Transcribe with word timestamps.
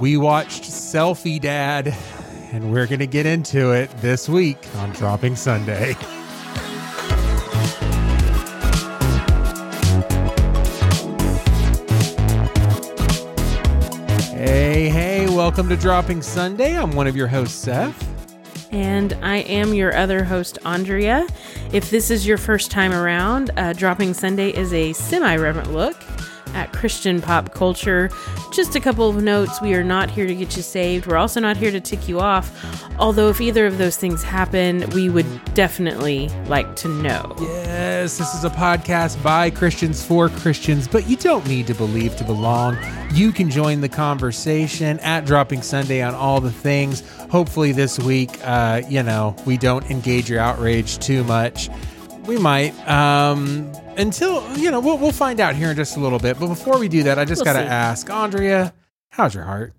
We 0.00 0.16
watched 0.16 0.62
Selfie 0.62 1.38
Dad, 1.38 1.94
and 2.52 2.72
we're 2.72 2.86
going 2.86 3.00
to 3.00 3.06
get 3.06 3.26
into 3.26 3.72
it 3.72 3.90
this 3.98 4.30
week 4.30 4.56
on 4.76 4.92
Dropping 4.92 5.36
Sunday. 5.36 5.92
Hey, 14.32 14.88
hey, 14.88 15.26
welcome 15.28 15.68
to 15.68 15.76
Dropping 15.76 16.22
Sunday. 16.22 16.78
I'm 16.78 16.92
one 16.92 17.06
of 17.06 17.14
your 17.14 17.28
hosts, 17.28 17.58
Seth. 17.58 18.72
And 18.72 19.12
I 19.20 19.38
am 19.40 19.74
your 19.74 19.94
other 19.94 20.24
host, 20.24 20.56
Andrea. 20.64 21.26
If 21.74 21.90
this 21.90 22.10
is 22.10 22.26
your 22.26 22.38
first 22.38 22.70
time 22.70 22.92
around, 22.92 23.50
uh, 23.58 23.74
Dropping 23.74 24.14
Sunday 24.14 24.48
is 24.48 24.72
a 24.72 24.94
semi 24.94 25.36
reverent 25.36 25.74
look 25.74 26.02
at 26.60 26.72
Christian 26.72 27.22
pop 27.22 27.54
culture. 27.54 28.10
Just 28.52 28.76
a 28.76 28.80
couple 28.80 29.08
of 29.08 29.22
notes 29.22 29.62
we 29.62 29.72
are 29.74 29.82
not 29.82 30.10
here 30.10 30.26
to 30.26 30.34
get 30.34 30.56
you 30.56 30.62
saved. 30.62 31.06
We're 31.06 31.16
also 31.16 31.40
not 31.40 31.56
here 31.56 31.70
to 31.70 31.80
tick 31.80 32.06
you 32.06 32.20
off. 32.20 32.46
Although, 32.98 33.30
if 33.30 33.40
either 33.40 33.66
of 33.66 33.78
those 33.78 33.96
things 33.96 34.22
happen, 34.22 34.88
we 34.90 35.08
would 35.08 35.26
definitely 35.54 36.28
like 36.46 36.76
to 36.76 36.88
know. 36.88 37.34
Yes, 37.40 38.18
this 38.18 38.34
is 38.34 38.44
a 38.44 38.50
podcast 38.50 39.22
by 39.22 39.48
Christians 39.48 40.04
for 40.04 40.28
Christians, 40.28 40.86
but 40.86 41.08
you 41.08 41.16
don't 41.16 41.46
need 41.48 41.66
to 41.68 41.74
believe 41.74 42.16
to 42.16 42.24
belong. 42.24 42.76
You 43.12 43.32
can 43.32 43.48
join 43.48 43.80
the 43.80 43.88
conversation 43.88 45.00
at 45.00 45.24
Dropping 45.24 45.62
Sunday 45.62 46.02
on 46.02 46.14
all 46.14 46.42
the 46.42 46.52
things. 46.52 47.08
Hopefully, 47.30 47.72
this 47.72 47.98
week, 47.98 48.38
uh, 48.44 48.82
you 48.86 49.02
know, 49.02 49.34
we 49.46 49.56
don't 49.56 49.90
engage 49.90 50.28
your 50.28 50.40
outrage 50.40 50.98
too 50.98 51.24
much. 51.24 51.70
We 52.26 52.36
might. 52.38 52.78
Um, 52.86 53.72
until, 54.00 54.56
you 54.56 54.70
know, 54.70 54.80
we'll, 54.80 54.98
we'll 54.98 55.12
find 55.12 55.40
out 55.40 55.54
here 55.54 55.70
in 55.70 55.76
just 55.76 55.96
a 55.96 56.00
little 56.00 56.18
bit. 56.18 56.38
But 56.38 56.48
before 56.48 56.78
we 56.78 56.88
do 56.88 57.02
that, 57.04 57.18
I 57.18 57.24
just 57.24 57.44
We'll 57.44 57.52
got 57.54 57.60
to 57.60 57.66
see. 57.66 57.70
ask, 57.70 58.10
Andrea, 58.10 58.72
how's 59.12 59.34
your 59.34 59.44
heart? 59.44 59.74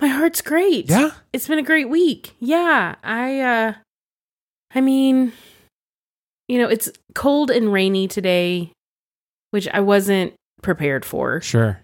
My 0.00 0.08
heart's 0.08 0.42
great. 0.42 0.88
Yeah? 0.88 1.10
It's 1.32 1.46
been 1.46 1.58
a 1.58 1.62
great 1.62 1.88
week. 1.88 2.32
Yeah. 2.40 2.96
I 3.04 3.40
uh 3.40 3.72
I 4.74 4.80
mean, 4.80 5.32
you 6.48 6.58
know, 6.58 6.68
it's 6.68 6.90
cold 7.14 7.50
and 7.50 7.72
rainy 7.72 8.08
today, 8.08 8.72
which 9.52 9.68
I 9.68 9.80
wasn't 9.80 10.34
prepared 10.62 11.04
for. 11.04 11.40
Sure. 11.40 11.78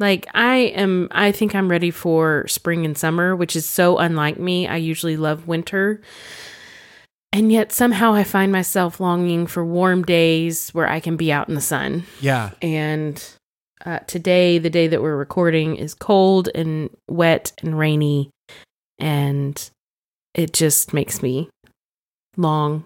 Like 0.00 0.26
I 0.34 0.56
am 0.74 1.06
I 1.12 1.30
think 1.30 1.54
I'm 1.54 1.70
ready 1.70 1.92
for 1.92 2.48
spring 2.48 2.84
and 2.84 2.98
summer, 2.98 3.36
which 3.36 3.54
is 3.54 3.68
so 3.68 3.98
unlike 3.98 4.38
me. 4.40 4.66
I 4.66 4.76
usually 4.76 5.16
love 5.16 5.46
winter. 5.46 6.00
And 7.34 7.50
yet 7.50 7.72
somehow 7.72 8.14
I 8.14 8.22
find 8.22 8.52
myself 8.52 9.00
longing 9.00 9.48
for 9.48 9.64
warm 9.64 10.04
days 10.04 10.70
where 10.70 10.88
I 10.88 11.00
can 11.00 11.16
be 11.16 11.32
out 11.32 11.48
in 11.48 11.56
the 11.56 11.60
sun. 11.60 12.04
Yeah. 12.20 12.50
And 12.62 13.22
uh, 13.84 13.98
today, 14.06 14.58
the 14.58 14.70
day 14.70 14.86
that 14.86 15.02
we're 15.02 15.16
recording, 15.16 15.74
is 15.74 15.94
cold 15.94 16.48
and 16.54 16.90
wet 17.10 17.50
and 17.60 17.76
rainy. 17.76 18.30
And 19.00 19.60
it 20.32 20.52
just 20.52 20.94
makes 20.94 21.22
me 21.22 21.50
long 22.36 22.84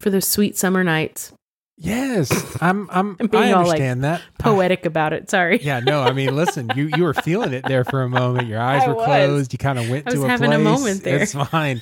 for 0.00 0.10
those 0.10 0.26
sweet 0.26 0.56
summer 0.58 0.82
nights. 0.82 1.32
Yes. 1.78 2.30
I'm, 2.60 2.90
I'm, 2.90 3.16
I'm 3.20 3.26
being 3.28 3.44
I 3.44 3.52
all, 3.52 3.58
like, 3.62 3.74
understand 3.74 4.02
that. 4.02 4.22
Poetic 4.40 4.86
about 4.86 5.12
it. 5.12 5.30
Sorry. 5.30 5.60
Yeah, 5.62 5.78
no, 5.78 6.02
I 6.02 6.12
mean, 6.12 6.34
listen, 6.34 6.68
you 6.74 6.90
you 6.96 7.04
were 7.04 7.14
feeling 7.14 7.52
it 7.52 7.64
there 7.64 7.84
for 7.84 8.02
a 8.02 8.08
moment. 8.08 8.48
Your 8.48 8.60
eyes 8.60 8.82
I 8.82 8.88
were 8.88 8.94
was. 8.94 9.04
closed. 9.06 9.52
You 9.52 9.58
kind 9.60 9.78
of 9.78 9.88
went 9.88 10.08
I 10.08 10.10
to 10.10 10.24
a 10.24 10.28
having 10.28 10.52
a 10.52 10.56
place. 10.56 10.64
moment 10.64 11.04
there. 11.04 11.22
It's 11.22 11.32
fine. 11.32 11.80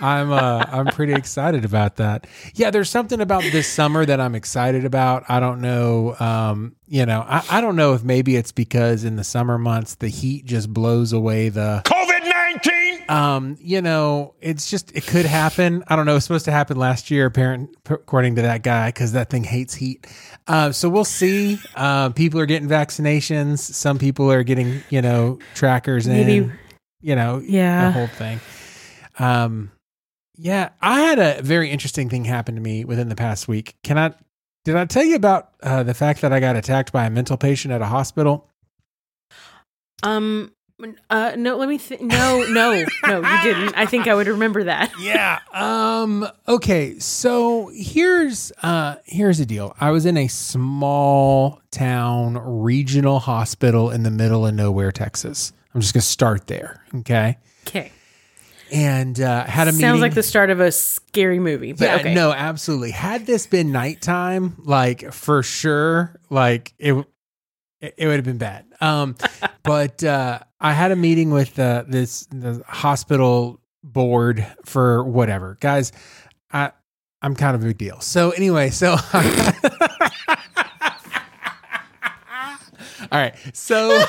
I'm 0.00 0.32
uh 0.32 0.64
I'm 0.68 0.86
pretty 0.86 1.12
excited 1.14 1.64
about 1.64 1.96
that. 1.96 2.26
Yeah, 2.54 2.70
there's 2.70 2.90
something 2.90 3.20
about 3.20 3.42
this 3.42 3.68
summer 3.68 4.04
that 4.04 4.20
I'm 4.20 4.34
excited 4.34 4.84
about. 4.84 5.24
I 5.28 5.38
don't 5.40 5.60
know 5.60 6.16
um 6.18 6.74
you 6.86 7.06
know, 7.06 7.24
I, 7.26 7.42
I 7.50 7.60
don't 7.60 7.76
know 7.76 7.94
if 7.94 8.02
maybe 8.04 8.36
it's 8.36 8.52
because 8.52 9.04
in 9.04 9.16
the 9.16 9.24
summer 9.24 9.58
months 9.58 9.94
the 9.96 10.08
heat 10.08 10.44
just 10.44 10.72
blows 10.72 11.12
away 11.12 11.48
the 11.48 11.82
COVID 11.84 12.28
19! 12.28 13.04
um, 13.08 13.56
you 13.60 13.80
know, 13.82 14.34
it's 14.40 14.68
just 14.70 14.94
it 14.94 15.06
could 15.06 15.24
happen. 15.26 15.84
I 15.88 15.96
don't 15.96 16.06
know. 16.06 16.16
It's 16.16 16.24
supposed 16.24 16.44
to 16.46 16.52
happen 16.52 16.76
last 16.76 17.10
year, 17.10 17.26
apparent 17.26 17.70
according 17.88 18.36
to 18.36 18.42
that 18.42 18.62
guy, 18.62 18.88
because 18.88 19.12
that 19.12 19.30
thing 19.30 19.44
hates 19.44 19.74
heat. 19.74 20.06
Uh, 20.46 20.70
so 20.72 20.88
we'll 20.88 21.04
see. 21.04 21.58
Uh, 21.74 22.10
people 22.10 22.38
are 22.40 22.46
getting 22.46 22.68
vaccinations. 22.68 23.58
Some 23.58 23.98
people 23.98 24.30
are 24.30 24.42
getting, 24.42 24.82
you 24.90 25.00
know, 25.02 25.38
trackers 25.54 26.06
in. 26.06 26.12
Maybe- 26.26 26.52
You 27.00 27.16
know, 27.16 27.42
Yeah. 27.44 27.86
the 27.86 27.90
whole 27.92 28.06
thing. 28.06 28.40
Um, 29.18 29.70
yeah, 30.36 30.70
I 30.80 31.00
had 31.00 31.18
a 31.18 31.42
very 31.42 31.70
interesting 31.70 32.08
thing 32.08 32.24
happen 32.24 32.54
to 32.54 32.60
me 32.60 32.84
within 32.84 33.08
the 33.08 33.14
past 33.16 33.48
week. 33.48 33.76
Can 33.82 33.98
I? 33.98 34.14
Did 34.64 34.76
I 34.76 34.84
tell 34.84 35.04
you 35.04 35.16
about 35.16 35.50
uh, 35.62 35.82
the 35.82 35.94
fact 35.94 36.20
that 36.20 36.32
I 36.32 36.40
got 36.40 36.56
attacked 36.56 36.92
by 36.92 37.04
a 37.06 37.10
mental 37.10 37.36
patient 37.36 37.72
at 37.72 37.82
a 37.82 37.86
hospital? 37.86 38.48
Um. 40.02 40.52
Uh. 41.10 41.32
No. 41.36 41.56
Let 41.56 41.68
me. 41.68 41.78
Th- 41.78 42.00
no. 42.00 42.44
No. 42.48 42.84
No. 43.06 43.20
You 43.20 43.42
didn't. 43.42 43.76
I 43.76 43.86
think 43.86 44.06
I 44.08 44.14
would 44.14 44.26
remember 44.26 44.64
that. 44.64 44.92
yeah. 45.00 45.38
Um 45.52 46.26
okay, 46.48 46.98
so 46.98 47.70
here's 47.74 48.52
uh 48.62 48.96
here's 49.04 49.38
the 49.38 49.46
deal. 49.46 49.76
I 49.80 49.90
was 49.90 50.06
in 50.06 50.16
a 50.16 50.28
small 50.28 51.60
town 51.70 52.38
regional 52.38 53.20
hospital 53.20 53.90
in 53.90 54.02
the 54.02 54.10
middle 54.10 54.46
of 54.46 54.54
nowhere, 54.54 54.92
Texas. 54.92 55.52
I'm 55.74 55.80
just 55.80 55.94
going 55.94 56.02
to 56.02 56.06
start 56.06 56.46
there, 56.48 56.84
okay? 56.96 57.38
Okay. 57.66 57.92
And 58.72 59.20
uh 59.20 59.44
had 59.44 59.68
a 59.68 59.72
meeting 59.72 59.80
Sounds 59.86 60.00
like 60.00 60.14
the 60.14 60.22
start 60.22 60.48
of 60.50 60.58
a 60.58 60.72
scary 60.72 61.38
movie. 61.38 61.72
But 61.72 61.84
yeah, 61.84 61.96
okay. 61.96 62.14
no, 62.14 62.32
absolutely. 62.32 62.90
Had 62.90 63.26
this 63.26 63.46
been 63.46 63.70
nighttime, 63.70 64.56
like 64.64 65.12
for 65.12 65.42
sure, 65.42 66.18
like 66.30 66.72
it, 66.78 66.94
it, 67.80 67.94
it 67.98 68.06
would 68.06 68.16
have 68.16 68.24
been 68.24 68.38
bad. 68.38 68.64
Um, 68.80 69.16
but 69.62 70.02
uh, 70.02 70.40
I 70.58 70.72
had 70.72 70.90
a 70.90 70.96
meeting 70.96 71.30
with 71.30 71.58
uh, 71.58 71.84
this 71.86 72.26
the 72.30 72.62
hospital 72.66 73.60
board 73.84 74.46
for 74.64 75.04
whatever, 75.04 75.58
guys. 75.60 75.92
I 76.50 76.72
I'm 77.20 77.36
kind 77.36 77.54
of 77.54 77.62
a 77.62 77.66
big 77.66 77.78
deal. 77.78 78.00
So 78.00 78.30
anyway, 78.30 78.70
so. 78.70 78.96
All 83.10 83.18
right. 83.18 83.34
So 83.52 84.02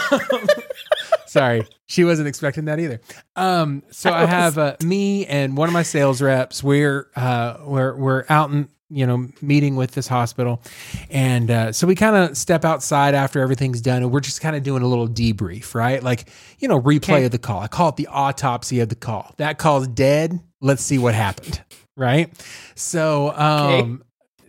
sorry. 1.33 1.67
She 1.87 2.03
wasn't 2.03 2.27
expecting 2.27 2.65
that 2.65 2.79
either. 2.79 3.01
Um 3.35 3.83
so 3.91 4.09
I, 4.11 4.23
I 4.23 4.25
have 4.25 4.57
uh, 4.57 4.75
me 4.83 5.25
and 5.25 5.57
one 5.57 5.67
of 5.69 5.73
my 5.73 5.83
sales 5.83 6.21
reps. 6.21 6.63
We're 6.63 7.09
uh 7.15 7.57
we're 7.65 7.95
we're 7.95 8.25
out 8.29 8.51
in 8.51 8.69
you 8.89 9.07
know 9.07 9.27
meeting 9.41 9.75
with 9.75 9.91
this 9.91 10.07
hospital 10.07 10.61
and 11.09 11.49
uh, 11.49 11.71
so 11.71 11.87
we 11.87 11.95
kind 11.95 12.15
of 12.15 12.37
step 12.37 12.63
outside 12.63 13.15
after 13.15 13.39
everything's 13.41 13.81
done 13.81 14.03
and 14.03 14.11
we're 14.11 14.19
just 14.19 14.39
kind 14.39 14.55
of 14.55 14.61
doing 14.61 14.83
a 14.83 14.87
little 14.87 15.07
debrief 15.07 15.73
right 15.73 16.03
like 16.03 16.29
you 16.59 16.67
know 16.67 16.79
replay 16.79 17.13
Okay. 17.15 17.25
of 17.25 17.31
the 17.31 17.39
call 17.39 17.59
i 17.61 17.67
call 17.67 17.89
it 17.89 17.95
the 17.95 18.05
autopsy 18.07 18.81
of 18.81 18.89
the 18.89 18.95
call 18.95 19.33
that 19.37 19.57
call's 19.57 19.87
dead 19.87 20.39
let's 20.61 20.83
see 20.83 20.99
what 20.99 21.15
happened 21.15 21.63
right 21.95 22.29
so 22.75 23.33
um 23.35 24.03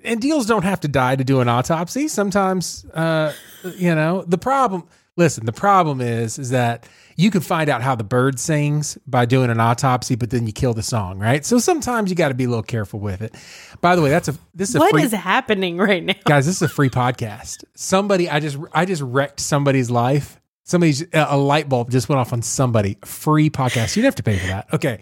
and 0.05 0.21
deals 0.21 0.45
don't 0.45 0.65
have 0.65 0.81
to 0.81 0.89
die 0.89 1.17
to 1.17 1.25
do 1.25 1.41
an 1.41 1.49
autopsy. 1.49 2.09
Sometimes, 2.09 2.85
uh, 2.93 3.33
you 3.79 3.95
know, 3.95 4.23
the 4.27 4.37
problem. 4.37 4.85
Listen, 5.17 5.47
the 5.47 5.53
problem 5.53 6.01
is 6.01 6.39
is 6.39 6.51
that 6.51 6.89
you 7.17 7.31
can 7.31 7.41
find 7.41 7.71
out 7.71 7.83
how 7.83 7.95
the 7.95 8.03
bird 8.03 8.41
sings 8.41 8.99
by 9.07 9.27
doing 9.27 9.49
an 9.49 9.61
autopsy, 9.61 10.17
but 10.17 10.31
then 10.31 10.47
you 10.47 10.53
kill 10.53 10.75
the 10.75 10.83
song, 10.83 11.21
right? 11.21 11.47
So 11.47 11.59
sometimes 11.59 12.11
you 12.11 12.17
got 12.17 12.29
to 12.29 12.35
be 12.35 12.45
a 12.45 12.49
little 12.49 12.65
careful 12.65 12.99
with 12.99 13.23
it. 13.23 13.33
By 13.81 13.95
the 13.95 14.03
way, 14.03 14.11
that's 14.11 14.27
a 14.27 14.35
this 14.55 14.71
is 14.71 14.75
a 14.75 14.79
What 14.81 14.91
free, 14.91 15.03
is 15.03 15.13
happening 15.13 15.79
right 15.79 16.03
now? 16.03 16.15
guys. 16.25 16.47
This 16.47 16.57
is 16.57 16.63
a 16.63 16.69
free 16.69 16.91
podcast. 16.91 17.63
Somebody, 17.75 18.29
I 18.29 18.41
just 18.41 18.59
I 18.73 18.85
just 18.85 19.03
wrecked 19.03 19.39
somebody's 19.39 19.91
life. 19.91 20.41
Somebody's 20.65 21.05
a 21.13 21.37
light 21.37 21.69
bulb 21.69 21.91
just 21.91 22.09
went 22.09 22.19
off 22.19 22.33
on 22.33 22.43
somebody. 22.43 22.97
Free 23.05 23.51
podcast. 23.51 23.97
You 23.97 24.03
don't 24.03 24.09
have 24.09 24.15
to 24.17 24.23
pay 24.23 24.39
for 24.39 24.47
that. 24.47 24.73
Okay. 24.73 25.01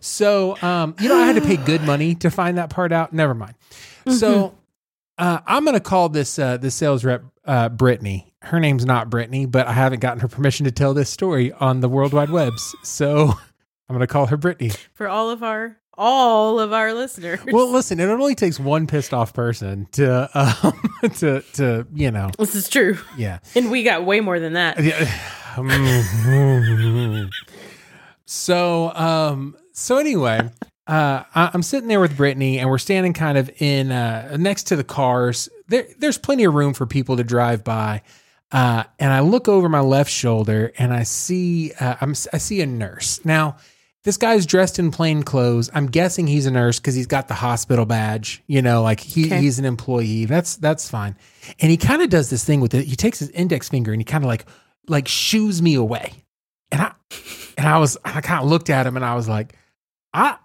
So, 0.00 0.56
um, 0.62 0.94
you 1.00 1.08
know, 1.08 1.16
I 1.16 1.26
had 1.26 1.34
to 1.36 1.40
pay 1.40 1.56
good 1.56 1.82
money 1.82 2.14
to 2.16 2.30
find 2.30 2.58
that 2.58 2.70
part 2.70 2.92
out. 2.92 3.12
Never 3.12 3.34
mind. 3.34 3.54
So, 4.08 4.54
uh, 5.16 5.40
I'm 5.46 5.64
going 5.64 5.74
to 5.74 5.80
call 5.80 6.08
this 6.10 6.38
uh, 6.38 6.58
the 6.58 6.70
sales 6.70 7.04
rep 7.04 7.24
uh, 7.44 7.68
Brittany. 7.70 8.27
Her 8.42 8.60
name's 8.60 8.84
not 8.84 9.10
Brittany, 9.10 9.46
but 9.46 9.66
I 9.66 9.72
haven't 9.72 10.00
gotten 10.00 10.20
her 10.20 10.28
permission 10.28 10.64
to 10.64 10.70
tell 10.70 10.94
this 10.94 11.10
story 11.10 11.52
on 11.52 11.80
the 11.80 11.88
World 11.88 12.12
Wide 12.12 12.30
Webs. 12.30 12.74
So, 12.82 13.34
I'm 13.88 13.96
going 13.96 14.00
to 14.00 14.06
call 14.06 14.26
her 14.26 14.36
Brittany. 14.36 14.72
For 14.94 15.08
all 15.08 15.30
of 15.30 15.42
our 15.42 15.78
all 15.98 16.60
of 16.60 16.72
our 16.72 16.94
listeners. 16.94 17.40
Well, 17.44 17.70
listen, 17.70 17.98
it 17.98 18.08
only 18.08 18.36
takes 18.36 18.60
one 18.60 18.86
pissed 18.86 19.12
off 19.12 19.34
person 19.34 19.88
to 19.92 20.30
um, 20.32 20.90
to 21.16 21.42
to 21.54 21.86
you 21.92 22.10
know, 22.10 22.30
this 22.38 22.54
is 22.54 22.68
true. 22.68 22.96
yeah. 23.16 23.40
And 23.54 23.70
we 23.70 23.82
got 23.82 24.06
way 24.06 24.20
more 24.20 24.38
than 24.38 24.52
that. 24.52 24.82
Yeah. 24.82 25.04
so, 28.26 28.94
um, 28.94 29.56
so 29.72 29.98
anyway, 29.98 30.48
uh, 30.86 31.24
I, 31.34 31.50
I'm 31.52 31.64
sitting 31.64 31.88
there 31.88 32.00
with 32.00 32.16
Brittany, 32.16 32.60
and 32.60 32.70
we're 32.70 32.78
standing 32.78 33.12
kind 33.12 33.36
of 33.36 33.50
in 33.60 33.90
uh, 33.90 34.36
next 34.38 34.68
to 34.68 34.76
the 34.76 34.84
cars. 34.84 35.48
There, 35.66 35.88
there's 35.98 36.16
plenty 36.16 36.44
of 36.44 36.54
room 36.54 36.74
for 36.74 36.86
people 36.86 37.16
to 37.16 37.24
drive 37.24 37.64
by. 37.64 38.02
Uh, 38.50 38.84
and 38.98 39.12
I 39.12 39.20
look 39.20 39.46
over 39.48 39.68
my 39.68 39.80
left 39.80 40.10
shoulder, 40.10 40.72
and 40.78 40.92
I 40.92 41.02
see 41.02 41.72
uh, 41.78 41.96
I'm, 42.00 42.10
I 42.32 42.38
see 42.38 42.60
a 42.62 42.66
nurse. 42.66 43.22
Now, 43.24 43.56
this 44.04 44.16
guy's 44.16 44.46
dressed 44.46 44.78
in 44.78 44.90
plain 44.90 45.22
clothes. 45.22 45.68
I'm 45.74 45.86
guessing 45.86 46.26
he's 46.26 46.46
a 46.46 46.50
nurse 46.50 46.78
because 46.78 46.94
he's 46.94 47.06
got 47.06 47.28
the 47.28 47.34
hospital 47.34 47.84
badge. 47.84 48.42
You 48.46 48.62
know, 48.62 48.82
like 48.82 49.00
he, 49.00 49.26
Okay. 49.26 49.40
he's 49.40 49.58
an 49.58 49.64
employee. 49.66 50.24
That's 50.24 50.56
that's 50.56 50.88
fine. 50.88 51.16
And 51.60 51.70
he 51.70 51.76
kind 51.76 52.00
of 52.00 52.08
does 52.08 52.30
this 52.30 52.44
thing 52.44 52.60
with 52.60 52.72
it. 52.74 52.86
He 52.86 52.96
takes 52.96 53.18
his 53.18 53.28
index 53.30 53.68
finger 53.68 53.92
and 53.92 54.00
he 54.00 54.04
kind 54.04 54.24
of 54.24 54.28
like 54.28 54.46
like 54.88 55.08
shoos 55.08 55.60
me 55.60 55.74
away. 55.74 56.24
And 56.72 56.80
I 56.80 56.92
and 57.58 57.66
I 57.68 57.76
was 57.78 57.98
I 58.04 58.20
kind 58.22 58.42
of 58.42 58.48
looked 58.48 58.70
at 58.70 58.86
him 58.86 58.96
and 58.96 59.04
I 59.04 59.14
was 59.14 59.28
like, 59.28 59.54
I 60.14 60.36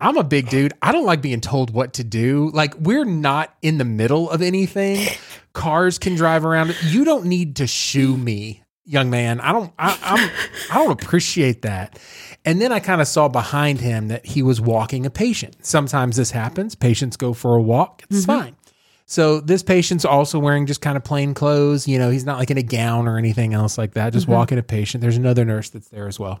I'm 0.00 0.16
a 0.16 0.24
big 0.24 0.48
dude. 0.48 0.72
I 0.80 0.92
don't 0.92 1.04
like 1.04 1.20
being 1.20 1.40
told 1.40 1.70
what 1.70 1.94
to 1.94 2.04
do. 2.04 2.50
Like 2.54 2.74
we're 2.76 3.04
not 3.04 3.54
in 3.62 3.78
the 3.78 3.84
middle 3.84 4.30
of 4.30 4.42
anything. 4.42 5.06
Cars 5.52 5.98
can 5.98 6.14
drive 6.14 6.44
around. 6.44 6.76
You 6.84 7.04
don't 7.04 7.26
need 7.26 7.56
to 7.56 7.66
shoo 7.66 8.16
me, 8.16 8.62
young 8.84 9.10
man. 9.10 9.40
I 9.40 9.52
don't 9.52 9.72
I, 9.78 9.98
I'm 10.02 10.30
I 10.70 10.84
don't 10.84 11.02
appreciate 11.02 11.62
that. 11.62 11.98
And 12.44 12.60
then 12.60 12.72
I 12.72 12.78
kind 12.78 13.00
of 13.00 13.08
saw 13.08 13.28
behind 13.28 13.80
him 13.80 14.08
that 14.08 14.24
he 14.24 14.42
was 14.42 14.60
walking 14.60 15.04
a 15.04 15.10
patient. 15.10 15.56
Sometimes 15.66 16.16
this 16.16 16.30
happens. 16.30 16.74
Patients 16.76 17.16
go 17.16 17.34
for 17.34 17.56
a 17.56 17.60
walk. 17.60 18.04
It's 18.08 18.20
mm-hmm. 18.20 18.40
fine. 18.40 18.56
So 19.04 19.40
this 19.40 19.62
patient's 19.62 20.04
also 20.04 20.38
wearing 20.38 20.66
just 20.66 20.80
kind 20.80 20.96
of 20.96 21.02
plain 21.02 21.34
clothes. 21.34 21.88
You 21.88 21.98
know, 21.98 22.10
he's 22.10 22.24
not 22.24 22.38
like 22.38 22.50
in 22.50 22.58
a 22.58 22.62
gown 22.62 23.08
or 23.08 23.18
anything 23.18 23.52
else 23.52 23.78
like 23.78 23.94
that. 23.94 24.12
Just 24.12 24.26
mm-hmm. 24.26 24.34
walking 24.34 24.58
a 24.58 24.62
patient. 24.62 25.00
There's 25.00 25.16
another 25.16 25.44
nurse 25.44 25.70
that's 25.70 25.88
there 25.88 26.06
as 26.06 26.20
well. 26.20 26.40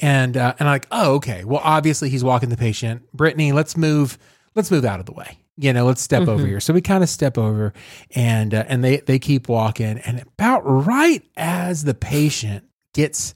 And 0.00 0.36
uh, 0.36 0.54
and 0.58 0.68
I'm 0.68 0.74
like, 0.74 0.86
oh, 0.90 1.14
okay. 1.14 1.44
Well, 1.44 1.60
obviously 1.62 2.08
he's 2.08 2.24
walking 2.24 2.48
the 2.48 2.56
patient. 2.56 3.10
Brittany, 3.12 3.52
let's 3.52 3.76
move. 3.76 4.18
Let's 4.54 4.70
move 4.70 4.84
out 4.84 5.00
of 5.00 5.06
the 5.06 5.12
way. 5.12 5.38
You 5.56 5.72
know, 5.72 5.84
let's 5.84 6.00
step 6.00 6.28
over 6.28 6.46
here. 6.46 6.60
So 6.60 6.72
we 6.72 6.80
kind 6.80 7.02
of 7.02 7.10
step 7.10 7.36
over, 7.36 7.72
and 8.14 8.54
uh, 8.54 8.64
and 8.68 8.82
they 8.82 8.98
they 8.98 9.18
keep 9.18 9.48
walking. 9.48 9.98
And 9.98 10.22
about 10.22 10.62
right 10.64 11.22
as 11.36 11.84
the 11.84 11.94
patient 11.94 12.64
gets 12.94 13.34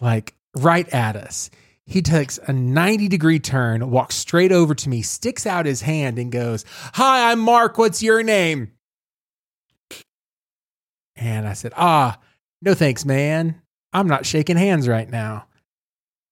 like 0.00 0.34
right 0.56 0.88
at 0.94 1.14
us, 1.16 1.50
he 1.88 2.02
takes 2.02 2.38
a 2.46 2.52
90 2.52 3.08
degree 3.08 3.38
turn, 3.38 3.90
walks 3.90 4.14
straight 4.14 4.52
over 4.52 4.74
to 4.74 4.88
me, 4.88 5.02
sticks 5.02 5.46
out 5.46 5.66
his 5.66 5.82
hand, 5.82 6.18
and 6.18 6.30
goes, 6.30 6.64
Hi, 6.94 7.30
I'm 7.30 7.40
Mark. 7.40 7.78
What's 7.78 8.02
your 8.02 8.22
name? 8.22 8.72
And 11.16 11.48
I 11.48 11.54
said, 11.54 11.72
Ah, 11.76 12.18
no 12.62 12.74
thanks, 12.74 13.04
man. 13.04 13.60
I'm 13.92 14.06
not 14.06 14.26
shaking 14.26 14.56
hands 14.56 14.86
right 14.86 15.08
now. 15.08 15.46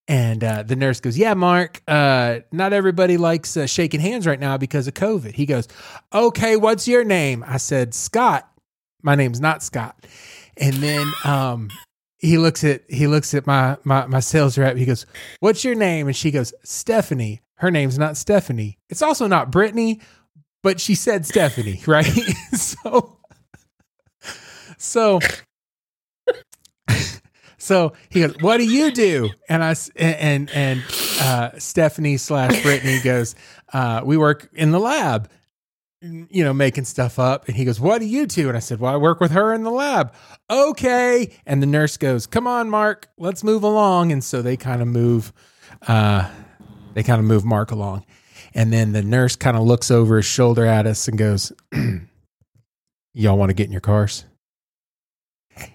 And 0.08 0.44
uh, 0.44 0.62
the 0.62 0.76
nurse 0.76 1.00
goes, 1.00 1.19
Yeah, 1.19 1.35
Mark, 1.35 1.82
uh, 1.88 2.41
not 2.53 2.73
everybody 2.73 3.17
likes 3.17 3.56
uh, 3.56 3.67
shaking 3.67 4.00
hands 4.00 4.26
right 4.26 4.38
now 4.38 4.56
because 4.56 4.87
of 4.87 4.94
COVID. 4.94 5.32
He 5.32 5.47
goes, 5.47 5.67
Okay, 6.12 6.56
what's 6.56 6.87
your 6.87 7.05
name? 7.05 7.44
I 7.47 7.56
said, 7.56 7.94
Scott. 7.94 8.49
My 9.03 9.14
name's 9.14 9.41
not 9.41 9.62
Scott. 9.62 10.06
And 10.56 10.75
then 10.75 11.06
um, 11.25 11.70
he 12.19 12.38
looks 12.38 12.64
at 12.64 12.82
he 12.88 13.06
looks 13.06 13.35
at 13.35 13.47
my, 13.47 13.76
my 13.85 14.06
my 14.06 14.20
sales 14.20 14.56
rep. 14.56 14.76
He 14.76 14.87
goes, 14.87 15.06
"What's 15.41 15.64
your 15.64 15.75
name?" 15.75 16.06
And 16.06 16.17
she 16.17 16.31
goes, 16.31 16.53
"Stephanie." 16.64 17.43
Her 17.58 17.70
name's 17.70 17.99
not 17.99 18.17
Stephanie. 18.17 18.79
It's 18.91 19.00
also 19.00 19.26
not 19.26 19.50
Brittany, 19.50 20.00
but 20.62 20.79
she 20.81 20.94
said 20.94 21.25
Stephanie, 21.25 21.81
right? 21.87 22.05
so, 22.53 23.19
so, 24.76 25.20
so 27.66 27.94
he 28.10 28.20
goes, 28.20 28.36
"What 28.40 28.58
do 28.58 28.64
you 28.64 28.92
do?" 28.92 29.30
And 29.48 29.64
I 29.64 29.74
and 29.96 30.48
and 30.50 30.84
uh, 31.20 31.58
Stephanie 31.58 32.16
slash 32.16 32.62
Brittany 32.62 33.00
goes, 33.00 33.34
uh, 33.72 34.02
"We 34.04 34.16
work 34.16 34.48
in 34.54 34.70
the 34.70 34.78
lab." 34.78 35.28
you 36.02 36.44
know, 36.44 36.52
making 36.52 36.84
stuff 36.84 37.18
up. 37.18 37.48
And 37.48 37.56
he 37.56 37.64
goes, 37.64 37.80
What 37.80 37.98
do 37.98 38.04
you 38.04 38.26
do? 38.26 38.48
And 38.48 38.56
I 38.56 38.60
said, 38.60 38.78
Well, 38.78 38.92
I 38.92 38.96
work 38.96 39.18
with 39.18 39.32
her 39.32 39.52
in 39.54 39.64
the 39.64 39.70
lab. 39.70 40.12
Okay. 40.48 41.32
And 41.46 41.60
the 41.62 41.66
nurse 41.66 41.96
goes, 41.96 42.26
Come 42.26 42.46
on, 42.46 42.68
Mark, 42.70 43.08
let's 43.18 43.42
move 43.42 43.62
along. 43.62 44.12
And 44.12 44.22
so 44.22 44.42
they 44.42 44.56
kind 44.56 44.82
of 44.82 44.88
move, 44.88 45.32
uh, 45.88 46.30
they 46.94 47.02
kind 47.02 47.19
of 47.19 47.24
move 47.24 47.44
Mark 47.44 47.70
along. 47.70 48.04
And 48.54 48.72
then 48.72 48.92
the 48.92 49.02
nurse 49.02 49.36
kind 49.36 49.56
of 49.56 49.64
looks 49.64 49.90
over 49.90 50.16
his 50.19 50.26
shoulder 50.26 50.66
at 50.66 50.86
us 50.86 51.08
and 51.08 51.19
goes, 51.19 51.50
Y'all 53.14 53.38
want 53.38 53.48
to 53.48 53.54
get 53.54 53.64
in 53.64 53.72
your 53.72 53.80
cars? 53.80 54.26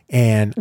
And 0.10 0.54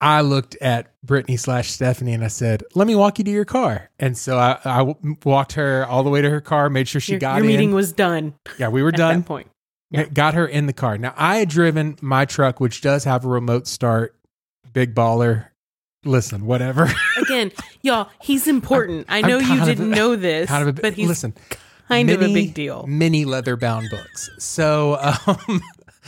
I 0.00 0.20
looked 0.20 0.56
at 0.60 0.92
Brittany 1.04 1.36
slash 1.36 1.70
Stephanie 1.70 2.12
and 2.12 2.22
I 2.24 2.28
said, 2.28 2.62
"Let 2.74 2.86
me 2.86 2.94
walk 2.94 3.18
you 3.18 3.24
to 3.24 3.30
your 3.30 3.44
car." 3.44 3.90
And 3.98 4.16
so 4.16 4.38
I 4.38 4.94
walked 5.24 5.54
her 5.54 5.84
all 5.86 6.02
the 6.04 6.10
way 6.10 6.22
to 6.22 6.30
her 6.30 6.40
car, 6.40 6.70
made 6.70 6.86
sure 6.88 7.00
she 7.00 7.12
your, 7.12 7.18
got 7.20 7.36
your 7.36 7.44
in. 7.44 7.48
meeting 7.48 7.72
was 7.72 7.92
done 7.92 8.34
yeah, 8.58 8.68
we 8.68 8.82
were 8.82 8.90
at 8.90 8.96
done. 8.96 9.22
point. 9.24 9.48
Yeah. 9.90 10.04
Got 10.04 10.34
her 10.34 10.46
in 10.46 10.66
the 10.66 10.72
car. 10.72 10.98
Now 10.98 11.14
I 11.16 11.36
had 11.38 11.48
driven 11.48 11.96
my 12.00 12.26
truck, 12.26 12.60
which 12.60 12.80
does 12.80 13.04
have 13.04 13.24
a 13.24 13.28
remote 13.28 13.66
start. 13.66 14.14
Big 14.72 14.94
baller. 14.94 15.46
Listen, 16.04 16.44
whatever. 16.46 16.88
Again, 17.20 17.50
y'all, 17.82 18.08
he's 18.20 18.46
important. 18.46 19.06
I 19.08 19.18
I'm 19.18 19.26
know 19.26 19.38
you 19.38 19.64
didn't 19.64 19.92
a- 19.92 19.96
know 19.96 20.14
this, 20.14 20.48
kind 20.48 20.62
of 20.68 20.78
a 20.78 20.80
but 20.80 20.92
he's 20.92 21.08
listen. 21.08 21.34
kind 21.88 22.08
of 22.10 22.22
a 22.22 22.32
big 22.32 22.54
deal. 22.54 22.86
Mini 22.86 23.24
leather 23.24 23.56
bound 23.56 23.88
books. 23.90 24.30
So, 24.38 24.96
um, 25.26 25.60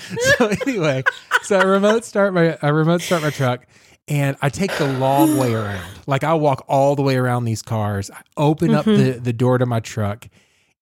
so 0.38 0.48
anyway, 0.66 1.02
so 1.42 1.58
I 1.58 1.62
remote 1.64 2.04
start 2.04 2.34
my 2.34 2.56
I 2.62 2.68
remote 2.68 3.02
start 3.02 3.22
my 3.22 3.30
truck, 3.30 3.66
and 4.08 4.36
I 4.42 4.48
take 4.48 4.76
the 4.76 4.86
long 4.86 5.36
way 5.36 5.54
around. 5.54 5.84
Like 6.06 6.24
I 6.24 6.34
walk 6.34 6.64
all 6.66 6.96
the 6.96 7.02
way 7.02 7.14
around 7.16 7.44
these 7.44 7.62
cars. 7.62 8.10
I 8.10 8.20
open 8.36 8.74
up 8.74 8.84
Mm-hmm. 8.84 9.02
the 9.02 9.10
the 9.20 9.32
door 9.32 9.58
to 9.58 9.66
my 9.66 9.78
truck, 9.80 10.26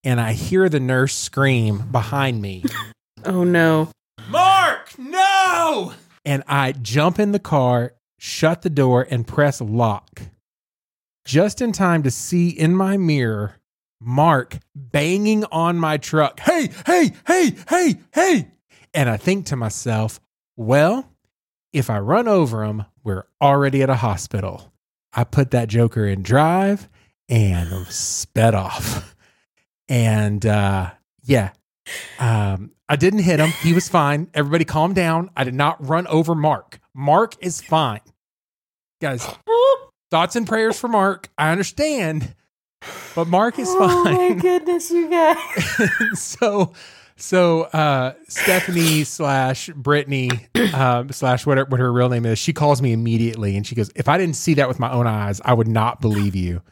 and 0.03 0.21
I 0.21 0.33
hear 0.33 0.69
the 0.71 0.81
nurse 0.81 1.15
scream 1.15 1.89
behind 1.91 2.41
me. 2.41 2.65
Oh 3.27 3.45
no. 3.45 3.91
Mark, 4.31 4.99
no! 4.99 5.93
And 6.25 6.43
I 6.47 6.73
jump 6.73 7.19
in 7.19 7.33
the 7.33 7.39
car, 7.39 7.95
shut 8.19 8.63
the 8.63 8.71
door, 8.71 9.07
and 9.11 9.27
press 9.27 9.61
lock. 9.61 10.23
Just 11.25 11.61
in 11.61 11.73
time 11.73 12.03
to 12.05 12.11
see 12.11 12.49
in 12.49 12.75
my 12.75 12.97
mirror 12.97 13.57
Mark 14.01 14.59
banging 14.75 15.45
on 15.53 15.77
my 15.77 15.97
truck. 15.99 16.41
Hey, 16.41 16.71
hey, 16.87 17.13
hey, 17.27 17.55
hey, 17.69 17.97
hey. 18.15 18.49
And 18.99 19.09
I 19.09 19.17
think 19.17 19.47
to 19.47 19.55
myself, 19.55 20.19
well, 20.57 21.09
if 21.73 21.89
I 21.89 22.01
run 22.01 22.27
over 22.27 22.65
him, 22.65 22.85
we're 23.05 23.27
already 23.41 23.81
at 23.81 23.89
a 23.89 23.95
hospital. 23.95 24.73
I 25.13 25.23
put 25.23 25.53
that 25.53 25.69
joker 25.69 26.05
in 26.05 26.25
drive 26.25 26.89
and 27.29 27.87
sped 27.87 28.57
off. 28.57 29.15
And 29.89 30.45
uh, 30.45 30.91
yeah, 31.23 31.51
um, 32.19 32.73
I 32.89 32.97
didn't 32.97 33.21
hit 33.21 33.39
him. 33.39 33.51
He 33.63 33.73
was 33.73 33.89
fine. 33.89 34.31
Everybody 34.35 34.65
calm 34.65 34.95
down. 34.95 35.31
I 35.37 35.45
did 35.45 35.55
not 35.55 35.87
run 35.87 36.09
over 36.09 36.35
Mark. 36.35 36.81
Mark 36.93 37.37
is 37.41 37.61
fine. 37.61 38.01
Guys, 39.01 39.25
thoughts 40.11 40.35
and 40.35 40.45
prayers 40.45 40.77
for 40.77 40.89
Mark. 40.89 41.31
I 41.39 41.53
understand, 41.53 42.35
but 43.15 43.29
Mark 43.29 43.61
is 43.61 43.73
fine. 43.77 43.89
Oh 43.89 44.29
my 44.29 44.35
goodness, 44.41 44.91
you 44.91 45.09
guys. 45.09 45.39
so, 46.21 46.73
so 47.19 47.63
uh, 47.65 48.15
Stephanie 48.29 49.05
slash 49.05 49.69
Brittany 49.77 50.47
um, 50.73 51.11
slash 51.11 51.45
whatever 51.45 51.71
what 51.71 51.81
her 51.81 51.93
real 51.93 52.09
name 52.09 52.25
is, 52.25 52.39
she 52.39 52.53
calls 52.53 52.81
me 52.81 52.93
immediately 52.93 53.57
and 53.57 53.67
she 53.67 53.75
goes, 53.75 53.91
"If 53.95 54.09
I 54.09 54.17
didn't 54.17 54.37
see 54.37 54.55
that 54.55 54.69
with 54.69 54.79
my 54.79 54.91
own 54.91 55.07
eyes, 55.07 55.41
I 55.45 55.53
would 55.55 55.69
not 55.69 56.01
believe 56.01 56.35
you." 56.35 56.63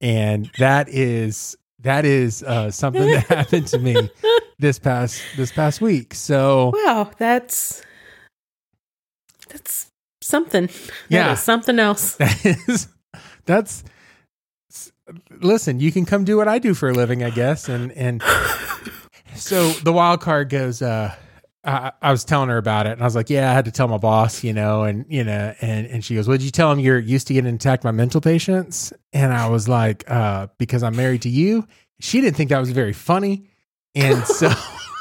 And 0.00 0.50
that 0.56 0.88
is 0.88 1.56
that 1.80 2.04
is 2.04 2.42
uh, 2.42 2.70
something 2.70 3.10
that 3.10 3.26
happened 3.28 3.66
to 3.68 3.78
me 3.78 4.08
this 4.58 4.78
past 4.78 5.22
this 5.36 5.52
past 5.52 5.80
week. 5.80 6.14
So 6.14 6.72
Wow, 6.74 7.10
that's 7.18 7.82
that's 9.48 9.90
something. 10.22 10.66
That 10.66 10.74
Yeah. 11.08 11.32
is 11.32 11.40
something 11.40 11.78
else. 11.78 12.16
that 12.16 12.44
is 12.68 12.88
that's 13.44 13.84
listen 15.40 15.80
you 15.80 15.90
can 15.90 16.04
come 16.06 16.22
do 16.22 16.36
what 16.36 16.46
i 16.46 16.60
do 16.60 16.72
for 16.72 16.88
a 16.90 16.92
living 16.94 17.24
i 17.24 17.30
guess 17.30 17.68
and 17.68 17.90
and 17.92 18.22
so 19.40 19.70
the 19.70 19.92
wild 19.92 20.20
card 20.20 20.48
goes 20.48 20.82
uh 20.82 21.14
I, 21.64 21.92
I 22.00 22.10
was 22.10 22.24
telling 22.24 22.48
her 22.48 22.56
about 22.56 22.86
it 22.86 22.92
and 22.92 23.02
I 23.02 23.04
was 23.04 23.14
like, 23.14 23.28
yeah, 23.28 23.50
I 23.50 23.52
had 23.52 23.66
to 23.66 23.70
tell 23.70 23.86
my 23.86 23.98
boss, 23.98 24.42
you 24.42 24.52
know, 24.52 24.84
and, 24.84 25.04
you 25.08 25.24
know, 25.24 25.54
and, 25.60 25.86
and 25.86 26.04
she 26.04 26.14
goes, 26.14 26.26
did 26.26 26.42
you 26.42 26.50
tell 26.50 26.72
him 26.72 26.78
you're 26.78 26.98
used 26.98 27.26
to 27.26 27.34
getting 27.34 27.54
attacked 27.54 27.82
by 27.82 27.90
mental 27.90 28.20
patients? 28.20 28.92
And 29.12 29.32
I 29.32 29.48
was 29.48 29.68
like, 29.68 30.10
uh, 30.10 30.46
because 30.58 30.82
I'm 30.82 30.96
married 30.96 31.22
to 31.22 31.28
you. 31.28 31.66
She 32.00 32.20
didn't 32.20 32.36
think 32.36 32.48
that 32.48 32.58
was 32.58 32.70
very 32.70 32.94
funny. 32.94 33.50
And 33.94 34.24
so, 34.24 34.50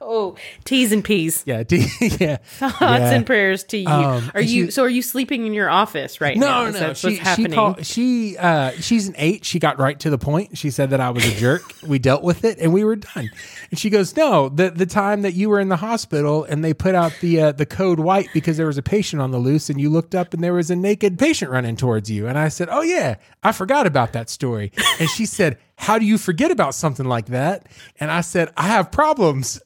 Oh, 0.00 0.36
T's 0.64 0.92
and 0.92 1.04
P's. 1.04 1.42
yeah, 1.46 1.62
d- 1.62 1.86
yeah. 2.00 2.36
Thoughts 2.36 2.80
Yeah. 2.80 3.10
and 3.12 3.26
prayers 3.26 3.64
to 3.64 3.76
you. 3.78 3.88
Um, 3.88 4.30
are 4.34 4.40
you 4.40 4.66
she- 4.66 4.70
so 4.70 4.82
are 4.84 4.88
you 4.88 5.02
sleeping 5.02 5.46
in 5.46 5.52
your 5.52 5.68
office 5.68 6.20
right 6.20 6.36
now? 6.36 6.62
No, 6.62 6.68
Is 6.68 6.74
no, 6.74 6.80
that 6.80 6.96
she, 6.96 7.18
what's 7.18 7.34
she 7.36 7.44
called, 7.46 7.84
she, 7.86 8.36
uh, 8.38 8.70
she's 8.80 9.08
an 9.08 9.14
eight. 9.18 9.44
She 9.44 9.58
got 9.58 9.78
right 9.78 9.98
to 10.00 10.10
the 10.10 10.18
point. 10.18 10.56
She 10.56 10.70
said 10.70 10.90
that 10.90 11.00
I 11.00 11.10
was 11.10 11.26
a 11.26 11.34
jerk. 11.34 11.62
we 11.86 11.98
dealt 11.98 12.22
with 12.22 12.44
it 12.44 12.58
and 12.58 12.72
we 12.72 12.82
were 12.84 12.96
done. 12.96 13.30
And 13.70 13.78
she 13.78 13.90
goes, 13.90 14.16
no, 14.16 14.48
the, 14.48 14.70
the 14.70 14.86
time 14.86 15.22
that 15.22 15.34
you 15.34 15.48
were 15.50 15.60
in 15.60 15.68
the 15.68 15.76
hospital 15.76 16.44
and 16.44 16.64
they 16.64 16.72
put 16.74 16.94
out 16.94 17.12
the, 17.20 17.40
uh, 17.40 17.52
the 17.52 17.66
code 17.66 18.00
white 18.00 18.28
because 18.32 18.56
there 18.56 18.66
was 18.66 18.78
a 18.78 18.82
patient 18.82 19.20
on 19.20 19.30
the 19.32 19.38
loose 19.38 19.68
and 19.70 19.80
you 19.80 19.90
looked 19.90 20.14
up 20.14 20.32
and 20.34 20.42
there 20.42 20.54
was 20.54 20.70
a 20.70 20.76
naked 20.76 21.18
patient 21.18 21.50
running 21.50 21.76
towards 21.76 22.10
you. 22.10 22.26
And 22.26 22.38
I 22.38 22.48
said, 22.48 22.68
oh 22.70 22.82
yeah, 22.82 23.16
I 23.42 23.52
forgot 23.52 23.86
about 23.86 24.12
that 24.14 24.30
story. 24.30 24.72
And 24.98 25.08
she 25.10 25.26
said, 25.26 25.58
how 25.80 25.98
do 25.98 26.04
you 26.04 26.18
forget 26.18 26.50
about 26.50 26.74
something 26.74 27.06
like 27.06 27.26
that? 27.26 27.66
And 27.98 28.10
I 28.10 28.20
said, 28.20 28.52
I 28.56 28.64
have 28.68 28.92
problems. 28.92 29.60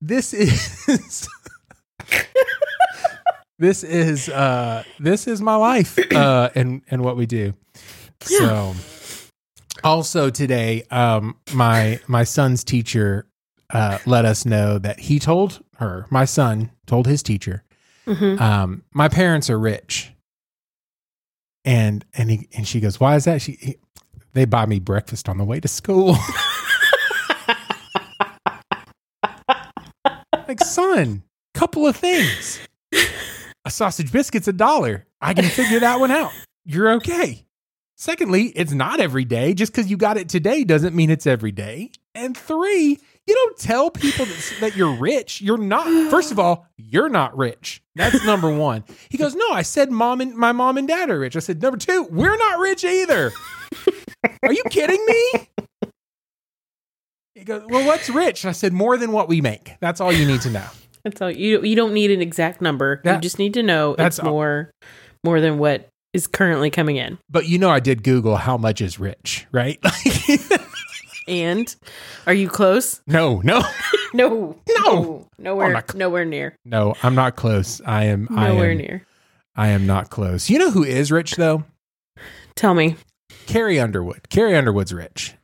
This 0.00 0.34
is 0.34 1.28
this 3.58 3.82
is 3.82 4.28
uh 4.28 4.84
this 5.00 5.26
is 5.26 5.40
my 5.40 5.56
life 5.56 5.98
uh 6.14 6.50
and 6.54 6.82
and 6.90 7.02
what 7.02 7.16
we 7.16 7.24
do 7.26 7.54
so 8.20 8.74
also 9.82 10.28
today 10.28 10.82
um 10.90 11.36
my 11.54 11.98
my 12.06 12.22
son's 12.22 12.62
teacher 12.62 13.26
uh 13.70 13.98
let 14.04 14.26
us 14.26 14.44
know 14.44 14.78
that 14.78 15.00
he 15.00 15.18
told 15.18 15.64
her 15.78 16.06
my 16.10 16.26
son 16.26 16.70
told 16.86 17.06
his 17.06 17.22
teacher 17.22 17.62
Mhm. 18.06 18.40
Um, 18.40 18.82
my 18.94 19.08
parents 19.08 19.50
are 19.50 19.58
rich, 19.58 20.12
and 21.64 22.04
and 22.14 22.30
he, 22.30 22.48
and 22.56 22.64
she 22.64 22.78
goes, 22.78 23.00
"Why 23.00 23.16
is 23.16 23.24
that?" 23.24 23.42
She 23.42 23.58
he, 23.60 23.76
they 24.36 24.44
buy 24.44 24.66
me 24.66 24.78
breakfast 24.78 25.28
on 25.28 25.38
the 25.38 25.44
way 25.44 25.60
to 25.60 25.68
school. 25.68 26.16
like, 30.48 30.60
son, 30.60 31.22
couple 31.54 31.86
of 31.86 31.96
things. 31.96 32.60
A 33.64 33.70
sausage 33.70 34.12
biscuit's 34.12 34.46
a 34.46 34.52
dollar. 34.52 35.06
I 35.20 35.34
can 35.34 35.44
figure 35.44 35.80
that 35.80 35.98
one 35.98 36.10
out. 36.10 36.32
You're 36.64 36.92
okay. 36.94 37.46
Secondly, 37.96 38.52
it's 38.54 38.72
not 38.72 39.00
every 39.00 39.24
day. 39.24 39.54
Just 39.54 39.72
because 39.72 39.90
you 39.90 39.96
got 39.96 40.18
it 40.18 40.28
today 40.28 40.64
doesn't 40.64 40.94
mean 40.94 41.10
it's 41.10 41.26
every 41.26 41.50
day. 41.50 41.90
And 42.14 42.36
three, 42.36 42.98
you 43.26 43.34
don't 43.34 43.56
tell 43.56 43.90
people 43.90 44.26
that, 44.26 44.56
that 44.60 44.76
you're 44.76 44.94
rich. 44.94 45.40
You're 45.40 45.58
not. 45.58 45.86
First 46.10 46.30
of 46.30 46.38
all, 46.38 46.66
you're 46.76 47.08
not 47.08 47.36
rich. 47.36 47.82
That's 47.94 48.24
number 48.24 48.54
one. 48.54 48.84
He 49.08 49.16
goes, 49.16 49.34
No, 49.34 49.50
I 49.50 49.62
said 49.62 49.90
mom 49.90 50.20
and 50.20 50.34
my 50.34 50.52
mom 50.52 50.76
and 50.76 50.86
dad 50.86 51.10
are 51.10 51.18
rich. 51.18 51.36
I 51.36 51.40
said, 51.40 51.62
Number 51.62 51.78
two, 51.78 52.04
we're 52.10 52.36
not 52.36 52.58
rich 52.58 52.84
either. 52.84 53.32
Are 54.42 54.52
you 54.52 54.62
kidding 54.70 55.04
me? 55.06 55.48
He 57.34 57.44
goes, 57.44 57.62
Well, 57.68 57.86
what's 57.86 58.08
rich? 58.08 58.44
And 58.44 58.48
I 58.48 58.52
said, 58.52 58.72
More 58.72 58.96
than 58.96 59.12
what 59.12 59.28
we 59.28 59.40
make. 59.40 59.72
That's 59.80 60.00
all 60.00 60.12
you 60.12 60.26
need 60.26 60.40
to 60.42 60.50
know. 60.50 60.66
That's 61.04 61.22
all 61.22 61.30
you 61.30 61.62
you 61.62 61.76
don't 61.76 61.92
need 61.94 62.10
an 62.10 62.20
exact 62.20 62.60
number. 62.60 63.00
you 63.04 63.16
just 63.18 63.38
need 63.38 63.54
to 63.54 63.62
know 63.62 63.94
that's 63.96 64.18
it's 64.18 64.24
all- 64.26 64.32
more 64.32 64.70
more 65.22 65.40
than 65.40 65.58
what 65.58 65.88
is 66.12 66.26
currently 66.26 66.68
coming 66.70 66.96
in. 66.96 67.18
But 67.30 67.46
you 67.46 67.58
know, 67.58 67.70
I 67.70 67.78
did 67.78 68.02
Google 68.02 68.36
how 68.36 68.56
much 68.56 68.80
is 68.80 68.98
rich, 68.98 69.46
right? 69.52 69.78
And 71.28 71.74
are 72.28 72.32
you 72.34 72.48
close? 72.48 73.02
no, 73.08 73.40
no, 73.42 73.60
No. 74.14 74.56
No. 74.68 75.26
Nowhere 75.38 75.70
cl- 75.72 75.98
nowhere 75.98 76.24
near. 76.24 76.56
no. 76.64 76.94
I'm 77.02 77.16
not 77.16 77.34
close. 77.34 77.80
I 77.84 78.04
am. 78.04 78.28
I 78.30 78.48
Nowhere 78.48 78.70
am, 78.70 78.78
near. 78.78 79.06
I 79.56 79.68
am 79.68 79.86
not 79.86 80.08
close. 80.08 80.48
You 80.48 80.60
know 80.60 80.70
who 80.70 80.84
is 80.84 81.10
rich 81.10 81.34
though? 81.34 81.64
Tell 82.54 82.74
me. 82.74 82.94
Carrie 83.46 83.78
Underwood. 83.80 84.28
Carrie 84.28 84.56
Underwood's 84.56 84.92
rich. 84.92 85.34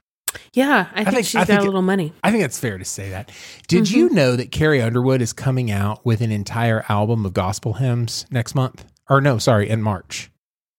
Yeah, 0.55 0.89
I, 0.93 1.05
think, 1.05 1.15
think- 1.17 1.27
she's 1.27 1.37
I 1.37 1.41
got 1.41 1.47
think 1.47 1.61
a 1.61 1.65
little 1.65 1.83
money. 1.83 2.13
I 2.23 2.31
think 2.31 2.45
it's 2.45 2.59
fair 2.59 2.79
to 2.79 2.85
say 2.85 3.11
that. 3.11 3.31
Did 3.69 3.91
you 3.91 4.09
know 4.11 4.37
that 4.37 4.51
Carrie 4.51 4.81
Underwood 4.83 5.21
is 5.23 5.33
coming 5.33 5.71
out 5.71 6.05
with 6.05 6.21
an 6.21 6.31
entire 6.33 6.85
album 6.89 7.25
of 7.27 7.33
gospel 7.35 7.75
hymns 7.75 8.27
next 8.31 8.55
month? 8.55 8.85
Or 9.11 9.21
no, 9.21 9.39
sorry, 9.39 9.69
in 9.69 9.83
March. 9.83 10.31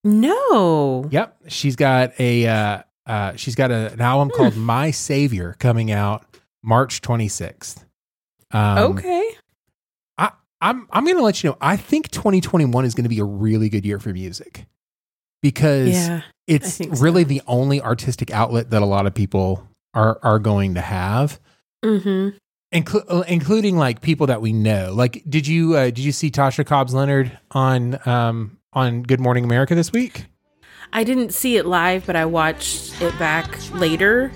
No. 0.03 1.07
Yep, 1.11 1.37
she's 1.47 1.75
got 1.75 2.19
a 2.19 2.45
uh, 2.47 2.81
uh, 3.05 3.35
she's 3.35 3.55
got 3.55 3.71
a, 3.71 3.91
an 3.93 4.01
album 4.01 4.29
Hmm. 4.29 4.37
called 4.37 4.57
My 4.57 4.91
Savior 4.91 5.55
coming 5.59 5.91
out 5.91 6.25
March 6.63 7.01
26th. 7.01 7.83
Um, 8.51 8.77
okay. 8.97 9.31
I, 10.17 10.31
I'm 10.61 10.87
I'm 10.91 11.05
going 11.05 11.17
to 11.17 11.23
let 11.23 11.43
you 11.43 11.51
know. 11.51 11.57
I 11.61 11.77
think 11.77 12.09
2021 12.11 12.85
is 12.85 12.93
going 12.95 13.03
to 13.03 13.09
be 13.09 13.19
a 13.19 13.23
really 13.25 13.69
good 13.69 13.85
year 13.85 13.99
for 13.99 14.09
music 14.13 14.65
because 15.43 15.89
Yeah. 15.89 16.21
it's 16.47 16.75
think 16.77 16.95
so. 16.95 17.03
really 17.03 17.23
the 17.23 17.43
only 17.45 17.79
artistic 17.79 18.31
outlet 18.31 18.71
that 18.71 18.81
a 18.81 18.85
lot 18.87 19.05
of 19.05 19.13
people 19.13 19.67
are 19.93 20.17
are 20.23 20.39
going 20.39 20.73
to 20.73 20.81
have. 20.81 21.39
Mm-hmm. 21.85 22.29
Inclu- 22.73 23.05
uh, 23.07 23.23
including 23.27 23.77
like 23.77 24.01
people 24.01 24.25
that 24.27 24.41
we 24.41 24.51
know. 24.51 24.91
Like, 24.95 25.21
did 25.29 25.45
you 25.45 25.75
uh, 25.75 25.85
did 25.85 25.99
you 25.99 26.11
see 26.11 26.31
Tasha 26.31 26.65
Cobbs 26.65 26.95
Leonard 26.95 27.37
on 27.51 27.99
um 28.07 28.57
on 28.73 29.03
Good 29.03 29.19
Morning 29.19 29.43
America 29.43 29.75
this 29.75 29.91
week? 29.91 30.25
I 30.91 31.03
didn't 31.03 31.33
see 31.33 31.57
it 31.57 31.65
live, 31.67 32.05
but 32.07 32.15
I 32.15 32.25
watched 32.25 32.99
it 33.01 33.17
back 33.19 33.71
later. 33.73 34.31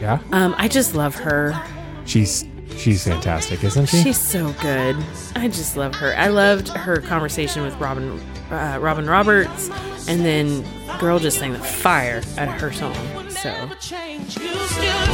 Yeah, 0.00 0.18
Um, 0.32 0.54
I 0.58 0.66
just 0.68 0.94
love 0.94 1.14
her. 1.16 1.60
she's 2.04 2.44
she's 2.76 3.04
fantastic, 3.04 3.62
isn't 3.64 3.86
she? 3.86 4.02
She's 4.02 4.18
so 4.18 4.52
good. 4.60 4.96
I 5.36 5.48
just 5.48 5.76
love 5.76 5.94
her. 5.96 6.14
I 6.16 6.28
loved 6.28 6.68
her 6.68 7.00
conversation 7.00 7.62
with 7.62 7.74
Robin, 7.76 8.20
uh, 8.50 8.78
Robin 8.80 9.06
Roberts, 9.06 9.70
and 10.08 10.24
then 10.24 10.64
girl 10.98 11.18
just 11.18 11.38
sang 11.38 11.52
the 11.52 11.58
fire 11.58 12.22
out 12.38 12.48
of 12.48 12.54
her 12.54 12.72
song. 12.72 12.94
So 13.30 13.50
never 13.50 13.74
change. 13.76 14.38
You 14.38 14.54
still 14.66 15.04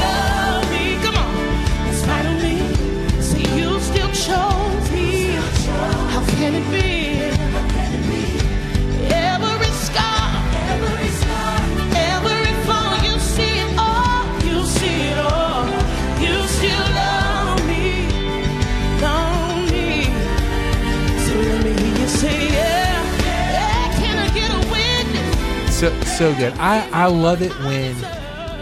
so 25.80 26.00
so 26.02 26.34
good. 26.36 26.52
I 26.58 26.88
I 26.90 27.06
love 27.06 27.40
it 27.42 27.52
when 27.60 27.96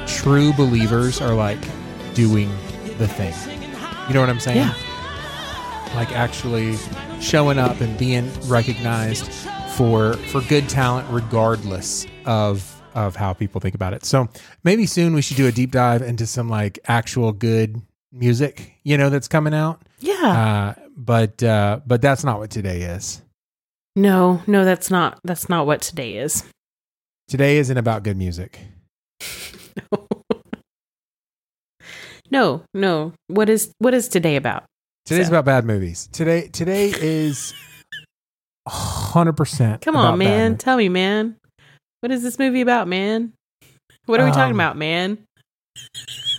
true 0.06 0.52
believers 0.52 1.20
are 1.20 1.34
like 1.34 1.58
doing 2.14 2.48
the 2.98 3.08
thing. 3.08 3.34
You 4.08 4.14
know 4.14 4.20
what 4.20 4.30
I'm 4.30 4.40
saying? 4.40 4.58
Yeah. 4.58 4.74
Like 5.94 6.12
actually 6.12 6.76
showing 7.20 7.58
up 7.58 7.80
and 7.80 7.98
being 7.98 8.30
recognized 8.46 9.30
for 9.74 10.14
for 10.14 10.40
good 10.42 10.68
talent 10.68 11.08
regardless 11.10 12.06
of 12.24 12.74
of 12.94 13.16
how 13.16 13.32
people 13.32 13.60
think 13.60 13.74
about 13.74 13.94
it. 13.94 14.04
So 14.04 14.28
maybe 14.64 14.86
soon 14.86 15.14
we 15.14 15.22
should 15.22 15.36
do 15.36 15.46
a 15.46 15.52
deep 15.52 15.72
dive 15.72 16.02
into 16.02 16.26
some 16.26 16.48
like 16.48 16.78
actual 16.86 17.32
good 17.32 17.80
music, 18.12 18.74
you 18.84 18.96
know, 18.96 19.10
that's 19.10 19.28
coming 19.28 19.54
out. 19.54 19.82
yeah, 20.00 20.74
Uh 20.78 20.82
but 20.96 21.42
uh 21.42 21.80
but 21.86 22.00
that's 22.00 22.22
not 22.24 22.38
what 22.38 22.50
today 22.50 22.82
is. 22.82 23.22
no, 23.96 24.40
no, 24.46 24.64
that's 24.64 24.90
not 24.90 25.18
that's 25.24 25.48
not 25.48 25.66
what 25.66 25.82
today 25.82 26.14
is. 26.14 26.44
Today 27.28 27.58
isn't 27.58 27.76
about 27.76 28.02
good 28.02 28.16
music. 28.16 28.58
No, 32.30 32.62
no. 32.74 33.14
What 33.28 33.48
is 33.48 33.72
what 33.78 33.94
is 33.94 34.06
today 34.06 34.36
about? 34.36 34.64
Today's 35.06 35.28
So- 35.28 35.32
about 35.32 35.46
bad 35.46 35.64
movies. 35.64 36.10
Today 36.12 36.48
today 36.48 36.90
is 36.94 37.54
hundred 38.68 39.32
percent. 39.32 39.80
Come 39.80 39.96
on, 39.96 40.18
man. 40.18 40.58
Tell 40.58 40.76
me, 40.76 40.90
man. 40.90 41.36
What 42.00 42.12
is 42.12 42.22
this 42.22 42.38
movie 42.38 42.60
about, 42.60 42.86
man? 42.86 43.32
What 44.04 44.20
are 44.20 44.26
we 44.26 44.30
talking 44.32 44.50
Um, 44.52 44.60
about, 44.60 44.76
man? 44.76 45.16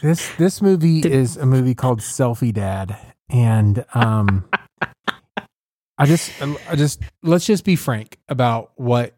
This 0.03 0.29
this 0.37 0.61
movie 0.61 1.01
Did- 1.01 1.11
is 1.11 1.37
a 1.37 1.47
movie 1.47 1.73
called 1.73 2.01
Selfie 2.01 2.53
Dad, 2.53 2.95
and 3.27 3.83
um, 3.95 4.47
I 5.97 6.05
just 6.05 6.31
I 6.69 6.75
just 6.75 7.01
let's 7.23 7.47
just 7.47 7.65
be 7.65 7.75
frank 7.75 8.19
about 8.29 8.73
what 8.75 9.15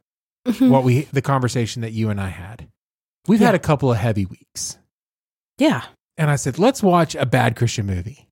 Mm-hmm. 0.48 0.70
what 0.70 0.84
we 0.84 1.02
the 1.14 1.22
conversation 1.22 1.84
that 1.84 1.92
you 1.92 2.10
and 2.10 2.20
I 2.20 2.30
had. 2.30 2.68
We've 3.28 3.40
had 3.40 3.54
a 3.54 3.60
couple 3.60 3.92
of 3.92 3.98
heavy 3.98 4.26
weeks, 4.26 4.80
yeah. 5.60 5.84
and 6.18 6.32
I 6.32 6.36
said 6.36 6.58
let's 6.58 6.82
watch 6.82 7.14
a 7.14 7.26
bad 7.28 7.56
Christian 7.56 7.86
movie. 7.86 8.28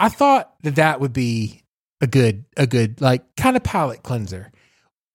I 0.00 0.08
thought 0.08 0.52
that 0.64 0.74
that 0.76 1.00
would 1.00 1.12
be 1.12 1.62
a 2.00 2.06
good 2.08 2.44
a 2.56 2.66
good 2.66 3.00
like 3.00 3.22
kind 3.36 3.56
of 3.56 3.62
palate 3.62 4.02
cleanser. 4.02 4.50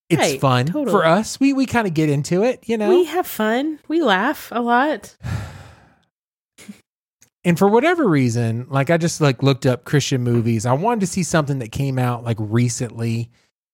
It's 0.09 0.19
Right, 0.19 0.39
fun 0.39 0.65
totally. 0.67 0.91
for 0.91 1.05
us. 1.05 1.39
We 1.39 1.51
we 1.53 1.65
kind 1.65 1.87
of 1.87 1.93
get 1.93 2.07
into 2.09 2.43
it, 2.43 2.63
you 2.67 2.77
know. 2.77 2.89
We 2.89 3.05
have 3.05 3.27
fun. 3.27 3.79
We 3.89 4.01
laugh 4.01 4.49
a 4.53 4.61
lot. 4.61 5.17
and 7.43 7.57
for 7.57 7.67
whatever 7.67 8.07
reason 8.07 8.67
like 8.69 8.89
i 8.89 8.97
just 8.97 9.19
like 9.19 9.43
looked 9.43 9.65
up 9.65 9.83
christian 9.83 10.21
movies 10.21 10.65
i 10.65 10.71
wanted 10.73 11.01
to 11.01 11.07
see 11.07 11.23
something 11.23 11.59
that 11.59 11.71
came 11.71 11.99
out 11.99 12.23
like 12.23 12.37
recently 12.39 13.29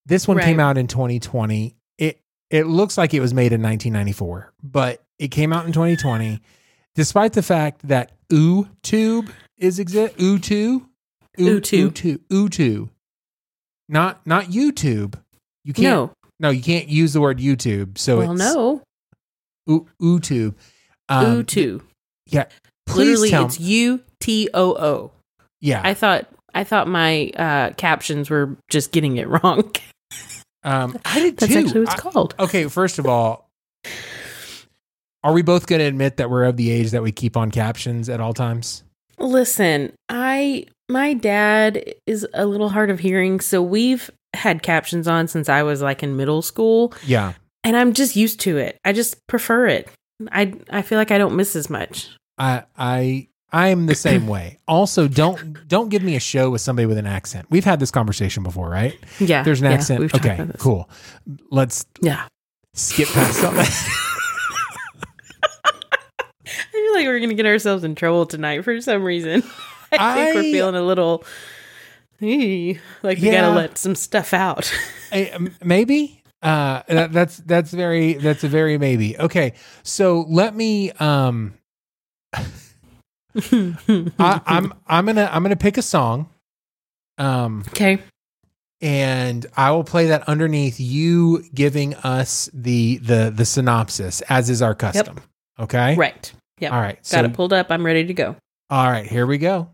this 0.05 0.27
one 0.27 0.39
came 0.39 0.59
out 0.59 0.77
in 0.77 0.87
2020 0.87 1.75
it 2.49 2.65
looks 2.65 2.97
like 2.97 3.13
it 3.13 3.19
was 3.19 3.33
made 3.33 3.51
in 3.53 3.61
1994 3.61 4.51
but 4.63 5.01
it 5.17 5.29
came 5.29 5.53
out 5.53 5.65
in 5.65 5.71
2020 5.71 6.41
despite 6.95 7.33
the 7.33 7.43
fact 7.43 7.87
that 7.87 8.11
ootube 8.31 9.29
is 9.57 9.79
exist 9.79 10.15
ootube 10.17 10.85
Ootu. 11.37 11.89
ootube 11.91 12.19
ootube 12.31 12.89
not 13.87 14.25
not 14.25 14.45
youtube 14.45 15.15
you 15.63 15.73
can't 15.73 15.83
No. 15.85 16.11
no 16.39 16.49
you 16.49 16.61
can't 16.61 16.87
use 16.89 17.13
the 17.13 17.21
word 17.21 17.39
youtube 17.39 17.97
so 17.97 18.17
well, 18.19 18.31
it's 18.33 18.39
no. 18.41 18.81
Oo- 19.69 19.87
ootube 20.01 20.55
um, 21.09 21.45
too. 21.45 21.81
yeah 22.27 22.45
please 22.85 23.19
Literally, 23.19 23.45
it's 23.45 23.59
U 23.59 24.01
T 24.19 24.49
O 24.53 24.73
O. 24.73 25.11
yeah 25.61 25.81
I 25.83 25.93
thought 25.93 26.27
I 26.53 26.63
thought 26.63 26.87
my 26.87 27.29
uh, 27.35 27.71
captions 27.77 28.29
were 28.29 28.57
just 28.69 28.91
getting 28.91 29.17
it 29.17 29.27
wrong. 29.43 29.71
Um, 30.63 30.97
I 31.05 31.19
did 31.19 31.37
That's 31.37 31.51
too. 31.53 31.59
actually 31.59 31.79
what 31.81 31.89
I- 31.89 31.93
it's 31.93 32.01
called. 32.01 32.35
okay, 32.39 32.67
first 32.67 32.99
of 32.99 33.05
all, 33.05 33.49
are 35.23 35.33
we 35.33 35.41
both 35.41 35.67
going 35.67 35.79
to 35.79 35.85
admit 35.85 36.17
that 36.17 36.29
we're 36.29 36.45
of 36.45 36.57
the 36.57 36.69
age 36.71 36.91
that 36.91 37.03
we 37.03 37.11
keep 37.11 37.35
on 37.35 37.51
captions 37.51 38.09
at 38.09 38.19
all 38.21 38.33
times? 38.33 38.83
Listen, 39.17 39.93
I 40.07 40.65
my 40.87 41.13
dad 41.13 41.83
is 42.07 42.25
a 42.33 42.45
little 42.45 42.69
hard 42.69 42.89
of 42.89 42.99
hearing, 42.99 43.39
so 43.41 43.61
we've 43.61 44.09
had 44.33 44.63
captions 44.63 45.07
on 45.07 45.27
since 45.27 45.49
I 45.49 45.63
was 45.63 45.81
like 45.81 46.03
in 46.03 46.15
middle 46.15 46.41
school, 46.41 46.93
Yeah. 47.05 47.33
and 47.63 47.75
I'm 47.75 47.93
just 47.93 48.15
used 48.15 48.39
to 48.41 48.57
it. 48.57 48.77
I 48.85 48.93
just 48.93 49.25
prefer 49.27 49.67
it. 49.67 49.89
I 50.31 50.53
I 50.69 50.81
feel 50.81 50.97
like 50.97 51.11
I 51.11 51.17
don't 51.17 51.35
miss 51.35 51.55
as 51.55 51.69
much. 51.69 52.09
I 52.37 52.63
I 52.77 53.27
I'm 53.51 53.87
the 53.87 53.95
same 53.95 54.27
way. 54.27 54.59
Also, 54.67 55.07
don't 55.07 55.67
don't 55.67 55.89
give 55.89 56.03
me 56.03 56.15
a 56.15 56.19
show 56.19 56.49
with 56.51 56.61
somebody 56.61 56.85
with 56.85 56.97
an 56.97 57.07
accent. 57.07 57.47
We've 57.49 57.65
had 57.65 57.79
this 57.79 57.91
conversation 57.91 58.43
before, 58.43 58.69
right? 58.69 58.97
Yeah. 59.19 59.43
There's 59.43 59.61
an 59.61 59.67
yeah, 59.67 59.73
accent. 59.73 60.13
Okay, 60.13 60.45
cool. 60.59 60.89
Let's 61.49 61.85
Yeah. 62.01 62.27
skip 62.73 63.07
past 63.09 63.39
something. 63.39 63.65
I 66.45 66.71
feel 66.71 66.93
like 66.93 67.05
we're 67.05 67.19
gonna 67.19 67.33
get 67.33 67.45
ourselves 67.45 67.83
in 67.83 67.95
trouble 67.95 68.25
tonight 68.25 68.63
for 68.63 68.79
some 68.81 69.03
reason. 69.03 69.43
I 69.91 70.15
think 70.15 70.35
we're 70.35 70.41
feeling 70.43 70.75
a 70.75 70.81
little 70.83 71.23
like 72.21 72.29
we 72.29 72.79
Yeah. 73.17 73.41
gotta 73.41 73.55
let 73.55 73.77
some 73.77 73.95
stuff 73.95 74.33
out. 74.33 74.71
Eh, 75.11 75.29
m- 75.31 75.55
maybe 75.63 76.21
uh 76.43 76.83
that, 76.87 77.11
that's 77.11 77.37
that's 77.37 77.71
very 77.71 78.13
that's 78.13 78.43
a 78.43 78.47
very 78.47 78.77
maybe 78.77 79.17
okay 79.19 79.53
so 79.83 80.25
let 80.29 80.55
me 80.55 80.89
um 80.93 81.53
I, 83.35 84.41
i'm 84.45 84.73
i'm 84.87 85.05
gonna 85.05 85.29
i'm 85.31 85.43
gonna 85.43 85.55
pick 85.55 85.77
a 85.77 85.81
song 85.81 86.29
um 87.17 87.63
okay. 87.69 87.99
and 88.81 89.45
i 89.55 89.71
will 89.71 89.83
play 89.83 90.07
that 90.07 90.27
underneath 90.27 90.79
you 90.79 91.43
giving 91.53 91.93
us 91.95 92.49
the 92.53 92.97
the 92.97 93.31
the 93.35 93.45
synopsis 93.45 94.21
as 94.21 94.49
is 94.49 94.61
our 94.61 94.73
custom 94.75 95.17
okay 95.59 95.95
Right. 95.95 96.31
Yep. 96.59 96.71
all 96.73 96.79
right 96.81 96.95
Got 96.95 97.05
so 97.05 97.23
it 97.23 97.33
pulled 97.33 97.53
up. 97.53 97.67
I'm 97.69 97.85
ready 97.85 98.03
to 98.05 98.13
go. 98.13 98.35
all 98.69 98.89
right 98.89 99.05
here 99.05 99.25
we 99.25 99.37
go 99.37 99.69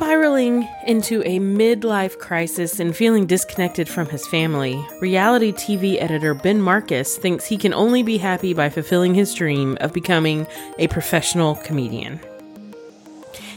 Spiraling 0.00 0.66
into 0.86 1.20
a 1.26 1.38
midlife 1.40 2.18
crisis 2.18 2.80
and 2.80 2.96
feeling 2.96 3.26
disconnected 3.26 3.86
from 3.86 4.08
his 4.08 4.26
family, 4.26 4.82
reality 5.02 5.52
TV 5.52 6.00
editor 6.00 6.32
Ben 6.32 6.62
Marcus 6.62 7.18
thinks 7.18 7.44
he 7.44 7.58
can 7.58 7.74
only 7.74 8.02
be 8.02 8.16
happy 8.16 8.54
by 8.54 8.70
fulfilling 8.70 9.14
his 9.14 9.34
dream 9.34 9.76
of 9.82 9.92
becoming 9.92 10.46
a 10.78 10.88
professional 10.88 11.56
comedian. 11.56 12.18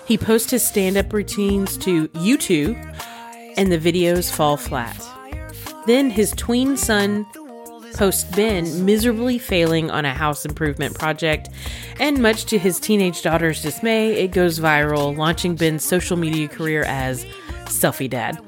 He 0.06 0.18
posts 0.18 0.52
his 0.52 0.68
stand 0.68 0.98
up 0.98 1.14
routines 1.14 1.78
to 1.78 2.10
YouTube, 2.10 2.76
and 3.56 3.72
the 3.72 3.80
videos 3.80 4.30
fall 4.30 4.58
flat. 4.58 5.02
Then 5.88 6.10
his 6.10 6.32
tween 6.32 6.76
son 6.76 7.26
posts 7.94 8.24
Ben 8.36 8.86
miserably 8.86 9.38
failing 9.38 9.90
on 9.92 10.06
a 10.06 10.14
house 10.14 10.46
improvement 10.46 10.98
project, 10.98 11.50
and 12.00 12.22
much 12.22 12.46
to 12.46 12.58
his 12.58 12.80
teenage 12.80 13.22
daughter's 13.22 13.62
dismay, 13.62 14.14
it 14.14 14.32
goes 14.32 14.60
viral, 14.60 15.16
launching 15.16 15.56
Ben's 15.56 15.84
social 15.84 16.18
media 16.18 16.48
career 16.48 16.84
as 16.84 17.26
Selfie 17.66 18.10
Dad. 18.10 18.40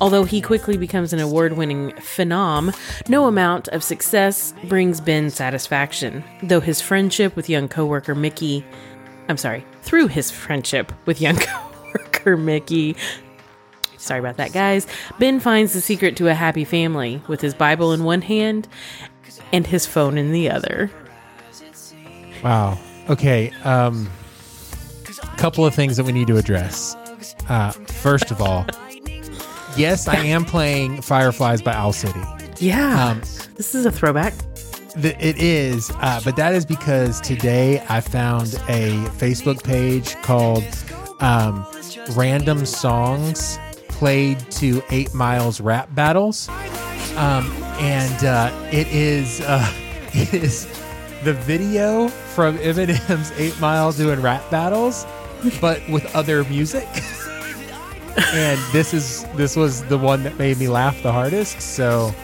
Although 0.00 0.24
he 0.24 0.40
quickly 0.40 0.76
becomes 0.76 1.12
an 1.12 1.20
award 1.20 1.54
winning 1.54 1.90
phenom, 1.92 2.76
no 3.08 3.26
amount 3.26 3.68
of 3.68 3.82
success 3.82 4.54
brings 4.64 5.00
Ben 5.00 5.30
satisfaction, 5.30 6.22
though 6.42 6.60
his 6.60 6.80
friendship 6.80 7.36
with 7.36 7.48
young 7.48 7.68
coworker 7.68 8.14
Mickey 8.14 8.64
I'm 9.30 9.36
sorry, 9.36 9.64
through 9.82 10.08
his 10.08 10.32
friendship 10.32 10.92
with 11.06 11.20
young 11.20 11.36
coworker 11.38 12.36
Mickey. 12.36 12.96
Sorry 14.00 14.18
about 14.18 14.38
that, 14.38 14.52
guys. 14.52 14.86
Ben 15.18 15.40
finds 15.40 15.74
the 15.74 15.80
secret 15.80 16.16
to 16.16 16.28
a 16.28 16.34
happy 16.34 16.64
family 16.64 17.22
with 17.28 17.40
his 17.40 17.54
Bible 17.54 17.92
in 17.92 18.04
one 18.04 18.22
hand 18.22 18.66
and 19.52 19.66
his 19.66 19.86
phone 19.86 20.16
in 20.16 20.32
the 20.32 20.50
other. 20.50 20.90
Wow. 22.42 22.78
Okay. 23.10 23.52
Um, 23.64 24.08
couple 25.36 25.64
of 25.64 25.74
things 25.74 25.96
that 25.96 26.04
we 26.04 26.12
need 26.12 26.26
to 26.26 26.36
address. 26.36 26.94
Uh, 27.48 27.70
first 27.70 28.30
of 28.30 28.40
all, 28.40 28.66
yes, 29.76 30.06
I 30.08 30.16
am 30.16 30.44
playing 30.44 31.02
Fireflies 31.02 31.62
by 31.62 31.72
Owl 31.72 31.92
City. 31.92 32.20
Yeah. 32.58 33.10
Um, 33.10 33.20
this 33.54 33.74
is 33.74 33.86
a 33.86 33.90
throwback. 33.90 34.34
It 34.96 35.40
is, 35.40 35.90
uh, 35.96 36.20
but 36.24 36.36
that 36.36 36.54
is 36.54 36.66
because 36.66 37.20
today 37.20 37.82
I 37.88 38.00
found 38.00 38.54
a 38.68 38.90
Facebook 39.16 39.62
page 39.62 40.14
called 40.22 40.64
um, 41.20 41.66
Random 42.16 42.66
Songs 42.66 43.58
Played 44.00 44.50
to 44.52 44.82
Eight 44.88 45.12
Miles 45.12 45.60
Rap 45.60 45.94
Battles. 45.94 46.48
Um, 47.18 47.52
and 47.78 48.24
uh, 48.24 48.50
it 48.72 48.86
is 48.88 49.42
uh, 49.42 49.70
it 50.14 50.32
is 50.32 50.64
the 51.22 51.34
video 51.34 52.08
from 52.08 52.56
Eminem's 52.60 53.30
Eight 53.32 53.60
Mile 53.60 53.92
doing 53.92 54.22
rap 54.22 54.50
battles, 54.50 55.04
but 55.60 55.86
with 55.90 56.06
other 56.16 56.44
music. 56.44 56.88
and 58.32 58.58
this 58.72 58.94
is 58.94 59.26
this 59.34 59.54
was 59.54 59.84
the 59.84 59.98
one 59.98 60.22
that 60.22 60.38
made 60.38 60.56
me 60.56 60.68
laugh 60.68 61.02
the 61.02 61.12
hardest. 61.12 61.60
So 61.60 62.14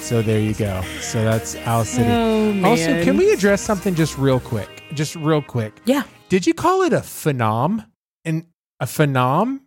so 0.00 0.20
there 0.20 0.40
you 0.40 0.52
go. 0.52 0.82
So 1.00 1.24
that's 1.24 1.56
Owl 1.64 1.86
City. 1.86 2.10
Oh. 2.10 2.68
Also, 2.68 3.02
can 3.02 3.16
we 3.16 3.32
address 3.32 3.62
something 3.62 3.94
just 3.94 4.18
real 4.18 4.40
quick? 4.40 4.82
Just 4.92 5.16
real 5.16 5.40
quick. 5.40 5.80
Yeah. 5.86 6.02
Did 6.28 6.46
you 6.46 6.52
call 6.52 6.82
it 6.82 6.92
a 6.92 6.98
phenom? 7.00 7.86
And 8.26 8.44
a 8.78 8.84
phenom? 8.84 9.60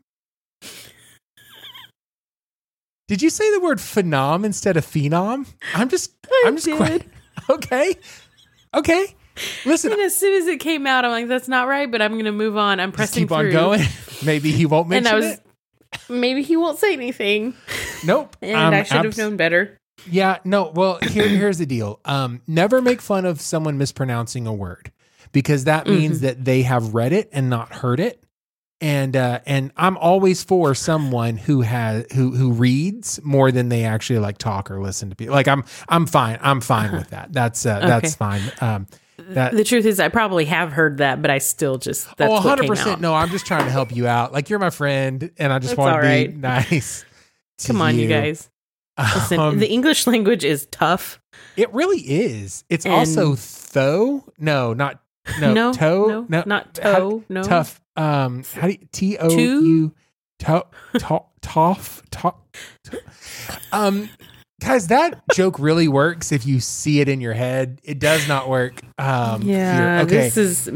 Did 3.07 3.21
you 3.21 3.29
say 3.29 3.49
the 3.53 3.59
word 3.61 3.77
phenom 3.77 4.45
instead 4.45 4.75
of 4.77 4.85
phenom? 4.85 5.47
I'm 5.73 5.89
just 5.89 6.13
I'm 6.45 6.55
just 6.57 6.65
did. 6.65 7.05
okay. 7.49 7.95
Okay. 8.73 9.15
Listen, 9.65 9.91
And 9.93 10.01
as 10.01 10.15
soon 10.15 10.41
as 10.41 10.47
it 10.47 10.59
came 10.59 10.87
out, 10.87 11.05
I'm 11.05 11.11
like, 11.11 11.27
that's 11.27 11.47
not 11.47 11.67
right, 11.67 11.89
but 11.89 12.01
I'm 12.01 12.13
going 12.13 12.25
to 12.25 12.31
move 12.31 12.57
on. 12.57 12.79
I'm 12.79 12.91
pressing 12.91 13.23
keep 13.23 13.31
on 13.31 13.51
going. 13.51 13.81
Maybe 14.25 14.51
he 14.51 14.65
won't 14.65 14.85
And 14.91 15.03
mention 15.05 15.13
I 15.13 15.15
was, 15.15 15.25
it. 15.25 15.41
maybe 16.09 16.41
he 16.41 16.57
won't 16.57 16.79
say 16.79 16.91
anything. 16.93 17.53
Nope. 18.03 18.35
And 18.41 18.57
Um, 18.57 18.73
I 18.73 18.81
should 18.83 18.97
have 18.97 19.05
abs- 19.05 19.17
known 19.19 19.37
better. 19.37 19.77
Yeah, 20.09 20.39
no. 20.43 20.71
Well, 20.73 20.97
here, 21.03 21.27
here's 21.27 21.59
the 21.59 21.65
deal. 21.67 21.99
Um, 22.03 22.41
never 22.47 22.81
make 22.81 22.99
fun 22.99 23.25
of 23.25 23.39
someone 23.39 23.77
mispronouncing 23.77 24.47
a 24.47 24.53
word 24.53 24.91
because 25.33 25.65
that 25.65 25.85
Mm-hmm. 25.85 25.95
means 25.97 26.19
that 26.21 26.43
they 26.43 26.63
have 26.63 26.95
read 26.95 27.13
it 27.13 27.29
and 27.31 27.47
not 27.49 27.71
heard 27.71 27.99
it. 27.99 28.23
And 28.79 29.15
uh, 29.15 29.39
and 29.47 29.71
I'm 29.75 29.97
always 29.97 30.43
for 30.43 30.75
someone 30.75 31.37
who 31.37 31.61
has 31.61 32.05
who 32.13 32.31
who 32.31 32.51
reads 32.51 33.19
more 33.23 33.51
than 33.51 33.69
they 33.69 33.85
actually 33.85 34.19
like 34.19 34.37
talk 34.37 34.69
or 34.69 34.79
listen 34.79 35.09
to 35.09 35.15
people. 35.15 35.33
Like 35.33 35.47
I'm 35.47 35.63
I'm 35.89 36.05
fine. 36.05 36.37
I'm 36.41 36.61
fine 36.61 36.91
with 36.91 37.09
that. 37.09 37.33
That's 37.33 37.65
uh, 37.65 37.79
that's 37.79 38.13
fine. 38.15 38.41
Um, 38.61 38.85
that 39.29 39.53
The 39.53 39.63
truth 39.63 39.85
is, 39.85 39.99
I 39.99 40.09
probably 40.09 40.45
have 40.45 40.71
heard 40.71 40.99
that, 40.99 41.21
but 41.23 41.31
I 41.31 41.39
still 41.39 41.77
just, 41.79 42.05
that's 42.17 42.29
oh, 42.29 42.35
what 42.35 42.45
100 42.45 42.67
percent. 42.67 43.01
No, 43.01 43.15
I'm 43.15 43.29
just 43.29 43.47
trying 43.47 43.65
to 43.65 43.71
help 43.71 43.95
you 43.95 44.05
out. 44.07 44.31
Like 44.31 44.49
you're 44.49 44.59
my 44.59 44.69
friend, 44.69 45.31
and 45.37 45.51
I 45.51 45.57
just 45.57 45.71
That's 45.71 45.77
want 45.79 46.03
to 46.03 46.09
all 46.09 46.25
be 46.27 46.27
nice. 46.37 47.03
to 47.57 47.67
Come 47.67 47.81
on, 47.81 47.97
you 47.97 48.07
guys. 48.07 48.49
Listen, 48.99 49.39
Um, 49.39 49.59
the 49.59 49.69
English 49.69 50.07
language 50.07 50.43
is 50.43 50.67
tough. 50.71 51.19
It 51.55 51.73
really 51.73 51.99
is. 51.99 52.63
It's 52.69 52.85
And- 52.85 52.93
also 52.93 53.35
though. 53.73 54.23
No, 54.39 54.73
not 54.73 55.01
no. 55.39 55.53
No, 55.53 55.73
toe. 55.73 56.25
no, 56.29 56.43
not 56.45 56.79
how- 56.81 56.93
toe, 56.95 57.23
no. 57.29 57.43
Tough. 57.43 57.81
Um. 57.95 58.43
How 58.53 58.67
do 58.67 58.73
you, 58.73 58.87
T 58.91 59.17
O 59.17 59.29
U 59.29 59.93
to 60.39 60.65
to 60.99 61.19
toff 61.41 62.01
to, 62.11 62.33
to- 62.85 63.01
Um. 63.71 64.09
Guys, 64.59 64.87
that 64.87 65.21
joke 65.35 65.59
really 65.59 65.87
works 65.87 66.31
if 66.31 66.45
you 66.47 66.59
see 66.59 66.99
it 66.99 67.07
in 67.07 67.21
your 67.21 67.33
head. 67.33 67.79
It 67.83 67.99
does 67.99 68.27
not 68.27 68.49
work. 68.49 68.81
Um, 68.97 69.43
Yeah. 69.43 70.01
Okay. 70.03 70.29
this 70.29 70.37
is 70.37 70.67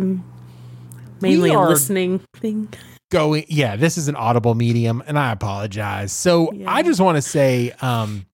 mainly 1.19 1.49
a 1.51 1.59
listening 1.59 2.21
thing. 2.37 2.71
going 3.11 3.45
yeah 3.49 3.75
this 3.75 3.97
is 3.97 4.07
an 4.07 4.15
audible 4.15 4.55
medium 4.55 5.03
and 5.05 5.19
i 5.19 5.31
apologize 5.31 6.11
so 6.11 6.51
Yeah. 6.53 6.71
i 6.73 6.81
just 6.81 6.99
want 7.01 7.17
to 7.17 7.21
say 7.21 7.71
um 7.81 8.25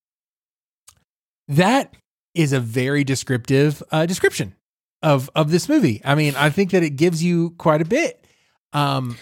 that 1.48 1.94
is 2.36 2.54
a 2.54 2.60
very 2.60 3.04
descriptive 3.04 3.82
uh 3.92 4.06
description 4.06 4.56
of 5.04 5.30
of 5.36 5.52
this 5.52 5.70
movie 5.70 6.02
i 6.04 6.16
mean 6.16 6.34
i 6.36 6.50
think 6.50 6.72
that 6.72 6.84
it 6.84 6.92
gives 6.92 7.24
you 7.24 7.52
quite 7.52 7.82
a 7.82 7.86
bit 7.86 8.26
um 8.74 9.18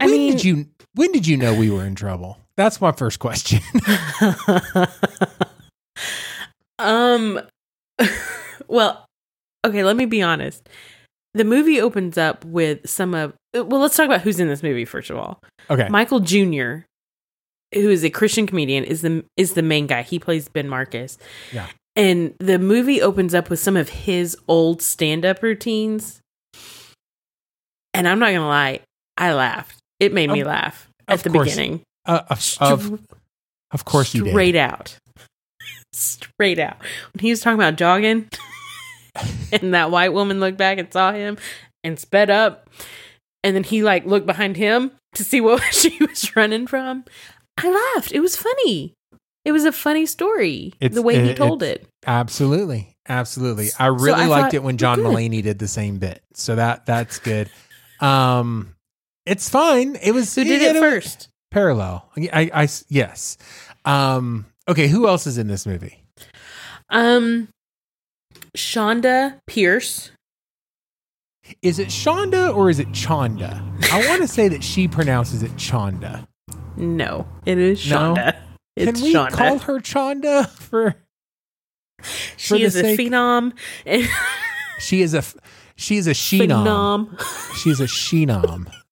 I 0.00 0.06
when 0.06 0.14
mean- 0.14 0.32
did 0.32 0.44
you 0.44 0.66
when 0.94 1.12
did 1.12 1.26
you 1.26 1.36
know 1.36 1.54
we 1.54 1.70
were 1.70 1.84
in 1.84 1.94
trouble 1.94 2.38
that's 2.56 2.80
my 2.80 2.92
first 2.92 3.18
question 3.20 3.60
um, 6.78 7.40
well, 8.68 9.06
okay, 9.66 9.84
let 9.84 9.96
me 9.96 10.06
be 10.06 10.22
honest. 10.22 10.68
The 11.34 11.44
movie 11.44 11.80
opens 11.80 12.18
up 12.18 12.44
with 12.44 12.88
some 12.88 13.14
of, 13.14 13.34
well, 13.54 13.80
let's 13.80 13.96
talk 13.96 14.06
about 14.06 14.22
who's 14.22 14.40
in 14.40 14.48
this 14.48 14.62
movie, 14.62 14.84
first 14.84 15.10
of 15.10 15.16
all. 15.16 15.40
okay 15.68 15.88
Michael 15.88 16.20
Jr., 16.20 16.78
who 17.72 17.88
is 17.88 18.04
a 18.04 18.10
Christian 18.10 18.46
comedian, 18.46 18.82
is 18.82 19.02
the 19.02 19.24
is 19.36 19.54
the 19.54 19.62
main 19.62 19.86
guy. 19.86 20.02
He 20.02 20.18
plays 20.18 20.48
Ben 20.48 20.68
Marcus. 20.68 21.18
Yeah. 21.52 21.66
And 21.96 22.34
the 22.38 22.58
movie 22.58 23.02
opens 23.02 23.34
up 23.34 23.50
with 23.50 23.58
some 23.60 23.76
of 23.76 23.88
his 23.88 24.36
old 24.48 24.80
stand-up 24.80 25.42
routines. 25.42 26.20
And 27.92 28.06
I'm 28.08 28.18
not 28.18 28.32
gonna 28.32 28.46
lie, 28.46 28.80
I 29.16 29.34
laughed. 29.34 29.76
It 29.98 30.12
made 30.12 30.30
me 30.30 30.40
Of- 30.40 30.46
laugh 30.46 30.88
at 31.08 31.20
the 31.22 31.30
course. 31.30 31.48
beginning. 31.50 31.82
uh, 32.06 32.22
of, 32.30 32.56
of, 32.60 33.00
of 33.72 33.84
course 33.84 34.14
you 34.14 34.24
did 34.24 34.30
Straight 34.30 34.56
out. 34.56 34.96
Straight 35.92 36.58
out. 36.58 36.78
When 37.12 37.20
he 37.20 37.30
was 37.30 37.40
talking 37.40 37.58
about 37.58 37.76
jogging, 37.76 38.28
and 39.52 39.74
that 39.74 39.90
white 39.90 40.12
woman 40.12 40.40
looked 40.40 40.56
back 40.58 40.78
and 40.78 40.90
saw 40.92 41.12
him 41.12 41.36
and 41.84 41.98
sped 41.98 42.30
up, 42.30 42.70
and 43.42 43.54
then 43.56 43.64
he 43.64 43.82
like 43.82 44.06
looked 44.06 44.26
behind 44.26 44.56
him 44.56 44.92
to 45.14 45.24
see 45.24 45.40
what 45.40 45.60
she 45.74 45.98
was 46.00 46.34
running 46.36 46.66
from. 46.66 47.04
I 47.58 47.92
laughed. 47.96 48.12
It 48.12 48.20
was 48.20 48.36
funny. 48.36 48.94
It 49.50 49.52
it 49.52 49.54
was 49.54 49.64
a 49.64 49.72
funny 49.72 50.06
story. 50.06 50.72
It's- 50.80 50.94
the 50.94 51.02
way 51.02 51.20
he 51.26 51.34
told 51.34 51.62
it. 51.62 51.86
Absolutely. 52.06 52.96
Absolutely. 53.08 53.70
I 53.78 53.86
really 53.86 54.22
I 54.22 54.26
liked 54.26 54.44
thought, 54.46 54.54
it 54.54 54.62
when 54.62 54.76
John. 54.76 55.00
Mulaney 55.00 55.42
did 55.42 55.58
the 55.58 55.66
same 55.66 55.98
bit. 55.98 56.22
So 56.34 56.54
that 56.54 56.86
that's 56.86 57.18
good. 57.18 57.50
Um 58.00 58.74
it's 59.26 59.48
fine. 59.48 59.96
It 59.96 60.12
was 60.12 60.32
Who 60.34 60.44
did 60.44 60.62
it 60.76 60.78
first? 60.78 61.28
Parallel. 61.50 62.08
I, 62.32 62.50
I 62.54 62.68
yes. 62.88 63.36
Um 63.84 64.46
okay, 64.68 64.86
who 64.86 65.08
else 65.08 65.26
is 65.26 65.36
in 65.38 65.48
this 65.48 65.66
movie? 65.66 66.04
Um, 66.88 67.48
Shonda 68.56 69.38
Pierce. 69.46 70.10
Is 71.62 71.78
it 71.80 71.88
Shonda 71.88 72.54
or 72.54 72.70
is 72.70 72.78
it 72.78 72.88
Chonda? 72.90 73.60
I 73.92 74.06
want 74.08 74.22
to 74.22 74.28
say 74.28 74.48
that 74.48 74.62
she 74.62 74.86
pronounces 74.86 75.42
it 75.42 75.50
Chonda. 75.52 76.26
No, 76.76 77.26
it 77.46 77.58
is 77.58 77.88
No? 77.90 78.14
It's 78.80 79.00
Can 79.00 79.02
we 79.02 79.14
Shonda. 79.14 79.32
call 79.32 79.58
her 79.60 79.78
Chonda 79.80 80.48
for 80.48 80.94
for 82.02 82.06
she 82.36 82.62
is 82.62 82.74
a 82.76 82.80
sake- 82.82 82.98
phenom. 83.00 83.52
She 84.78 85.02
is 85.02 85.14
a 85.14 85.22
she 85.76 85.96
is 85.96 86.06
a 86.06 86.10
shenom. 86.12 86.64
phenom. 87.16 87.56
She's 87.62 87.80
a 87.80 87.84
shenom. 87.84 88.70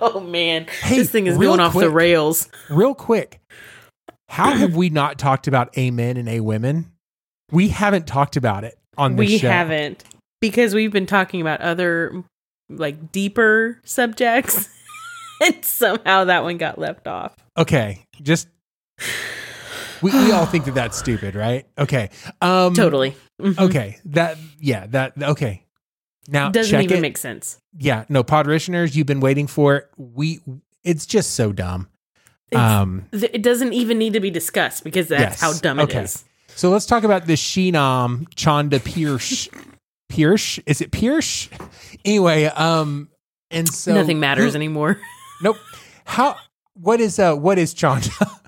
Oh 0.00 0.20
man, 0.20 0.66
Hey, 0.82 0.98
this 0.98 1.10
thing 1.10 1.26
is 1.26 1.36
going 1.36 1.58
off 1.58 1.74
the 1.74 1.90
rails. 1.90 2.48
Real 2.70 2.94
quick. 2.94 3.40
How 4.28 4.52
have 4.56 4.76
we 4.76 4.90
not 4.90 5.18
talked 5.18 5.48
about 5.48 5.76
A 5.76 5.90
men 5.90 6.16
and 6.16 6.28
A 6.28 6.38
women? 6.40 6.92
We 7.50 7.68
haven't 7.68 8.06
talked 8.06 8.36
about 8.36 8.62
it 8.64 8.78
on 8.96 9.16
this 9.16 9.28
We 9.28 9.38
show. 9.38 9.48
haven't 9.48 10.04
because 10.40 10.72
we've 10.74 10.92
been 10.92 11.06
talking 11.06 11.40
about 11.40 11.60
other 11.62 12.22
like 12.70 13.10
deeper 13.10 13.80
subjects, 13.84 14.68
and 15.42 15.64
somehow 15.64 16.24
that 16.24 16.44
one 16.44 16.58
got 16.58 16.78
left 16.78 17.06
off. 17.08 17.34
Okay, 17.58 18.06
just 18.22 18.48
we, 20.02 20.10
we 20.10 20.32
all 20.32 20.46
think 20.46 20.64
that 20.64 20.74
that's 20.74 20.96
stupid, 20.98 21.34
right? 21.34 21.66
Okay. 21.78 22.10
Um 22.40 22.74
Totally. 22.74 23.14
Mhm. 23.40 23.58
Okay. 23.58 23.98
That 24.06 24.38
yeah, 24.58 24.86
that 24.88 25.12
okay. 25.20 25.64
Now 26.28 26.50
Doesn't 26.50 26.70
check 26.70 26.84
even 26.84 26.98
it. 26.98 27.00
make 27.00 27.18
sense. 27.18 27.58
yeah, 27.76 28.04
no 28.08 28.22
podritioners, 28.24 28.94
you've 28.94 29.06
been 29.06 29.20
waiting 29.20 29.46
for 29.46 29.76
it. 29.76 29.90
We 29.96 30.40
it's 30.84 31.06
just 31.06 31.32
so 31.34 31.52
dumb. 31.52 31.88
It's- 32.50 32.70
um 32.70 33.06
Th- 33.12 33.30
It 33.32 33.42
doesn't 33.42 33.72
even 33.72 33.98
need 33.98 34.12
to 34.14 34.20
be 34.20 34.30
discussed 34.30 34.84
because 34.84 35.08
that's 35.08 35.20
Yes. 35.20 35.40
how 35.40 35.52
dumb 35.52 35.78
it 35.80 35.90
is. 35.94 36.16
Okay. 36.16 36.28
so 36.56 36.70
let's 36.70 36.86
talk 36.86 37.04
about 37.04 37.26
this 37.26 37.42
Sheenom 37.42 38.26
Chanda 38.34 38.80
Pierce. 38.80 39.48
Pierce? 40.08 40.58
Is 40.66 40.80
it 40.80 40.90
Pierce? 40.92 41.48
Anyway, 42.04 42.44
um 42.44 43.08
and 43.50 43.68
so 43.68 43.92
Nothing 43.94 44.20
matters 44.20 44.52
who- 44.52 44.56
anymore. 44.56 44.98
Nope. 45.42 45.56
How 46.04 46.36
what 46.74 47.00
is 47.00 47.18
uh 47.18 47.34
what 47.34 47.58
is 47.58 47.74
Chonda? 47.74 48.38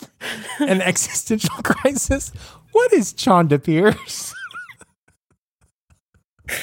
An 0.60 0.80
existential 0.82 1.54
crisis? 1.62 2.32
What 2.72 2.92
is 2.92 3.12
Chonda 3.12 3.62
Pierce? 3.62 4.34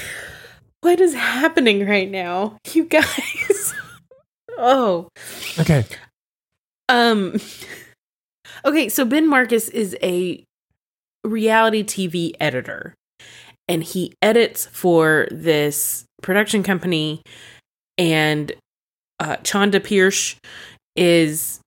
what 0.81 0.99
is 0.99 1.13
happening 1.13 1.85
right 1.87 2.09
now, 2.09 2.57
you 2.73 2.85
guys? 2.85 3.73
oh, 4.57 5.07
Okay. 5.59 5.85
um, 6.89 7.35
okay. 8.65 8.89
So 8.89 9.05
Ben 9.05 9.27
Marcus 9.27 9.69
is 9.69 9.95
a 10.01 10.43
reality 11.23 11.83
TV 11.83 12.33
editor, 12.39 12.93
and 13.67 13.83
he 13.83 14.13
edits 14.21 14.65
for 14.71 15.27
this 15.31 16.05
production 16.21 16.63
company. 16.63 17.21
And 17.97 18.51
uh, 19.19 19.37
Chonda 19.37 19.83
Pierce 19.83 20.35
is 20.95 21.59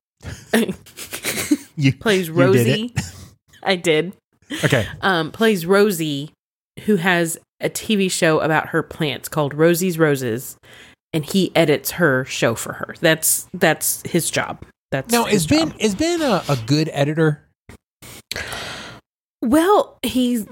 You 1.76 1.92
plays 1.98 2.28
you. 2.28 2.34
Rosie. 2.34 2.94
I 3.62 3.76
did. 3.76 4.12
Okay. 4.62 4.86
um, 5.00 5.30
plays 5.32 5.66
Rosie, 5.66 6.32
who 6.84 6.96
has 6.96 7.38
a 7.60 7.68
TV 7.70 8.10
show 8.10 8.40
about 8.40 8.68
her 8.68 8.82
plants 8.82 9.28
called 9.28 9.54
Rosie's 9.54 9.98
Roses, 9.98 10.56
and 11.12 11.24
he 11.24 11.50
edits 11.56 11.92
her 11.92 12.24
show 12.26 12.54
for 12.54 12.74
her. 12.74 12.94
That's 13.00 13.48
that's 13.54 14.02
his 14.08 14.30
job. 14.30 14.64
That's 14.90 15.10
Now 15.12 15.26
is 15.26 15.46
Ben 15.46 15.70
job. 15.70 15.76
is 15.80 15.94
Ben 15.94 16.22
a, 16.22 16.42
a 16.48 16.56
good 16.66 16.90
editor? 16.92 17.44
Well, 19.42 19.98
he's 20.02 20.46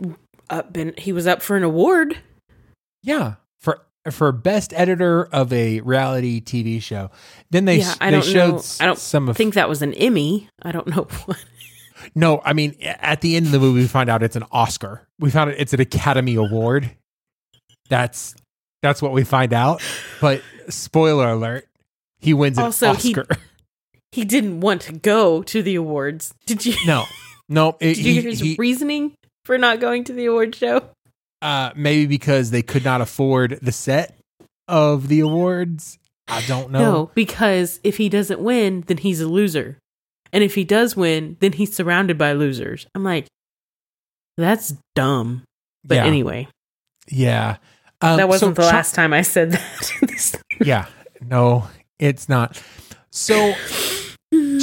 up 0.50 0.72
been 0.72 0.94
he 0.98 1.12
was 1.12 1.26
up 1.26 1.42
for 1.42 1.56
an 1.56 1.62
award. 1.62 2.18
Yeah. 3.02 3.34
For 4.10 4.32
best 4.32 4.72
editor 4.74 5.24
of 5.26 5.52
a 5.52 5.80
reality 5.80 6.40
TV 6.42 6.82
show. 6.82 7.10
Then 7.50 7.66
they 7.66 7.76
yeah, 7.78 7.94
I 8.00 8.10
they 8.10 8.16
don't 8.16 8.24
showed 8.24 8.52
know. 8.56 8.62
I 8.80 8.86
don't 8.86 8.98
some 8.98 9.28
of 9.28 9.36
think 9.36 9.54
that 9.54 9.68
was 9.68 9.80
an 9.82 9.94
Emmy. 9.94 10.48
I 10.62 10.72
don't 10.72 10.88
know 10.88 11.02
what. 11.26 11.44
No, 12.16 12.40
I 12.44 12.52
mean 12.52 12.74
at 12.82 13.20
the 13.20 13.36
end 13.36 13.46
of 13.46 13.52
the 13.52 13.60
movie 13.60 13.80
we 13.82 13.86
find 13.86 14.10
out 14.10 14.22
it's 14.24 14.34
an 14.34 14.44
Oscar. 14.50 15.06
We 15.20 15.30
found 15.30 15.50
out 15.50 15.56
it's 15.58 15.72
an 15.72 15.80
Academy 15.80 16.34
Award. 16.34 16.90
That's 17.88 18.34
that's 18.82 19.00
what 19.00 19.12
we 19.12 19.22
find 19.24 19.52
out. 19.52 19.82
But 20.20 20.42
spoiler 20.68 21.28
alert, 21.30 21.66
he 22.18 22.34
wins 22.34 22.58
an 22.58 22.64
Also, 22.64 22.94
he- 22.94 23.10
Oscar. 23.14 23.26
He 24.14 24.26
didn't 24.26 24.60
want 24.60 24.82
to 24.82 24.92
go 24.92 25.42
to 25.44 25.62
the 25.62 25.74
awards. 25.76 26.34
Did 26.44 26.66
you? 26.66 26.74
no. 26.84 27.04
No, 27.48 27.78
it, 27.80 27.94
Did 27.94 27.98
you 27.98 28.04
he- 28.04 28.20
hear 28.20 28.30
his 28.30 28.40
he- 28.40 28.56
reasoning 28.58 29.12
for 29.46 29.56
not 29.56 29.80
going 29.80 30.04
to 30.04 30.12
the 30.12 30.26
award 30.26 30.54
show? 30.54 30.82
Uh, 31.42 31.72
maybe 31.76 32.06
because 32.06 32.50
they 32.50 32.62
could 32.62 32.84
not 32.84 33.00
afford 33.00 33.58
the 33.60 33.72
set 33.72 34.16
of 34.68 35.08
the 35.08 35.20
awards. 35.20 35.98
I 36.28 36.42
don't 36.46 36.70
know. 36.70 36.78
No, 36.78 37.10
because 37.14 37.80
if 37.82 37.96
he 37.98 38.08
doesn't 38.08 38.40
win, 38.40 38.84
then 38.86 38.96
he's 38.98 39.20
a 39.20 39.26
loser. 39.28 39.78
And 40.32 40.42
if 40.42 40.54
he 40.54 40.64
does 40.64 40.96
win, 40.96 41.36
then 41.40 41.52
he's 41.52 41.74
surrounded 41.74 42.16
by 42.16 42.32
losers. 42.32 42.86
I'm 42.94 43.04
like, 43.04 43.26
that's 44.38 44.74
dumb. 44.94 45.42
But 45.84 45.96
yeah, 45.96 46.04
anyway, 46.06 46.48
yeah. 47.08 47.56
Um, 48.00 48.16
that 48.16 48.28
wasn't 48.28 48.56
so 48.56 48.62
the 48.62 48.68
Cha- 48.70 48.76
last 48.76 48.94
time 48.94 49.12
I 49.12 49.22
said 49.22 49.52
that. 49.52 50.42
Yeah, 50.64 50.86
no, 51.20 51.68
it's 51.98 52.28
not. 52.28 52.62
So 53.10 53.52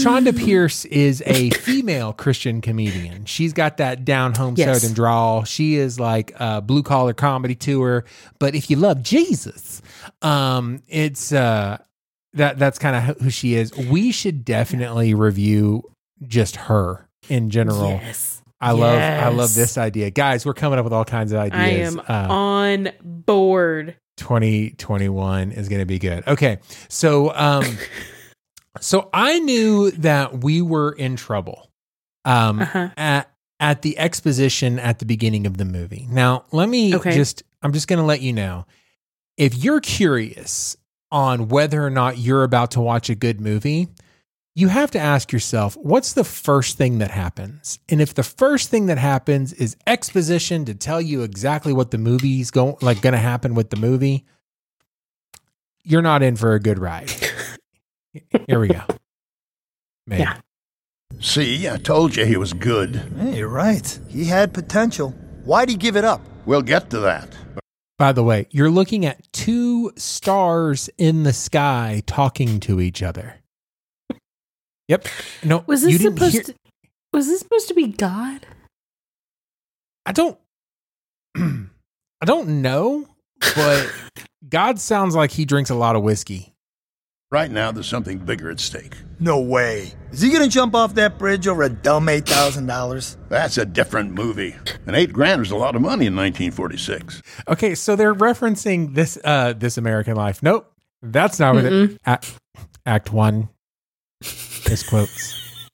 Chonda 0.03 0.38
Pierce 0.38 0.85
is 0.85 1.21
a 1.25 1.49
female 1.51 2.13
Christian 2.13 2.62
comedian. 2.62 3.25
She's 3.25 3.53
got 3.53 3.77
that 3.77 4.05
down 4.05 4.33
home 4.35 4.55
Yes. 4.57 4.81
southern 4.81 4.95
drawl. 4.95 5.43
She 5.43 5.75
is 5.75 5.99
like 5.99 6.31
a 6.39 6.62
blue 6.62 6.83
collar 6.83 7.13
comedy 7.13 7.55
tour. 7.55 8.05
But 8.39 8.55
if 8.55 8.69
you 8.69 8.77
love 8.77 9.03
Jesus, 9.03 9.81
um, 10.21 10.81
it's 10.88 11.31
uh 11.31 11.77
that 12.33 12.59
that's 12.59 12.77
kind 12.79 12.95
of 13.09 13.17
who 13.21 13.29
she 13.29 13.55
is. 13.55 13.75
We 13.75 14.12
should 14.12 14.45
definitely 14.45 15.13
review 15.13 15.83
just 16.27 16.55
her 16.57 17.07
in 17.27 17.49
general. 17.49 17.89
Yes. 17.89 18.41
I 18.62 18.71
love 18.71 18.99
I 18.99 19.29
love 19.29 19.53
this 19.55 19.77
idea. 19.77 20.09
Guys, 20.12 20.45
we're 20.45 20.53
coming 20.53 20.77
up 20.79 20.83
with 20.83 20.93
all 20.93 21.05
kinds 21.05 21.31
of 21.31 21.39
ideas. 21.39 21.95
I 21.97 22.01
am 22.12 22.27
Uh, 22.29 22.33
on 22.33 22.89
board. 23.01 23.95
2021 24.17 25.51
is 25.53 25.69
going 25.69 25.79
to 25.79 25.85
be 25.85 25.97
good. 25.97 26.27
Okay. 26.27 26.59
So 26.89 27.33
um 27.33 27.63
so 28.79 29.10
I 29.13 29.39
knew 29.39 29.91
that 29.91 30.43
we 30.43 30.62
were 30.62 30.91
in 30.91 31.15
trouble 31.15 31.69
um 32.25 32.62
Uh-huh. 32.62 32.89
at 32.97 33.32
at 33.60 33.82
the 33.82 33.97
exposition 33.99 34.79
at 34.79 34.99
the 34.99 35.05
beginning 35.05 35.45
of 35.45 35.58
the 35.58 35.65
movie. 35.65 36.08
Now, 36.10 36.45
let 36.51 36.69
me 36.69 36.95
Okay. 36.95 37.12
just 37.12 37.43
I'm 37.62 37.73
just 37.73 37.88
going 37.88 37.99
to 37.99 38.05
let 38.05 38.21
you 38.21 38.32
know 38.34 38.65
if 39.38 39.55
you're 39.63 39.82
curious 39.82 40.77
on 41.12 41.49
whether 41.49 41.84
or 41.86 41.89
not 41.89 42.17
you're 42.17 42.43
about 42.43 42.71
to 42.71 42.79
watch 42.82 43.10
a 43.10 43.15
good 43.15 43.41
movie, 43.41 43.88
you 44.55 44.67
have 44.69 44.91
to 44.91 44.99
ask 44.99 45.32
yourself, 45.32 45.75
what's 45.77 46.13
the 46.13 46.23
first 46.23 46.77
thing 46.77 46.99
that 46.99 47.12
happens? 47.12 47.79
And 47.89 47.99
if 48.01 48.13
the 48.13 48.23
first 48.23 48.69
thing 48.69 48.86
that 48.88 48.97
happens 48.97 49.51
is 49.53 49.75
exposition 49.88 50.65
to 50.65 50.75
tell 50.75 51.01
you 51.01 51.23
exactly 51.23 51.73
what 51.73 51.91
the 51.91 51.97
movie's 51.97 52.51
going 52.51 52.75
like 52.82 53.01
going 53.01 53.13
to 53.13 53.19
happen 53.19 53.55
with 53.55 53.69
the 53.71 53.77
movie, 53.77 54.25
you're 55.84 56.01
not 56.01 56.21
in 56.23 56.36
for 56.36 56.53
a 56.53 56.60
good 56.60 56.79
ride. 56.79 57.12
Here 58.48 58.60
we 58.60 58.67
go. 58.69 58.82
Man. 60.08 60.19
Yeah. 60.19 60.38
See, 61.22 61.67
I 61.69 61.78
told 61.78 62.15
you 62.15 62.26
he 62.26 62.38
was 62.38 62.54
good. 62.54 62.95
Hey, 63.17 63.38
you're 63.39 63.48
right. 63.50 64.00
He 64.08 64.26
had 64.26 64.54
potential. 64.54 65.12
Why'd 65.43 65.69
he 65.69 65.76
give 65.76 65.95
it 65.95 66.06
up? 66.06 66.22
We'll 66.45 66.62
get 66.62 66.89
to 66.91 67.00
that. 67.02 67.36
By 67.98 68.12
the 68.13 68.24
way, 68.24 68.48
you're 68.52 68.69
looking 68.69 69.06
at 69.06 69.32
two 69.34 69.91
stars 69.98 70.89
in 70.98 71.24
the 71.24 71.34
sky 71.34 72.02
talking 72.08 72.60
to 72.62 72.80
each 72.80 73.04
other. 73.04 73.36
Yep. 74.88 75.08
No, 75.43 75.63
Was 75.67 75.84
you 75.84 75.89
this 75.91 75.98
didn't 76.02 76.15
supposed 76.17 76.34
hear- 76.34 76.43
to 76.43 76.56
Was 77.13 77.28
this 77.28 77.39
supposed 77.39 77.67
to 77.67 77.74
be 77.74 77.88
God? 77.88 78.45
I 80.06 80.12
don't 80.13 80.38
I 81.38 82.26
don't 82.26 82.62
know, 82.62 83.06
but 83.56 83.91
God 84.50 84.80
sounds 84.80 85.15
like 85.15 85.32
he 85.32 85.45
drinks 85.45 85.69
a 85.69 85.76
lot 85.76 85.95
of 85.95 86.02
whiskey. 86.02 86.54
Right 87.31 87.51
now, 87.51 87.71
there's 87.71 87.87
something 87.87 88.17
bigger 88.17 88.49
at 88.49 88.59
stake. 88.59 88.97
No 89.19 89.39
way. 89.39 89.93
Is 90.11 90.19
he 90.21 90.31
gonna 90.31 90.47
jump 90.47 90.73
off 90.73 90.95
that 90.95 91.19
bridge 91.19 91.47
over 91.47 91.61
a 91.61 91.69
dumb 91.69 92.07
$8,000? 92.07 93.17
That's 93.29 93.59
a 93.59 93.65
different 93.65 94.13
movie. 94.13 94.55
And 94.87 94.95
eight 94.95 95.13
grand 95.13 95.39
was 95.41 95.51
a 95.51 95.55
lot 95.55 95.75
of 95.75 95.81
money 95.83 96.07
in 96.07 96.15
1946. 96.15 97.21
Okay, 97.47 97.75
so 97.75 97.95
they're 97.95 98.15
referencing 98.15 98.95
this 98.95 99.19
uh 99.23 99.53
this 99.53 99.77
American 99.77 100.15
life. 100.15 100.41
Nope. 100.41 100.73
That's 101.03 101.37
not 101.39 101.53
what 101.53 101.65
it 101.65 102.01
act, 102.03 102.33
act 102.87 103.13
1 103.13 103.47
misquotes. 104.67 105.67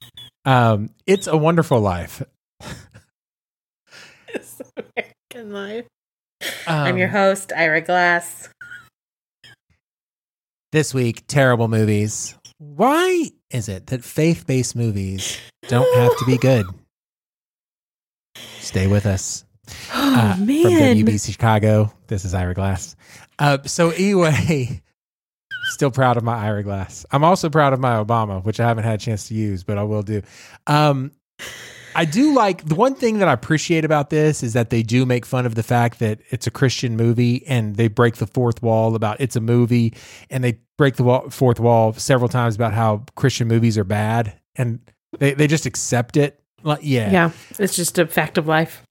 Um, 0.43 0.89
it's 1.07 1.25
a 1.27 1.37
wonderful 1.37 1.79
life. 1.79 2.21
It's 4.27 4.61
American 4.75 5.53
life. 5.53 5.85
Um, 6.67 6.75
I'm 6.75 6.97
your 6.97 7.07
host, 7.07 7.53
Ira 7.55 7.79
Glass. 7.81 8.49
This 10.75 10.93
week, 10.93 11.23
terrible 11.27 11.69
movies. 11.69 12.35
Why 12.57 13.31
is 13.49 13.69
it 13.69 13.87
that 13.87 14.03
faith 14.03 14.45
based 14.45 14.75
movies 14.75 15.39
don't 15.69 15.87
have 15.95 16.17
to 16.17 16.25
be 16.25 16.35
good? 16.41 16.65
Stay 18.59 18.85
with 18.87 19.05
us. 19.05 19.45
Oh 19.93 20.13
Uh, 20.13 20.35
From 20.35 20.45
man. 20.47 20.97
WBEZ 20.97 21.31
Chicago, 21.31 21.93
this 22.07 22.25
is 22.25 22.33
Ira 22.33 22.53
Glass. 22.53 22.97
Uh, 23.39 23.59
so, 23.63 23.91
anyway, 23.91 24.81
still 25.67 25.91
proud 25.91 26.17
of 26.17 26.23
my 26.23 26.35
Ira 26.45 26.61
Glass. 26.63 27.05
I'm 27.09 27.23
also 27.23 27.49
proud 27.49 27.71
of 27.71 27.79
my 27.79 27.95
Obama, 27.95 28.43
which 28.43 28.59
I 28.59 28.67
haven't 28.67 28.83
had 28.83 28.95
a 28.95 29.01
chance 29.01 29.29
to 29.29 29.33
use, 29.33 29.63
but 29.63 29.77
I 29.77 29.83
will 29.83 30.03
do. 30.03 30.23
Um, 30.67 31.13
I 31.95 32.05
do 32.05 32.35
like 32.35 32.65
the 32.65 32.75
one 32.75 32.93
thing 32.93 33.19
that 33.19 33.27
I 33.27 33.33
appreciate 33.33 33.85
about 33.85 34.09
this 34.09 34.43
is 34.43 34.53
that 34.53 34.69
they 34.69 34.83
do 34.83 35.05
make 35.05 35.25
fun 35.25 35.45
of 35.45 35.55
the 35.55 35.63
fact 35.63 35.99
that 35.99 36.19
it's 36.29 36.45
a 36.45 36.51
Christian 36.51 36.97
movie 36.97 37.45
and 37.47 37.75
they 37.75 37.87
break 37.87 38.17
the 38.17 38.27
fourth 38.27 38.61
wall 38.61 38.95
about 38.95 39.21
it's 39.21 39.35
a 39.35 39.41
movie 39.41 39.93
and 40.29 40.43
they 40.43 40.59
break 40.77 40.97
the 40.97 41.03
wall, 41.03 41.29
fourth 41.29 41.59
wall 41.59 41.93
several 41.93 42.27
times 42.27 42.55
about 42.55 42.73
how 42.73 43.05
Christian 43.15 43.47
movies 43.47 43.77
are 43.77 43.85
bad 43.85 44.37
and 44.57 44.79
they, 45.19 45.33
they 45.33 45.47
just 45.47 45.65
accept 45.65 46.17
it. 46.17 46.39
Like, 46.63 46.79
yeah, 46.81 47.11
yeah, 47.11 47.31
it's 47.59 47.75
just 47.75 47.97
a 47.97 48.07
fact 48.07 48.37
of 48.37 48.47
life. 48.47 48.83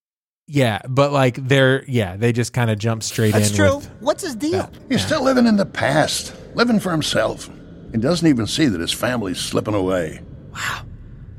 yeah, 0.46 0.80
but 0.88 1.12
like 1.12 1.36
they're 1.48 1.84
yeah, 1.86 2.16
they 2.16 2.32
just 2.32 2.52
kind 2.52 2.70
of 2.70 2.78
jump 2.78 3.02
straight 3.02 3.32
That's 3.32 3.50
in. 3.50 3.56
That's 3.56 3.70
true. 3.70 3.76
With, 3.78 4.02
What's 4.02 4.22
his 4.22 4.36
deal? 4.36 4.70
He's 4.88 5.04
still 5.04 5.22
living 5.22 5.46
in 5.46 5.56
the 5.56 5.66
past, 5.66 6.34
living 6.54 6.80
for 6.80 6.90
himself. 6.90 7.50
He 7.92 7.98
doesn't 7.98 8.26
even 8.26 8.46
see 8.46 8.66
that 8.66 8.80
his 8.80 8.92
family's 8.92 9.38
slipping 9.38 9.74
away. 9.74 10.20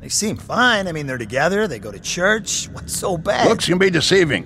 They 0.06 0.10
seem 0.10 0.38
fine. 0.38 0.88
I 0.88 0.92
mean, 0.92 1.08
they're 1.08 1.18
together. 1.18 1.68
They 1.68 1.80
go 1.80 1.92
to 1.92 1.98
church. 1.98 2.70
What's 2.74 2.96
so 2.96 3.18
bad? 3.18 3.48
Looks 3.48 3.66
can 3.66 3.80
be 3.80 3.90
deceiving, 3.90 4.46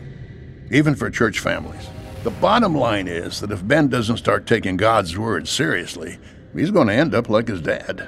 even 0.72 0.95
for 0.95 1.10
church 1.10 1.41
families. 1.41 1.86
The 2.24 2.30
bottom 2.30 2.74
line 2.74 3.10
is 3.10 3.41
that 3.41 3.52
if 3.52 3.67
Ben 3.67 3.89
doesn't 3.89 4.15
start 4.15 4.48
taking 4.48 4.78
God's 4.78 5.17
word 5.17 5.50
seriously, 5.50 6.17
he's 6.56 6.72
going 6.72 6.88
to 6.88 6.93
end 6.93 7.13
up 7.13 7.28
like 7.28 7.50
his 7.50 7.60
dad. 7.60 8.08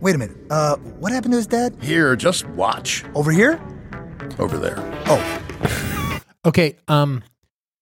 Wait 0.00 0.14
a 0.14 0.18
minute. 0.18 0.38
Uh, 0.48 0.76
what 0.76 1.12
happened 1.12 1.32
to 1.32 1.36
his 1.36 1.46
dad? 1.46 1.76
Here, 1.82 2.16
just 2.16 2.48
watch. 2.48 3.04
Over 3.14 3.32
here? 3.32 3.60
Over 4.38 4.56
there. 4.56 4.78
Oh, 5.08 6.22
okay, 6.46 6.78
um, 6.88 7.22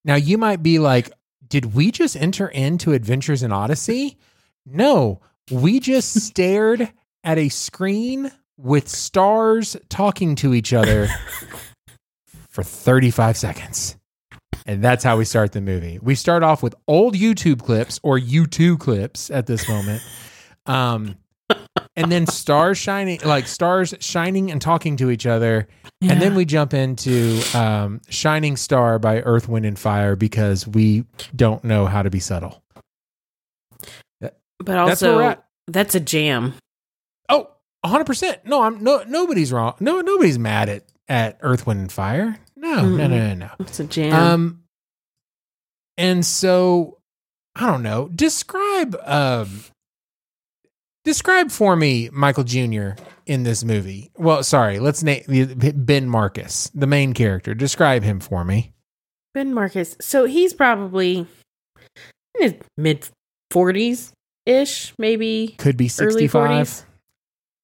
now 0.03 0.15
you 0.15 0.37
might 0.37 0.61
be 0.61 0.79
like, 0.79 1.09
did 1.47 1.73
we 1.73 1.91
just 1.91 2.17
enter 2.17 2.49
into 2.49 2.91
Adventures 2.91 3.41
in 3.41 3.53
Odyssey? 3.53 4.17
No, 4.65 5.21
we 5.49 5.79
just 5.79 6.13
stared 6.13 6.91
at 7.23 7.37
a 7.37 7.47
screen 7.47 8.33
with 8.61 8.89
stars 8.89 9.77
talking 9.87 10.35
to 10.35 10.53
each 10.53 10.73
other 10.73 11.07
for 12.49 12.63
35 12.63 13.37
seconds. 13.37 13.95
And 14.65 14.83
that's 14.83 15.03
how 15.03 15.17
we 15.17 15.25
start 15.25 15.53
the 15.53 15.61
movie. 15.61 15.97
We 16.01 16.13
start 16.15 16.43
off 16.43 16.61
with 16.61 16.75
old 16.87 17.15
YouTube 17.15 17.61
clips 17.61 17.99
or 18.03 18.19
YouTube 18.19 18.79
clips 18.79 19.31
at 19.31 19.47
this 19.47 19.67
moment. 19.67 20.03
Um, 20.65 21.15
and 21.95 22.11
then 22.11 22.27
stars 22.27 22.77
shining, 22.77 23.19
like 23.23 23.47
stars 23.47 23.95
shining 23.99 24.51
and 24.51 24.61
talking 24.61 24.97
to 24.97 25.09
each 25.09 25.25
other. 25.25 25.67
And 26.01 26.21
then 26.21 26.35
we 26.35 26.45
jump 26.45 26.73
into 26.73 27.41
um, 27.53 27.99
Shining 28.09 28.55
Star 28.57 28.99
by 28.99 29.21
Earth, 29.21 29.49
Wind, 29.49 29.65
and 29.65 29.77
Fire 29.77 30.15
because 30.15 30.67
we 30.67 31.05
don't 31.35 31.63
know 31.63 31.87
how 31.87 32.03
to 32.03 32.09
be 32.09 32.19
subtle. 32.19 32.61
But 34.21 34.35
That's 34.65 35.01
where 35.01 35.15
we're 35.15 35.23
also, 35.23 35.29
at. 35.31 35.45
that's 35.67 35.95
a 35.95 35.99
jam. 35.99 36.53
Oh, 37.83 37.89
100%. 37.89 38.45
No, 38.45 38.61
I'm 38.63 38.83
no 38.83 39.03
nobody's 39.07 39.51
wrong. 39.53 39.75
No, 39.79 40.01
nobody's 40.01 40.37
mad 40.39 40.69
at, 40.69 40.83
at 41.07 41.37
Earth, 41.41 41.65
Wind, 41.65 41.79
and 41.79 41.91
Fire. 41.91 42.37
No, 42.55 42.85
no, 42.85 43.07
no, 43.07 43.07
no, 43.07 43.33
no. 43.33 43.49
It's 43.59 43.79
a 43.79 43.85
jam. 43.85 44.13
Um, 44.13 44.63
and 45.97 46.25
so 46.25 46.97
I 47.55 47.65
don't 47.67 47.83
know. 47.83 48.09
Describe 48.13 48.97
um, 49.05 49.63
describe 51.05 51.51
for 51.51 51.75
me 51.75 52.09
Michael 52.11 52.43
Jr. 52.43 52.91
in 53.25 53.43
this 53.43 53.63
movie. 53.63 54.11
Well, 54.17 54.43
sorry, 54.43 54.79
let's 54.79 55.03
name 55.03 55.23
Ben 55.27 56.09
Marcus, 56.09 56.69
the 56.73 56.87
main 56.87 57.13
character. 57.13 57.53
Describe 57.53 58.03
him 58.03 58.19
for 58.19 58.43
me. 58.43 58.73
ben 59.33 59.53
Marcus. 59.53 59.95
So 60.01 60.25
he's 60.25 60.53
probably 60.53 61.27
in 62.35 62.41
his 62.41 62.55
mid 62.77 63.07
40s 63.53 64.11
ish, 64.45 64.93
maybe. 64.97 65.55
Could 65.57 65.77
be 65.77 65.85
Early 65.99 66.27
65. 66.27 66.85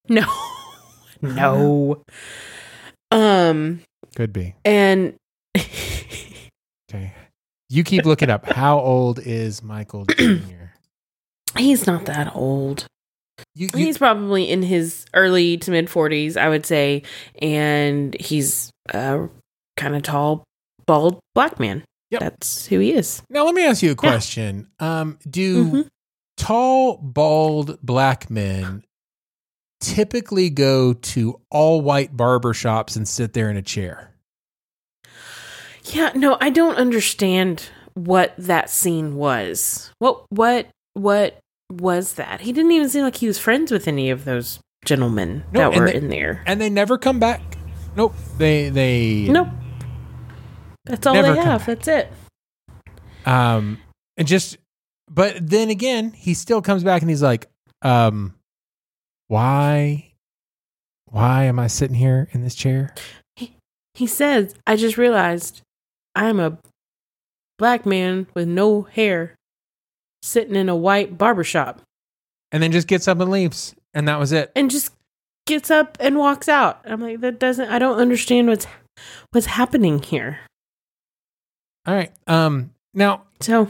40s? 0.09 0.25
No. 1.21 1.31
no. 1.35 2.03
Um, 3.11 3.81
Could 4.15 4.33
be. 4.33 4.55
and 4.65 5.15
Okay. 6.89 7.13
You 7.69 7.83
keep 7.83 8.05
looking 8.05 8.29
up. 8.29 8.45
How 8.45 8.79
old 8.79 9.19
is 9.19 9.63
Michael 9.63 10.05
Jr.? 10.17 10.37
he's 11.57 11.87
not 11.87 12.05
that 12.05 12.35
old. 12.35 12.85
You, 13.55 13.67
you, 13.73 13.85
He's 13.85 13.97
probably 13.97 14.49
in 14.49 14.61
his 14.61 15.05
early 15.13 15.57
to 15.57 15.71
mid 15.71 15.87
40s, 15.87 16.37
I 16.37 16.47
would 16.47 16.65
say. 16.65 17.03
And 17.41 18.15
he's 18.19 18.69
a 18.93 19.27
kind 19.77 19.95
of 19.95 20.03
tall, 20.03 20.43
bald 20.85 21.19
black 21.33 21.59
man. 21.59 21.83
Yep. 22.11 22.21
That's 22.21 22.67
who 22.67 22.79
he 22.79 22.93
is. 22.93 23.23
now 23.29 23.43
let 23.45 23.55
me 23.55 23.65
ask 23.65 23.81
you 23.83 23.91
a 23.91 23.95
question. 23.95 24.67
Um, 24.79 25.17
do 25.29 25.65
Mhm. 25.65 25.87
tall, 26.37 26.97
bald 26.97 27.77
black 27.81 28.29
men 28.29 28.83
typically 29.79 30.49
go 30.49 30.93
to 30.93 31.39
all 31.49 31.81
white 31.81 32.15
barber 32.15 32.53
shops 32.53 32.95
and 32.95 33.07
sit 33.07 33.33
there 33.33 33.49
in 33.49 33.57
a 33.57 33.61
chair? 33.61 34.11
Yeah, 35.85 36.11
no, 36.15 36.37
I 36.41 36.49
don't 36.49 36.75
understand 36.75 37.69
what 37.93 38.33
that 38.37 38.69
scene 38.69 39.15
was. 39.15 39.91
What 39.99 40.25
what 40.29 40.67
what 40.93 41.37
was 41.71 42.13
that? 42.13 42.41
He 42.41 42.51
didn't 42.51 42.71
even 42.71 42.89
seem 42.89 43.03
like 43.03 43.17
he 43.17 43.27
was 43.27 43.37
friends 43.39 43.71
with 43.71 43.87
any 43.87 44.09
of 44.09 44.25
those 44.25 44.59
gentlemen 44.83 45.43
No, 45.51 45.69
that 45.71 45.79
were 45.79 45.87
they- 45.87 45.95
in 45.95 46.09
there. 46.09 46.43
And 46.45 46.59
they 46.59 46.69
never 46.69 46.97
come 46.97 47.19
back. 47.19 47.41
Nope. 47.95 48.13
They 48.37 48.69
they 48.69 49.27
Nope. 49.29 49.47
That's 50.85 51.07
all 51.07 51.13
they 51.13 51.35
have. 51.35 51.65
That's 51.65 51.87
it. 51.87 52.11
Um, 53.25 53.79
and 54.17 54.27
just, 54.27 54.57
but 55.09 55.35
then 55.41 55.71
again, 55.71 56.11
he 56.11 56.35
still 56.35 56.61
comes 56.61 56.83
back 56.83 57.01
and 57.01 57.09
he's 57.09 57.23
like, 57.23 57.49
um, 57.81 58.34
why, 59.27 60.11
why 61.05 61.43
am 61.45 61.59
I 61.59 61.67
sitting 61.67 61.95
here 61.95 62.27
in 62.31 62.41
this 62.41 62.55
chair? 62.55 62.93
He 63.93 64.07
says, 64.07 64.53
I 64.67 64.75
just 64.75 64.97
realized 64.97 65.61
I'm 66.15 66.39
a 66.39 66.57
black 67.57 67.85
man 67.85 68.27
with 68.33 68.47
no 68.47 68.81
hair 68.81 69.35
sitting 70.21 70.55
in 70.55 70.67
a 70.67 70.75
white 70.75 71.17
barber 71.17 71.45
shop 71.45 71.81
And 72.51 72.61
then 72.61 72.73
just 72.73 72.87
gets 72.87 73.07
up 73.07 73.19
and 73.21 73.31
leaves. 73.31 73.73
And 73.93 74.07
that 74.09 74.19
was 74.19 74.33
it. 74.33 74.51
and 74.55 74.69
just 74.69 74.91
gets 75.47 75.71
up 75.71 75.95
and 76.01 76.17
walks 76.17 76.49
out. 76.49 76.81
I'm 76.83 76.99
like, 76.99 77.21
that 77.21 77.39
doesn't 77.39 77.69
I 77.69 77.79
don't 77.79 77.97
understand 77.97 78.49
what's 78.49 78.67
what's 79.31 79.45
happening 79.47 80.01
here. 80.01 80.39
All 81.87 81.93
right. 81.95 82.11
Um, 82.27 82.71
now 82.93 83.23
So 83.39 83.69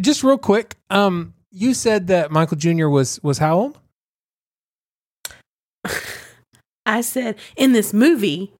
just 0.00 0.22
real 0.22 0.38
quick, 0.38 0.76
um, 0.90 1.34
you 1.50 1.74
said 1.74 2.06
that 2.08 2.30
Michael 2.30 2.56
Jr. 2.58 2.86
was, 2.88 3.18
was 3.24 3.38
how 3.38 3.58
old? 3.58 3.78
I 6.86 7.00
said 7.00 7.36
in 7.56 7.72
this 7.72 7.92
movie, 7.92 8.52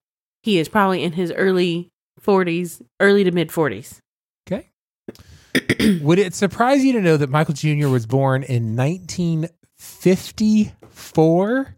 he 0.43 0.59
is 0.59 0.69
probably 0.69 1.03
in 1.03 1.13
his 1.13 1.33
early 1.33 1.89
40s, 2.21 2.83
early 3.01 3.25
to 3.25 3.31
mid 3.31 3.49
40s. 3.51 4.01
Okay. 4.49 4.69
Would 6.03 6.19
it 6.19 6.35
surprise 6.35 6.85
you 6.85 6.93
to 6.95 7.01
know 7.01 7.17
that 7.17 7.31
Michael 7.31 7.55
Jr. 7.55 7.89
was 7.89 8.05
born 8.07 8.43
in 8.43 8.77
1954, 8.77 11.77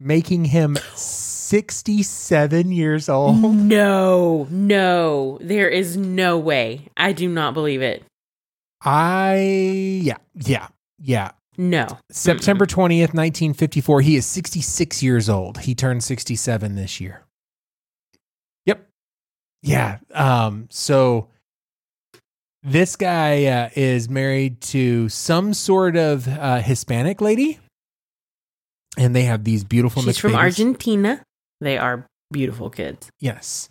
making 0.00 0.44
him 0.46 0.76
67 0.94 2.72
years 2.72 3.08
old? 3.08 3.40
No, 3.42 4.46
no, 4.50 5.38
there 5.40 5.68
is 5.68 5.96
no 5.96 6.38
way. 6.38 6.88
I 6.96 7.12
do 7.12 7.28
not 7.28 7.54
believe 7.54 7.82
it. 7.82 8.04
I, 8.80 9.36
yeah, 10.02 10.18
yeah, 10.34 10.68
yeah. 10.98 11.32
No. 11.58 11.86
September 12.10 12.66
20th, 12.66 13.14
1954. 13.14 14.00
He 14.00 14.16
is 14.16 14.24
66 14.24 15.02
years 15.02 15.28
old. 15.28 15.58
He 15.58 15.74
turned 15.74 16.04
67 16.04 16.76
this 16.76 17.00
year. 17.00 17.24
Yep. 18.64 18.88
Yeah. 19.62 19.98
Um, 20.14 20.68
so 20.70 21.28
this 22.62 22.94
guy 22.94 23.46
uh, 23.46 23.70
is 23.74 24.08
married 24.08 24.60
to 24.60 25.08
some 25.08 25.52
sort 25.52 25.96
of 25.96 26.28
uh, 26.28 26.60
Hispanic 26.60 27.20
lady. 27.20 27.58
And 28.96 29.14
they 29.14 29.24
have 29.24 29.42
these 29.42 29.64
beautiful 29.64 30.02
She's 30.02 30.18
from 30.18 30.36
Argentina. 30.36 31.22
They 31.60 31.76
are 31.76 32.06
beautiful 32.32 32.70
kids. 32.70 33.10
Yes. 33.20 33.68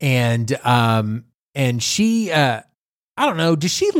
And 0.00 0.56
um 0.64 1.24
and 1.54 1.82
she 1.82 2.30
uh 2.30 2.62
I 3.16 3.26
don't 3.26 3.36
know, 3.36 3.56
does 3.56 3.72
she 3.72 3.90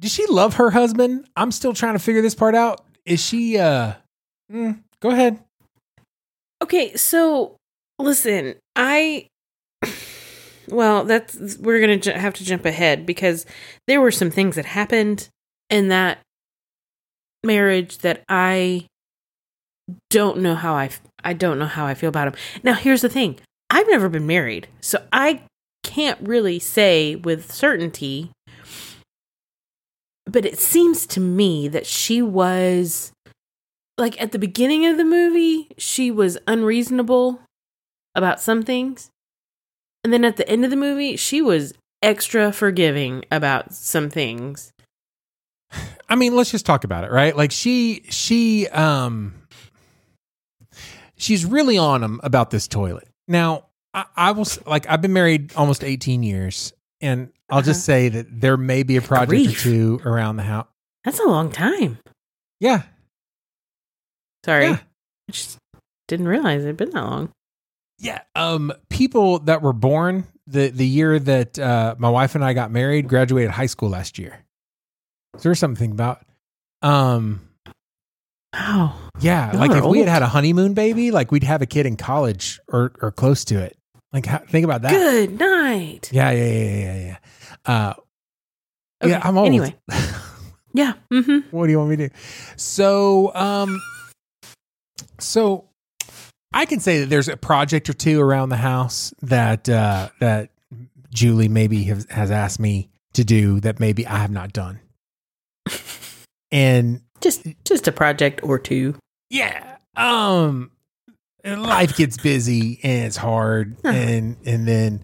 does 0.00 0.12
she 0.12 0.26
love 0.26 0.54
her 0.54 0.70
husband? 0.70 1.28
I'm 1.36 1.52
still 1.52 1.74
trying 1.74 1.94
to 1.94 1.98
figure 1.98 2.22
this 2.22 2.34
part 2.34 2.54
out. 2.54 2.84
Is 3.04 3.24
she 3.24 3.58
uh 3.58 3.94
mm, 4.50 4.80
go 5.00 5.10
ahead. 5.10 5.38
Okay, 6.62 6.94
so 6.96 7.56
listen, 7.98 8.54
I 8.74 9.28
well, 10.68 11.04
that's 11.04 11.58
we're 11.58 11.80
going 11.80 12.00
to 12.00 12.18
have 12.18 12.34
to 12.34 12.44
jump 12.44 12.64
ahead 12.64 13.06
because 13.06 13.46
there 13.86 14.00
were 14.00 14.10
some 14.10 14.30
things 14.30 14.56
that 14.56 14.66
happened 14.66 15.28
in 15.68 15.88
that 15.88 16.18
marriage 17.44 17.98
that 17.98 18.22
I 18.28 18.86
don't 20.08 20.38
know 20.38 20.54
how 20.54 20.74
I 20.74 20.90
I 21.22 21.32
don't 21.32 21.58
know 21.58 21.66
how 21.66 21.86
I 21.86 21.94
feel 21.94 22.08
about 22.08 22.32
them. 22.32 22.40
Now, 22.62 22.74
here's 22.74 23.02
the 23.02 23.08
thing. 23.08 23.38
I've 23.68 23.88
never 23.88 24.08
been 24.08 24.26
married, 24.26 24.68
so 24.80 25.04
I 25.12 25.42
can't 25.82 26.18
really 26.20 26.58
say 26.58 27.16
with 27.16 27.52
certainty 27.52 28.30
but 30.30 30.44
it 30.44 30.58
seems 30.58 31.06
to 31.08 31.20
me 31.20 31.68
that 31.68 31.86
she 31.86 32.22
was 32.22 33.12
like 33.98 34.20
at 34.20 34.32
the 34.32 34.38
beginning 34.38 34.86
of 34.86 34.96
the 34.96 35.04
movie, 35.04 35.68
she 35.76 36.10
was 36.10 36.38
unreasonable 36.46 37.40
about 38.14 38.40
some 38.40 38.62
things. 38.62 39.10
And 40.02 40.12
then 40.12 40.24
at 40.24 40.36
the 40.36 40.48
end 40.48 40.64
of 40.64 40.70
the 40.70 40.76
movie, 40.76 41.16
she 41.16 41.42
was 41.42 41.74
extra 42.02 42.52
forgiving 42.52 43.24
about 43.30 43.74
some 43.74 44.08
things. 44.08 44.72
I 46.08 46.16
mean, 46.16 46.34
let's 46.34 46.50
just 46.50 46.66
talk 46.66 46.84
about 46.84 47.04
it, 47.04 47.10
right? 47.10 47.36
Like 47.36 47.52
she 47.52 48.04
she 48.08 48.66
um 48.68 49.34
she's 51.16 51.44
really 51.44 51.78
on 51.78 52.02
him 52.02 52.20
about 52.24 52.50
this 52.50 52.66
toilet. 52.66 53.08
Now, 53.28 53.66
I, 53.94 54.06
I 54.16 54.44
like 54.66 54.88
I've 54.88 55.02
been 55.02 55.12
married 55.12 55.52
almost 55.54 55.84
18 55.84 56.22
years 56.22 56.72
and 57.00 57.30
I'll 57.50 57.62
just 57.62 57.84
say 57.84 58.08
that 58.08 58.40
there 58.40 58.56
may 58.56 58.82
be 58.82 58.96
a 58.96 59.02
project. 59.02 59.30
Grief. 59.30 59.58
or 59.58 59.62
two 59.62 60.00
around 60.04 60.36
the 60.36 60.42
house. 60.42 60.66
That's 61.04 61.18
a 61.20 61.24
long 61.24 61.50
time. 61.50 61.98
Yeah. 62.60 62.82
Sorry. 64.44 64.66
Yeah. 64.66 64.78
I 65.28 65.32
just 65.32 65.58
didn't 66.08 66.28
realize 66.28 66.62
it'd 66.62 66.76
been 66.76 66.90
that 66.90 67.04
long. 67.04 67.30
Yeah. 67.98 68.20
Um 68.34 68.72
people 68.88 69.40
that 69.40 69.62
were 69.62 69.72
born 69.72 70.24
the 70.46 70.68
the 70.68 70.86
year 70.86 71.18
that 71.18 71.58
uh 71.58 71.94
my 71.98 72.08
wife 72.10 72.34
and 72.34 72.44
I 72.44 72.52
got 72.52 72.70
married 72.70 73.08
graduated 73.08 73.50
high 73.50 73.66
school 73.66 73.90
last 73.90 74.18
year. 74.18 74.44
So 75.36 75.42
there's 75.50 75.58
something 75.58 75.90
about 75.92 76.24
um 76.82 77.40
Wow. 78.52 78.96
Yeah, 79.20 79.52
Y'all 79.52 79.60
like 79.60 79.70
if 79.70 79.84
we 79.84 80.00
had 80.00 80.08
had 80.08 80.22
a 80.22 80.26
honeymoon 80.26 80.74
baby, 80.74 81.12
like 81.12 81.30
we'd 81.30 81.44
have 81.44 81.62
a 81.62 81.66
kid 81.66 81.86
in 81.86 81.96
college 81.96 82.58
or 82.68 82.92
or 83.00 83.12
close 83.12 83.44
to 83.46 83.58
it. 83.60 83.76
Like 84.12 84.26
how, 84.26 84.38
think 84.38 84.64
about 84.64 84.82
that. 84.82 84.90
Good 84.90 85.38
night. 85.38 86.10
Yeah, 86.12 86.30
yeah, 86.30 86.44
yeah, 86.52 86.74
yeah, 86.84 86.96
yeah. 86.96 87.16
Uh, 87.64 87.94
Okay, 89.02 89.12
yeah, 89.12 89.20
I'm 89.24 89.38
old. 89.38 89.46
anyway. 89.46 89.74
Yeah. 90.72 90.92
Mm-hmm. 91.12 91.48
what 91.56 91.66
do 91.66 91.72
you 91.72 91.78
want 91.78 91.90
me 91.90 91.96
to 91.96 92.08
do? 92.10 92.14
So, 92.56 93.34
um, 93.34 93.80
so 95.18 95.64
I 96.52 96.64
can 96.64 96.78
say 96.78 97.00
that 97.00 97.06
there's 97.06 97.26
a 97.28 97.36
project 97.36 97.88
or 97.90 97.92
two 97.92 98.20
around 98.20 98.50
the 98.50 98.56
house 98.56 99.12
that 99.22 99.68
uh, 99.68 100.10
that 100.20 100.50
Julie 101.12 101.48
maybe 101.48 101.82
has, 101.84 102.06
has 102.10 102.30
asked 102.30 102.60
me 102.60 102.88
to 103.14 103.24
do 103.24 103.58
that 103.60 103.80
maybe 103.80 104.06
I 104.06 104.18
have 104.18 104.30
not 104.30 104.52
done, 104.52 104.78
and 106.52 107.02
Just 107.20 107.46
just 107.64 107.88
a 107.88 107.92
project 107.92 108.40
or 108.44 108.58
two. 108.58 108.94
yeah 109.28 109.76
um 109.96 110.70
life 111.44 111.96
gets 111.96 112.16
busy 112.16 112.80
and 112.82 113.06
it's 113.06 113.16
hard 113.16 113.76
Uh-huh. 113.84 113.96
and 113.96 114.36
and 114.46 114.66
then 114.68 115.02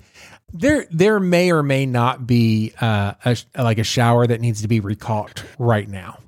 there 0.53 0.87
there 0.91 1.19
may 1.21 1.51
or 1.51 1.63
may 1.63 1.87
not 1.87 2.27
be 2.27 2.73
uh 2.81 3.15
a, 3.25 3.37
like 3.63 3.79
a 3.79 3.85
shower 3.85 4.27
that 4.27 4.41
needs 4.41 4.63
to 4.63 4.69
be 4.69 4.81
recaulked 4.81 5.45
right 5.59 5.89
now 5.89 6.19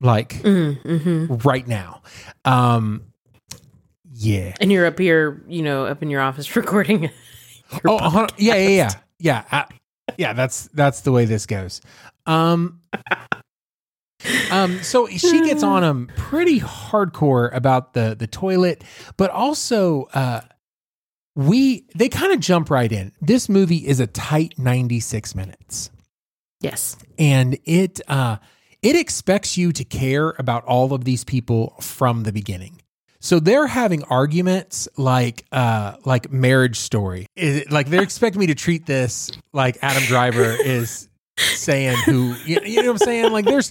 like 0.00 0.30
Mm-hmm. 0.42 1.36
right 1.48 1.66
now 1.66 2.02
um 2.44 3.02
yeah 4.14 4.54
And 4.60 4.70
you're 4.70 4.86
up 4.86 4.98
here, 4.98 5.42
you 5.48 5.62
know, 5.62 5.86
up 5.86 6.02
in 6.02 6.10
your 6.10 6.20
office 6.20 6.54
recording. 6.56 7.02
your 7.04 7.80
oh 7.86 8.26
yeah 8.36 8.54
yeah 8.56 8.68
yeah 8.68 8.90
yeah 9.18 9.44
I, 9.50 9.64
yeah 10.18 10.32
that's 10.34 10.68
that's 10.74 11.00
the 11.00 11.12
way 11.12 11.24
this 11.24 11.46
goes 11.46 11.80
um 12.26 12.80
um 14.50 14.82
so 14.82 15.06
she 15.08 15.40
gets 15.44 15.62
on 15.62 15.82
him 15.84 16.08
pretty 16.16 16.60
hardcore 16.60 17.54
about 17.54 17.92
the 17.94 18.14
the 18.18 18.26
toilet 18.26 18.82
but 19.16 19.30
also 19.30 20.04
uh 20.14 20.40
we 21.34 21.86
they 21.94 22.08
kind 22.08 22.32
of 22.32 22.40
jump 22.40 22.68
right 22.70 22.92
in. 22.92 23.12
This 23.22 23.48
movie 23.48 23.86
is 23.86 24.00
a 24.00 24.06
tight 24.06 24.58
96 24.58 25.34
minutes. 25.34 25.90
Yes. 26.60 26.96
and 27.18 27.58
it 27.64 28.00
uh 28.06 28.36
it 28.82 28.96
expects 28.96 29.56
you 29.56 29.72
to 29.72 29.84
care 29.84 30.30
about 30.38 30.64
all 30.64 30.92
of 30.92 31.04
these 31.04 31.24
people 31.24 31.74
from 31.80 32.22
the 32.24 32.32
beginning. 32.32 32.82
So 33.20 33.38
they're 33.40 33.66
having 33.66 34.04
arguments 34.04 34.88
like 34.96 35.44
uh 35.52 35.96
like 36.04 36.30
marriage 36.30 36.78
story. 36.78 37.26
It- 37.34 37.72
like 37.72 37.88
they're 37.88 38.02
expecting 38.02 38.40
me 38.40 38.46
to 38.48 38.54
treat 38.54 38.84
this 38.86 39.30
like 39.52 39.78
adam 39.82 40.02
driver 40.04 40.44
is 40.64 41.08
saying 41.54 41.96
who 42.04 42.34
you, 42.44 42.60
you 42.64 42.82
know 42.82 42.92
what 42.92 43.02
i'm 43.02 43.06
saying 43.06 43.32
like 43.32 43.44
there's 43.44 43.70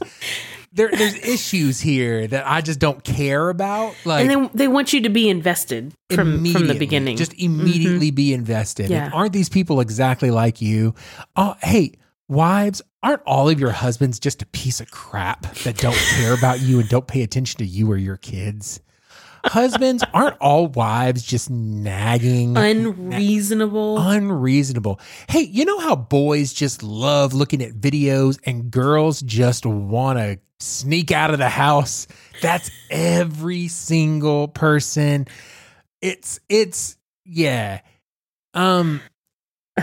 there, 0.73 0.89
there's 0.89 1.15
issues 1.15 1.79
here 1.81 2.27
that 2.27 2.47
i 2.47 2.61
just 2.61 2.79
don't 2.79 3.03
care 3.03 3.49
about 3.49 3.93
like 4.05 4.21
and 4.21 4.29
then 4.29 4.49
they 4.53 4.67
want 4.67 4.93
you 4.93 5.01
to 5.01 5.09
be 5.09 5.29
invested 5.29 5.93
from 6.15 6.45
from 6.45 6.67
the 6.67 6.75
beginning. 6.75 7.17
Just 7.17 7.31
mm-hmm. 7.33 7.59
immediately 7.61 8.11
be 8.11 8.33
invested. 8.33 8.85
And 8.85 8.91
Yeah. 8.91 9.09
aren't 9.13 9.33
these 9.33 9.49
people 9.49 9.79
exactly 9.79 10.31
like 10.31 10.61
you? 10.61 10.93
Oh, 11.35 11.55
hey, 11.61 11.93
wives, 12.27 12.81
aren't 13.03 13.21
all 13.25 13.49
of 13.49 13.59
your 13.59 13.71
husbands 13.71 14.19
just 14.19 14.41
a 14.41 14.45
piece 14.47 14.79
of 14.79 14.91
crap 14.91 15.53
that 15.63 15.77
don't 15.77 15.95
care 15.95 16.33
about 16.33 16.61
you 16.61 16.79
and 16.79 16.89
don't 16.89 17.07
pay 17.07 17.23
attention 17.23 17.59
to 17.59 17.65
you 17.65 17.91
or 17.91 17.97
your 17.97 18.17
kids? 18.17 18.79
Husbands, 19.45 20.03
aren't 20.13 20.37
all 20.39 20.67
wives 20.67 21.23
just 21.23 21.49
nagging? 21.49 22.57
unreasonable. 22.57 23.97
unreasonable. 23.97 24.99
Hey, 25.29 25.41
you 25.41 25.65
know 25.65 25.79
how 25.79 25.95
boys 25.95 26.53
just 26.53 26.83
love 26.83 27.33
looking 27.33 27.61
at 27.61 27.73
videos 27.73 28.39
and 28.45 28.69
girls 28.69 29.21
just 29.21 29.65
want 29.65 30.19
to 30.19 30.39
sneak 30.59 31.11
out 31.11 31.31
of 31.31 31.39
the 31.39 31.49
house? 31.49 32.07
That's 32.41 32.69
every 32.89 33.67
single 33.67 34.47
person. 34.47 35.27
It's 36.01 36.39
it's 36.49 36.97
yeah. 37.25 37.81
Um 38.53 39.01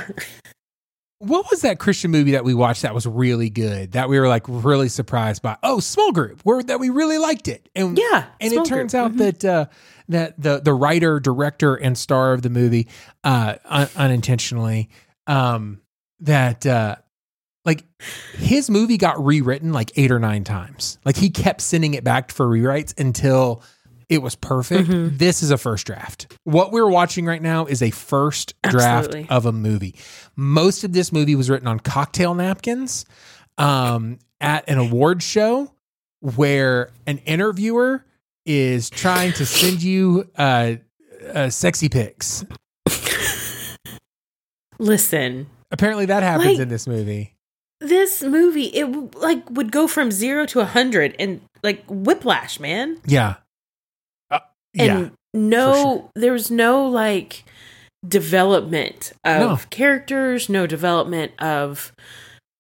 what 1.21 1.51
was 1.51 1.63
that 1.63 1.79
Christian 1.79 2.11
movie 2.11 2.33
that 2.33 2.45
we 2.45 2.55
watched 2.55 2.83
that 2.83 2.95
was 2.95 3.07
really 3.07 3.51
good 3.51 3.93
that 3.93 4.09
we 4.09 4.19
were 4.21 4.29
like 4.29 4.45
really 4.47 4.89
surprised 4.89 5.43
by? 5.43 5.57
Oh, 5.63 5.81
Small 5.81 6.13
Group, 6.13 6.41
where 6.45 6.63
that 6.63 6.79
we 6.81 6.91
really 6.91 7.19
liked 7.19 7.49
it. 7.49 7.69
And 7.75 7.99
yeah. 7.99 8.27
and 8.41 8.53
it 8.53 8.65
turns 8.65 8.93
group. 8.93 9.03
out 9.05 9.13
Mhm. 9.15 9.19
that 9.19 9.45
uh, 9.45 9.67
that 10.09 10.41
the 10.41 10.61
the 10.61 10.73
writer, 10.73 11.19
director, 11.21 11.75
and 11.75 11.99
star 11.99 12.33
of 12.33 12.43
the 12.43 12.51
movie, 12.51 12.89
uh, 13.25 13.57
un- 13.65 13.89
unintentionally, 13.97 14.89
um, 15.27 15.81
that 16.21 16.65
uh, 16.67 16.97
like 17.65 17.85
his 18.39 18.71
movie 18.71 18.97
got 18.97 19.23
rewritten 19.25 19.73
like 19.73 19.91
eight 19.97 20.11
or 20.11 20.19
nine 20.19 20.45
times. 20.45 20.99
Like 21.05 21.17
he 21.17 21.31
kept 21.31 21.61
sending 21.61 21.95
it 21.95 22.05
back 22.05 22.31
for 22.31 22.47
rewrites 22.47 22.99
until 22.99 23.63
it 24.09 24.23
was 24.23 24.35
perfect. 24.35 24.89
Mhm. 24.89 25.19
This 25.19 25.43
is 25.43 25.51
a 25.51 25.59
first 25.59 25.87
draft. 25.87 26.37
What 26.45 26.73
we're 26.73 26.89
watching 26.89 27.27
right 27.27 27.43
now 27.43 27.67
is 27.67 27.83
a 27.83 27.91
first 27.91 28.55
draft 28.63 29.09
Absolutely. 29.09 29.27
of 29.29 29.47
a 29.47 29.53
movie. 29.53 29.95
Most 30.37 30.85
of 30.85 30.93
this 30.93 31.13
movie 31.13 31.35
was 31.35 31.51
written 31.51 31.69
on 31.69 31.79
cocktail 31.81 32.35
napkins 32.35 33.05
um, 33.59 34.19
at 34.41 34.69
an 34.69 34.79
award 34.79 35.23
show 35.23 35.73
where 36.21 36.91
an 37.07 37.19
interviewer 37.27 38.05
is 38.47 38.89
trying 38.91 39.33
to 39.35 39.45
send 39.45 39.83
you 39.83 40.29
uh, 40.37 40.75
uh, 41.35 41.51
sexy 41.51 41.89
pics. 41.89 42.45
Listen, 44.79 45.49
Apparently, 45.71 46.07
that 46.07 46.23
happens 46.23 46.47
Like- 46.53 46.59
in 46.61 46.69
this 46.71 46.87
movie. 46.87 47.35
this 47.81 48.23
movie 48.23 48.67
it 48.67 48.87
like 49.17 49.49
would 49.51 49.71
go 49.71 49.87
from 49.87 50.11
zero 50.11 50.47
to 50.47 50.61
a 50.61 50.65
hundred 50.65 51.15
and 51.19 51.41
like 51.63 51.85
whiplash, 51.89 52.59
man. 52.59 52.97
Yeah. 53.05 53.35
Uh, 54.79 54.85
yeah. 54.85 54.97
And 54.99 55.11
no, 55.35 56.11
there 56.15 56.33
was 56.33 56.51
no 56.51 56.87
like 56.89 57.45
development 58.07 59.13
of 59.25 59.41
No. 59.41 59.59
characters, 59.71 60.49
no 60.49 60.67
development 60.67 61.33
of 61.39 61.93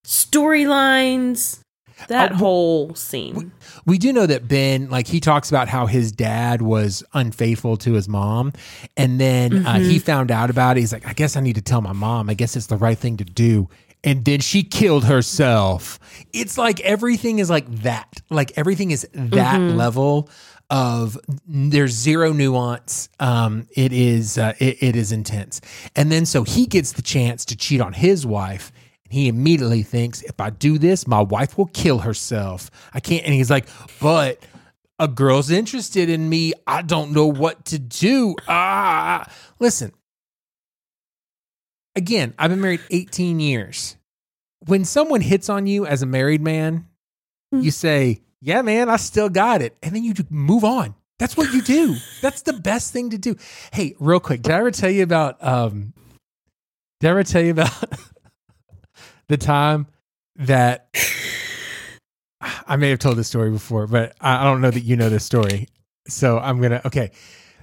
storylines. 0.06 1.60
That 2.06 2.30
Uh, 2.30 2.36
whole 2.36 2.94
scene. 2.94 3.50
we 3.84 3.98
do 3.98 4.12
know 4.12 4.24
that 4.24 4.46
Ben, 4.46 4.88
like, 4.88 5.08
he 5.08 5.18
talks 5.18 5.48
about 5.50 5.66
how 5.66 5.86
his 5.86 6.12
dad 6.12 6.62
was 6.62 7.02
unfaithful 7.12 7.76
to 7.78 7.94
his 7.94 8.08
mom. 8.08 8.52
And 8.96 9.20
then 9.20 9.66
uh, 9.66 9.74
Mm-hmm. 9.74 9.90
he 9.90 9.98
found 9.98 10.30
out 10.30 10.48
about 10.48 10.76
it. 10.76 10.80
He's 10.80 10.92
like, 10.92 11.04
I 11.08 11.12
guess 11.12 11.36
I 11.36 11.40
need 11.40 11.56
to 11.56 11.60
tell 11.60 11.80
my 11.80 11.92
mom. 11.92 12.30
I 12.30 12.34
guess 12.34 12.54
it's 12.54 12.66
the 12.66 12.76
right 12.76 12.96
thing 12.96 13.16
to 13.16 13.24
do. 13.24 13.68
And 14.04 14.24
then 14.24 14.38
she 14.38 14.62
killed 14.62 15.06
herself. 15.06 15.98
It's 16.32 16.56
like 16.56 16.78
everything 16.82 17.40
is 17.40 17.50
like 17.50 17.66
that. 17.82 18.08
Like 18.30 18.52
everything 18.56 18.92
is 18.92 19.02
that 19.12 19.58
Mm-hmm. 19.58 19.76
level 19.76 20.30
of 20.70 21.18
there's 21.46 21.92
zero 21.92 22.32
nuance. 22.32 23.08
Um, 23.18 23.66
it 23.74 23.92
is 23.92 24.38
uh, 24.38 24.54
it, 24.58 24.82
it 24.82 24.96
is 24.96 25.12
intense. 25.12 25.60
And 25.96 26.12
then 26.12 26.26
so 26.26 26.42
he 26.42 26.66
gets 26.66 26.92
the 26.92 27.02
chance 27.02 27.44
to 27.46 27.56
cheat 27.56 27.80
on 27.80 27.92
his 27.92 28.26
wife. 28.26 28.72
And 29.04 29.12
he 29.12 29.28
immediately 29.28 29.82
thinks, 29.82 30.22
if 30.22 30.40
I 30.40 30.50
do 30.50 30.78
this, 30.78 31.06
my 31.06 31.20
wife 31.20 31.56
will 31.56 31.66
kill 31.66 32.00
herself. 32.00 32.70
I 32.92 33.00
can't. 33.00 33.24
And 33.24 33.32
he's 33.32 33.50
like, 33.50 33.68
but 34.00 34.42
a 34.98 35.08
girl's 35.08 35.50
interested 35.50 36.10
in 36.10 36.28
me. 36.28 36.52
I 36.66 36.82
don't 36.82 37.12
know 37.12 37.26
what 37.26 37.64
to 37.66 37.78
do. 37.78 38.36
Ah, 38.46 39.30
listen. 39.58 39.92
Again, 41.96 42.34
I've 42.38 42.50
been 42.50 42.60
married 42.60 42.82
18 42.90 43.40
years. 43.40 43.96
When 44.66 44.84
someone 44.84 45.20
hits 45.20 45.48
on 45.48 45.66
you 45.66 45.86
as 45.86 46.02
a 46.02 46.06
married 46.06 46.42
man, 46.42 46.86
you 47.50 47.70
say, 47.70 48.20
Yeah, 48.40 48.62
man, 48.62 48.88
I 48.88 48.96
still 48.96 49.28
got 49.28 49.62
it. 49.62 49.76
And 49.82 49.94
then 49.94 50.04
you 50.04 50.14
just 50.14 50.30
move 50.30 50.64
on. 50.64 50.94
That's 51.18 51.36
what 51.36 51.52
you 51.52 51.62
do. 51.62 51.96
That's 52.20 52.42
the 52.42 52.52
best 52.52 52.92
thing 52.92 53.10
to 53.10 53.18
do. 53.18 53.36
Hey, 53.72 53.94
real 53.98 54.20
quick, 54.20 54.42
did 54.42 54.52
I 54.52 54.58
ever 54.58 54.70
tell 54.70 54.90
you 54.90 55.02
about 55.02 55.42
um 55.44 55.92
did 57.00 57.08
I 57.08 57.10
ever 57.10 57.24
tell 57.24 57.42
you 57.42 57.52
about 57.52 57.72
the 59.28 59.36
time 59.36 59.86
that 60.36 60.88
I 62.40 62.76
may 62.76 62.90
have 62.90 63.00
told 63.00 63.16
this 63.16 63.26
story 63.28 63.50
before, 63.50 63.86
but 63.86 64.14
I 64.20 64.42
I 64.42 64.44
don't 64.44 64.60
know 64.60 64.70
that 64.70 64.82
you 64.82 64.96
know 64.96 65.08
this 65.08 65.24
story. 65.24 65.68
So 66.06 66.38
I'm 66.38 66.60
gonna 66.60 66.80
okay. 66.86 67.10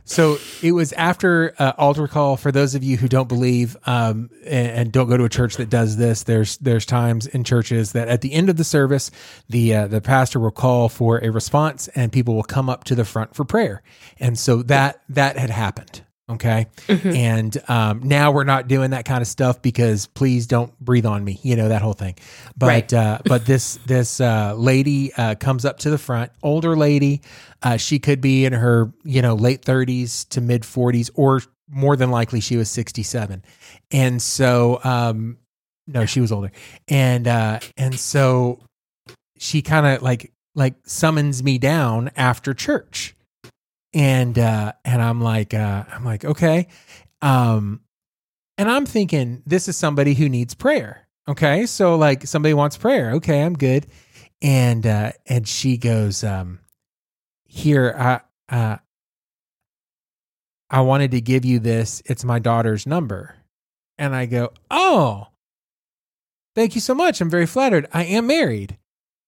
So 0.08 0.38
it 0.62 0.72
was 0.72 0.93
after 0.93 1.56
uh, 1.58 1.74
altar 1.78 2.08
call. 2.08 2.38
For 2.38 2.51
those 2.51 2.76
of 2.76 2.84
you 2.84 2.95
who 2.95 3.08
don't 3.08 3.28
believe 3.28 3.76
um, 3.88 4.30
and, 4.45 4.68
and 4.68 4.91
don't 4.91 5.10
go 5.10 5.18
to 5.18 5.24
a 5.24 5.30
church 5.30 5.58
that 5.58 5.70
does 5.70 5.97
this, 5.97 6.24
there's 6.24 6.58
there's 6.58 6.86
times 6.86 7.26
in 7.26 7.43
churches 7.43 7.93
that 7.93 8.08
at 8.08 8.22
the 8.22 8.32
end 8.34 8.49
of 8.49 8.58
the 8.58 8.64
service, 8.64 9.10
the 9.49 9.74
uh, 9.74 9.88
the 9.88 10.01
pastor 10.01 10.39
will 10.39 10.51
call 10.51 10.89
for 10.89 11.18
a 11.18 11.32
response, 11.32 11.88
and 11.89 12.12
people 12.12 12.36
will 12.36 12.43
come 12.43 12.70
up 12.70 12.84
to 12.86 12.95
the 12.95 13.03
front 13.03 13.36
for 13.36 13.45
prayer. 13.45 13.82
And 14.20 14.38
so 14.38 14.62
that 14.64 15.01
that 15.10 15.38
had 15.38 15.49
happened. 15.49 16.05
Okay, 16.28 16.65
and 16.89 17.55
um, 17.67 18.01
now 18.03 18.32
we're 18.32 18.45
not 18.45 18.67
doing 18.67 18.91
that 18.91 19.05
kind 19.05 19.21
of 19.21 19.28
stuff 19.28 19.61
because 19.61 20.07
please 20.07 20.47
don't 20.47 20.78
breathe 20.80 21.05
on 21.05 21.23
me. 21.23 21.39
You 21.43 21.55
know 21.55 21.69
that 21.69 21.84
whole 21.84 21.93
thing. 21.93 22.15
But 22.57 22.65
Right. 22.67 22.93
uh, 22.93 23.19
but 23.26 23.45
this 23.45 23.78
this 23.86 24.19
uh, 24.19 24.55
lady 24.55 25.13
uh, 25.13 25.36
comes 25.36 25.65
up 25.65 25.78
to 25.80 25.91
the 25.91 25.99
front, 25.99 26.32
older 26.41 26.76
lady. 26.76 27.21
Uh, 27.61 27.78
she 27.78 27.99
could 27.99 28.21
be 28.21 28.43
in 28.45 28.53
her 28.53 28.91
you 29.03 29.21
know 29.21 29.36
late 29.36 29.63
thirties 29.63 30.26
to 30.26 30.41
mid 30.41 30.65
forties, 30.65 31.11
or 31.13 31.41
more 31.69 31.95
than 31.95 32.09
likely 32.09 32.39
she 32.39 32.57
was 32.57 32.71
sixty 32.71 33.03
seven. 33.03 33.43
And 33.91 34.19
so 34.19 34.80
um, 34.84 35.38
no, 35.86 36.07
she 36.07 36.21
was 36.21 36.32
older, 36.32 36.51
and 36.88 37.28
uh, 37.28 37.59
and 37.78 37.99
so 37.99 38.61
she 39.38 39.61
kind 39.61 39.86
of 39.86 40.01
like 40.01 40.32
like 40.55 40.73
summons 40.88 41.43
me 41.43 41.59
down 41.59 42.09
after 42.15 42.55
church 42.55 43.14
and 43.96 44.38
uh 44.38 44.74
and 44.84 45.02
i'm 45.02 45.22
like 45.22 45.54
uh 45.56 45.86
i'm 45.91 46.04
like 46.06 46.24
okay. 46.26 46.68
Um 47.22 47.80
and 48.58 48.70
i'm 48.70 48.86
thinking 48.86 49.41
this 49.48 49.68
is 49.68 49.78
somebody 49.78 50.14
who 50.14 50.30
needs 50.30 50.54
prayer. 50.54 51.08
Okay? 51.28 51.66
So 51.66 51.96
like 51.96 52.28
somebody 52.28 52.54
wants 52.54 52.78
prayer. 52.78 53.14
Okay 53.14 53.41
i'm 53.41 53.56
good. 53.56 53.88
And 54.41 54.86
uh 54.86 55.14
and 55.26 55.48
she 55.48 55.78
goes 55.78 56.24
um 56.24 56.60
here 57.46 57.96
i 57.98 58.56
uh 58.56 58.78
i 60.70 60.82
wanted 60.82 61.12
to 61.12 61.22
give 61.22 61.46
you 61.46 61.60
this. 61.60 62.04
It's 62.06 62.26
my 62.26 62.38
daughter's 62.38 62.86
number. 62.86 63.38
And 63.98 64.14
i 64.14 64.26
go 64.26 64.52
oh 64.70 65.28
thank 66.54 66.76
you 66.76 66.82
so 66.82 66.93
much. 66.93 67.22
I'm 67.22 67.30
very 67.30 67.46
flattered. 67.46 67.88
I 67.93 68.04
am 68.04 68.28
married 68.28 68.78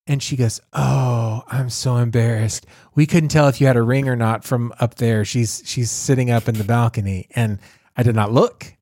and 0.08 0.22
she 0.22 0.36
goes, 0.36 0.60
"Oh, 0.72 1.44
I'm 1.46 1.70
so 1.70 1.96
embarrassed. 1.96 2.66
We 2.94 3.06
couldn't 3.06 3.28
tell 3.28 3.46
if 3.48 3.60
you 3.60 3.66
had 3.66 3.76
a 3.76 3.82
ring 3.82 4.08
or 4.08 4.16
not 4.16 4.42
from 4.42 4.72
up 4.80 4.96
there. 4.96 5.24
She's 5.24 5.62
she's 5.64 5.90
sitting 5.90 6.30
up 6.30 6.48
in 6.48 6.56
the 6.56 6.64
balcony." 6.64 7.28
And 7.36 7.58
I 7.96 8.02
did 8.02 8.16
not 8.16 8.32
look. 8.32 8.74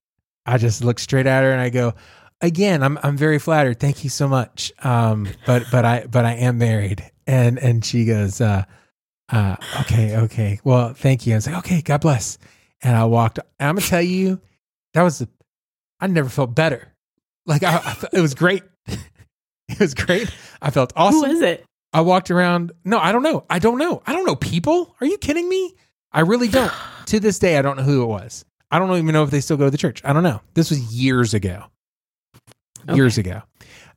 I 0.47 0.59
just 0.59 0.83
looked 0.85 1.01
straight 1.01 1.27
at 1.27 1.43
her 1.43 1.51
and 1.53 1.61
I 1.61 1.68
go, 1.68 1.95
"Again, 2.41 2.83
I'm 2.83 2.99
I'm 3.03 3.16
very 3.16 3.39
flattered. 3.39 3.81
Thank 3.81 4.05
you 4.05 4.11
so 4.11 4.29
much. 4.29 4.72
Um, 4.83 5.29
but 5.45 5.64
but 5.70 5.85
I 5.85 6.07
but 6.07 6.24
I 6.24 6.35
am 6.35 6.59
married." 6.59 7.05
And 7.27 7.59
and 7.59 7.85
she 7.85 8.05
goes, 8.05 8.41
uh, 8.41 8.64
uh, 9.29 9.57
okay, 9.81 10.16
okay. 10.16 10.61
Well, 10.62 10.95
thank 10.95 11.27
you. 11.27 11.35
I 11.35 11.37
was 11.37 11.47
like, 11.47 11.59
"Okay, 11.59 11.83
God 11.83 12.01
bless." 12.01 12.39
And 12.83 12.97
I 12.97 13.05
walked. 13.05 13.39
And 13.59 13.68
I'm 13.68 13.74
gonna 13.74 13.87
tell 13.87 14.03
you, 14.03 14.41
that 14.95 15.03
was 15.03 15.18
the, 15.18 15.29
I 15.99 16.07
never 16.07 16.29
felt 16.29 16.55
better. 16.55 16.93
Like 17.47 17.62
I, 17.62 17.77
I 17.79 17.97
it 18.12 18.20
was 18.20 18.35
great. 18.35 18.62
it 19.68 19.80
was 19.80 19.94
great. 19.94 20.30
I 20.62 20.70
felt 20.70 20.92
awesome. 20.96 21.28
Who 21.30 21.36
is 21.36 21.42
it? 21.42 21.64
I 21.92 22.00
walked 22.02 22.30
around. 22.30 22.72
No, 22.84 22.98
I 22.98 23.12
don't 23.12 23.22
know. 23.22 23.44
I 23.48 23.58
don't 23.58 23.78
know. 23.78 24.02
I 24.06 24.12
don't 24.12 24.26
know 24.26 24.36
people. 24.36 24.94
Are 25.00 25.06
you 25.06 25.18
kidding 25.18 25.48
me? 25.48 25.74
I 26.12 26.20
really 26.20 26.48
don't. 26.48 26.72
to 27.06 27.20
this 27.20 27.38
day, 27.38 27.56
I 27.58 27.62
don't 27.62 27.76
know 27.76 27.82
who 27.82 28.02
it 28.02 28.06
was. 28.06 28.44
I 28.70 28.78
don't 28.78 28.90
even 28.96 29.12
know 29.12 29.22
if 29.22 29.30
they 29.30 29.40
still 29.40 29.56
go 29.56 29.64
to 29.64 29.70
the 29.70 29.78
church. 29.78 30.02
I 30.04 30.12
don't 30.12 30.22
know. 30.24 30.40
This 30.54 30.70
was 30.70 30.80
years 30.94 31.34
ago. 31.34 31.64
Years 32.92 33.18
ago. 33.18 33.42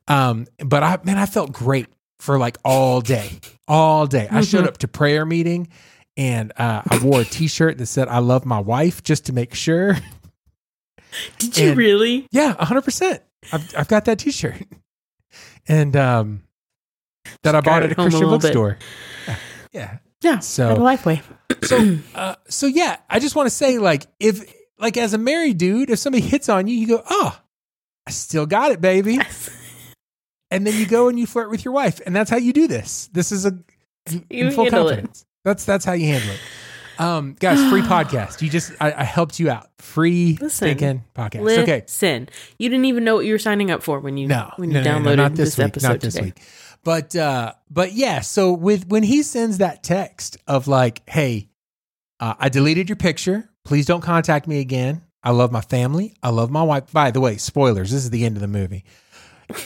Um, 0.08 0.48
but 0.58 0.82
I 0.84 0.98
man, 1.04 1.18
I 1.18 1.26
felt 1.26 1.52
great 1.52 1.88
for 2.20 2.38
like 2.40 2.58
all 2.64 3.02
day. 3.02 3.40
All 3.68 4.08
day. 4.08 4.28
I 4.32 4.42
showed 4.42 4.68
up 4.68 4.78
to 4.80 4.88
prayer 4.88 5.26
meeting 5.26 5.68
and 6.18 6.52
uh, 6.58 6.82
I 6.90 7.00
wore 7.00 7.22
a 7.22 7.26
t-shirt 7.26 7.78
that 7.78 7.86
said 7.86 8.08
I 8.08 8.18
love 8.20 8.46
my 8.46 8.60
wife 8.60 9.04
just 9.04 9.26
to 9.28 9.34
make 9.34 9.54
sure. 9.54 9.98
Did 11.38 11.58
you 11.58 11.70
And- 11.70 11.78
really? 11.78 12.28
Yeah, 12.32 12.56
hundred 12.64 12.82
percent. 12.84 13.22
I've 13.52 13.74
I've 13.78 13.88
got 13.88 14.06
that 14.06 14.20
T-shirt, 14.20 14.64
and 15.70 15.96
um, 15.96 16.44
that 17.44 17.56
I 17.56 17.62
bought 17.62 17.84
at 17.84 17.92
a 17.94 17.96
home 17.96 18.08
a 18.08 18.10
Christian 18.10 18.22
little 18.30 18.40
bit. 18.40 18.54
bookstore. 18.54 18.78
Yeah. 19.72 20.00
Yeah. 20.22 20.40
So- 20.40 20.74
a 20.74 20.78
Lifeway. 20.78 21.22
So, 21.64 21.98
uh, 22.16 22.36
so 22.48 22.68
yeah, 22.68 22.98
I 23.10 23.20
just 23.20 23.36
want 23.36 23.48
to 23.48 23.50
say, 23.50 23.80
like, 23.80 24.06
if 24.20 24.54
like 24.78 24.96
as 24.96 25.14
a 25.14 25.18
married 25.18 25.58
dude, 25.58 25.90
if 25.90 26.00
somebody 26.00 26.24
hits 26.24 26.48
on 26.48 26.68
you, 26.68 26.76
you 26.76 26.88
go, 26.88 27.04
oh, 27.10 27.38
I 28.08 28.12
still 28.12 28.46
got 28.46 28.72
it, 28.72 28.80
baby, 28.80 29.20
and 30.52 30.66
then 30.66 30.74
you 30.80 30.86
go 30.86 31.10
and 31.10 31.20
you 31.20 31.26
flirt 31.28 31.50
with 31.50 31.66
your 31.66 31.74
wife, 31.74 32.00
and 32.06 32.16
that's 32.16 32.30
how 32.30 32.38
you 32.38 32.54
do 32.54 32.68
this. 32.68 33.10
This 33.12 33.34
is 33.34 33.46
a 33.46 33.58
in 34.10 34.24
You 34.30 34.52
full 34.52 34.66
handle 34.66 34.88
it. 34.88 34.92
confidence. 34.92 35.26
That's 35.44 35.66
that's 35.66 35.84
how 35.84 35.94
you 35.94 36.06
handle 36.08 36.30
it. 36.32 36.40
Um, 37.00 37.36
guys, 37.40 37.58
free 37.70 37.82
podcast. 37.82 38.42
You 38.42 38.50
just 38.50 38.74
I, 38.80 38.92
I 38.92 39.04
helped 39.04 39.40
you 39.40 39.50
out. 39.50 39.70
Free 39.80 40.38
Listen. 40.42 40.50
stinking 40.50 41.04
podcast. 41.16 41.58
Okay. 41.60 41.84
Sin. 41.88 42.28
you 42.58 42.70
didn't 42.70 42.86
even 42.86 43.06
know 43.06 43.16
what 43.16 43.26
you 43.26 43.32
were 43.32 43.40
signing 43.40 43.72
up 43.72 43.82
for 43.82 44.00
when 44.00 44.18
you 44.18 44.28
No, 44.28 44.52
when 44.58 44.70
you 44.70 44.76
no, 44.76 44.84
no, 44.84 45.00
no, 45.00 45.10
downloaded 45.12 45.18
not 45.18 45.36
this, 45.36 45.56
this, 45.56 45.58
week, 45.58 45.68
episode 45.68 45.88
not 45.88 46.00
this 46.02 46.14
today. 46.16 46.26
week. 46.28 46.42
But 46.84 47.16
uh, 47.16 47.54
but 47.70 47.94
yeah. 47.94 48.20
So 48.22 48.52
with 48.54 48.88
when 48.88 49.04
he 49.04 49.24
sends 49.24 49.60
that 49.60 49.82
text 49.82 50.38
of 50.48 50.68
like, 50.68 51.02
"Hey, 51.10 51.50
uh, 52.20 52.36
I 52.38 52.50
deleted 52.50 52.90
your 52.90 52.96
picture. 52.98 53.50
Please 53.66 53.86
don't 53.86 54.02
contact 54.02 54.48
me 54.48 54.60
again. 54.60 55.02
I 55.24 55.32
love 55.32 55.52
my 55.52 55.62
family. 55.62 56.16
I 56.22 56.30
love 56.30 56.52
my 56.52 56.64
wife." 56.64 56.92
By 56.92 57.12
the 57.12 57.22
way, 57.22 57.38
spoilers. 57.38 57.92
This 57.92 58.04
is 58.04 58.10
the 58.10 58.26
end 58.26 58.36
of 58.38 58.42
the 58.42 58.48
movie. 58.48 58.84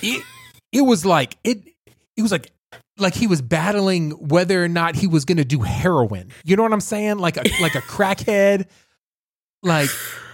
It 0.02 0.24
it 0.72 0.82
was 0.82 1.06
like 1.06 1.38
it. 1.44 1.64
It 2.16 2.22
was 2.22 2.32
like 2.32 2.52
like 2.98 3.14
he 3.16 3.28
was 3.28 3.42
battling 3.42 4.12
whether 4.12 4.64
or 4.64 4.68
not 4.68 4.96
he 4.96 5.08
was 5.08 5.26
going 5.26 5.38
to 5.38 5.46
do 5.46 5.62
heroin. 5.62 6.32
You 6.44 6.56
know 6.56 6.64
what 6.64 6.74
I'm 6.74 6.80
saying? 6.82 7.18
Like 7.20 7.38
a 7.38 7.44
like 7.62 7.76
a 7.76 7.82
crackhead. 7.82 8.68
Like 9.62 9.90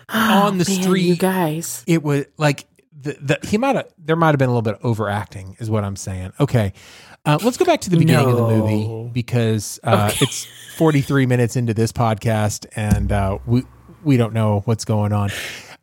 on 0.09 0.57
the 0.57 0.65
Oh, 0.67 0.73
Man, 0.73 0.81
street 0.83 1.01
you 1.03 1.15
guys. 1.15 1.83
it 1.85 2.01
was 2.01 2.25
like 2.37 2.65
the, 2.91 3.15
the 3.21 3.47
he 3.47 3.57
might 3.59 3.75
have 3.75 3.87
there 3.99 4.15
might 4.15 4.29
have 4.29 4.39
been 4.39 4.49
a 4.49 4.51
little 4.51 4.63
bit 4.63 4.73
of 4.73 4.83
overacting 4.83 5.55
is 5.59 5.69
what 5.69 5.83
i'm 5.83 5.95
saying 5.95 6.33
okay 6.39 6.73
uh, 7.25 7.37
let's 7.43 7.55
go 7.57 7.63
back 7.63 7.79
to 7.81 7.89
the 7.91 7.95
beginning 7.97 8.27
of 8.29 8.35
the 8.35 8.41
movie 8.47 9.11
because 9.13 9.79
uh, 9.83 10.09
Okay. 10.11 10.17
it's 10.23 10.47
43 10.77 11.27
minutes 11.27 11.55
into 11.55 11.73
this 11.75 11.91
podcast 11.91 12.65
and 12.75 13.11
uh, 13.11 13.37
we 13.45 13.63
we 14.03 14.17
don't 14.17 14.33
know 14.33 14.61
what's 14.65 14.83
going 14.83 15.13
on 15.13 15.29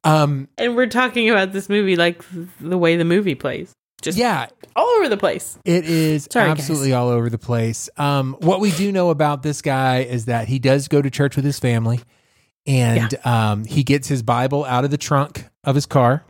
um 0.03 0.49
And 0.59 0.75
we're 0.75 0.89
talking 0.89 1.31
about 1.31 1.53
this 1.53 1.69
movie 1.69 1.95
like 1.95 2.23
the 2.61 2.77
way 2.77 2.97
the 2.97 3.05
movie 3.05 3.37
plays, 3.37 3.73
just 4.07 4.17
yeah 4.19 4.47
all 4.75 4.87
over 4.99 5.09
the 5.09 5.17
place. 5.19 5.59
It 5.65 5.85
is 5.85 6.27
Sorry, 6.31 6.49
guys. 6.49 6.59
absolutely 6.59 6.93
all 6.95 7.09
over 7.09 7.29
the 7.29 7.39
place. 7.39 7.91
Um, 7.99 8.35
what 8.41 8.61
we 8.61 8.71
do 8.73 8.91
know 8.93 9.11
about 9.11 9.43
this 9.43 9.61
guy 9.63 9.99
is 10.01 10.25
that 10.27 10.49
he 10.49 10.59
does 10.59 10.89
go 10.89 11.03
to 11.03 11.11
church 11.11 11.37
with 11.37 11.45
his 11.45 11.59
family, 11.59 12.01
and 12.67 13.15
um, 13.27 13.65
he 13.65 13.83
gets 13.85 14.09
his 14.09 14.23
Bible 14.23 14.65
out 14.65 14.85
of 14.85 14.91
the 14.91 14.99
trunk 14.99 15.45
of 15.65 15.75
his 15.75 15.87
car, 15.87 16.25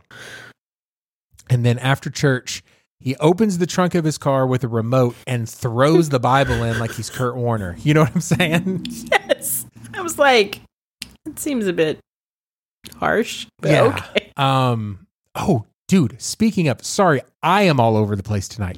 and 1.49 1.65
then 1.65 1.77
after 1.79 2.09
church, 2.09 2.63
he 2.99 3.15
opens 3.17 3.57
the 3.59 3.67
trunk 3.67 3.95
of 3.95 4.03
his 4.03 4.17
car 4.17 4.45
with 4.47 4.63
a 4.63 4.67
remote 4.67 5.15
and 5.27 5.47
throws 5.47 6.09
the 6.09 6.19
Bible 6.19 6.63
in 6.63 6.79
like 6.79 6.91
he's 6.91 7.09
Kurt 7.09 7.35
Warner. 7.35 7.75
You 7.79 7.93
know 7.93 8.01
what 8.01 8.15
I'm 8.15 8.21
saying? 8.21 8.87
Yes, 9.11 9.65
I 9.93 10.01
was 10.01 10.17
like, 10.17 10.61
it 11.25 11.37
seems 11.39 11.67
a 11.67 11.73
bit 11.73 11.99
harsh, 12.97 13.45
but 13.59 13.71
Yeah. 13.71 13.83
okay. 13.83 14.31
Um. 14.35 15.05
Oh, 15.35 15.65
dude. 15.87 16.21
Speaking 16.21 16.67
of, 16.67 16.83
sorry, 16.85 17.21
I 17.41 17.63
am 17.63 17.79
all 17.79 17.95
over 17.97 18.15
the 18.15 18.23
place 18.23 18.47
tonight. 18.47 18.77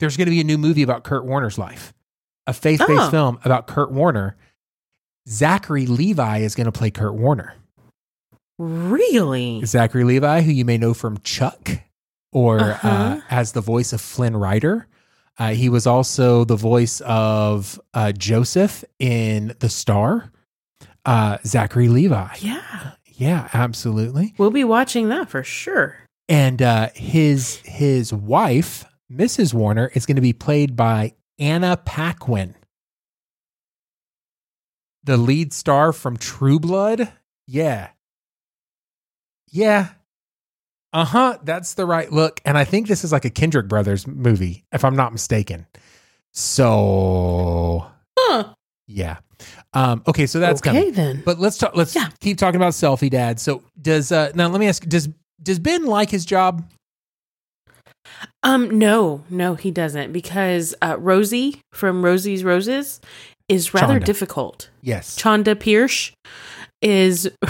There's 0.00 0.16
going 0.16 0.26
to 0.26 0.30
be 0.32 0.40
a 0.40 0.44
new 0.44 0.58
movie 0.58 0.82
about 0.82 1.04
Kurt 1.04 1.24
Warner's 1.24 1.58
life, 1.58 1.92
a 2.46 2.52
faith-based 2.52 2.90
Oh. 2.90 3.10
film 3.10 3.38
about 3.44 3.66
Kurt 3.66 3.92
Warner. 3.92 4.36
Zachary 5.28 5.86
Levi 5.86 6.38
is 6.38 6.54
going 6.54 6.64
to 6.66 6.72
play 6.72 6.90
Kurt 6.90 7.14
Warner. 7.14 7.54
Really? 8.58 9.64
Zachary 9.64 10.04
Levi, 10.04 10.42
who 10.42 10.52
you 10.52 10.64
may 10.64 10.78
know 10.78 10.94
from 10.94 11.18
Chuck, 11.24 11.70
or 12.32 12.60
uh 12.60 12.78
Uh-huh. 12.82 13.20
as 13.30 13.52
the 13.52 13.60
voice 13.60 13.92
of 13.92 14.00
Flynn 14.00 14.36
Rider. 14.36 14.86
Uh, 15.38 15.52
he 15.54 15.68
was 15.68 15.86
also 15.86 16.44
the 16.44 16.56
voice 16.56 17.00
of 17.04 17.80
uh, 17.94 18.12
Joseph 18.12 18.84
in 18.98 19.54
The 19.60 19.68
Star. 19.68 20.30
Uh, 21.04 21.38
Zachary 21.44 21.88
Levi. 21.88 22.28
Yeah, 22.40 22.92
Yeah, 23.06 23.48
absolutely. 23.52 24.34
we'll 24.38 24.50
be 24.50 24.62
watching 24.64 25.08
that 25.08 25.28
for 25.30 25.42
sure. 25.42 25.96
And 26.28 26.60
uh, 26.62 26.88
his 26.94 27.56
his 27.64 28.12
wife, 28.12 28.84
Mrs. 29.10 29.52
Warner, 29.54 29.90
is 29.94 30.06
going 30.06 30.16
to 30.16 30.22
be 30.22 30.32
played 30.32 30.76
by 30.76 31.12
Anna 31.38 31.76
Paquin. 31.76 32.54
the 35.04 35.16
lead 35.16 35.52
star 35.52 35.92
from 35.92 36.16
True 36.16 36.60
Blood. 36.60 37.10
Yeah. 37.46 37.88
Yeah. 39.50 39.88
Uh 40.92 41.04
huh. 41.04 41.38
That's 41.42 41.74
the 41.74 41.84
right 41.86 42.10
look. 42.12 42.40
And 42.44 42.56
I 42.56 42.64
think 42.64 42.86
this 42.86 43.02
is 43.02 43.10
like 43.12 43.24
a 43.24 43.30
Kendrick 43.30 43.66
Brothers 43.66 44.06
movie, 44.06 44.64
if 44.72 44.84
I'm 44.84 44.94
not 44.94 45.10
mistaken. 45.12 45.66
So, 46.32 47.86
Huh. 48.18 48.54
yeah. 48.86 49.18
Um, 49.74 50.02
okay, 50.06 50.26
so 50.26 50.38
that's 50.38 50.60
okay 50.60 50.70
coming. 50.78 50.92
then. 50.92 51.22
But 51.24 51.40
let's 51.40 51.58
talk. 51.58 51.74
Let's 51.74 51.94
Yeah. 51.96 52.08
keep 52.20 52.38
talking 52.38 52.56
about 52.56 52.72
selfie 52.74 53.10
dad. 53.10 53.40
So 53.40 53.62
does 53.80 54.12
uh 54.12 54.30
now? 54.36 54.48
Let 54.48 54.60
me 54.60 54.68
ask. 54.68 54.84
Does 54.86 55.08
does 55.42 55.58
Ben 55.58 55.84
like 55.84 56.10
his 56.10 56.24
job? 56.24 56.64
Um, 58.42 58.78
no, 58.78 59.24
no, 59.30 59.54
he 59.54 59.70
doesn't 59.70 60.12
because 60.12 60.74
uh, 60.82 60.96
Rosie 60.98 61.60
from 61.72 62.04
Rosie's 62.04 62.44
Roses 62.44 63.00
is 63.48 63.72
rather 63.74 64.00
Chonda. 64.00 64.04
difficult. 64.04 64.70
Yes. 64.82 65.16
Chonda 65.18 65.58
Pierce 65.58 66.12
is 66.80 67.30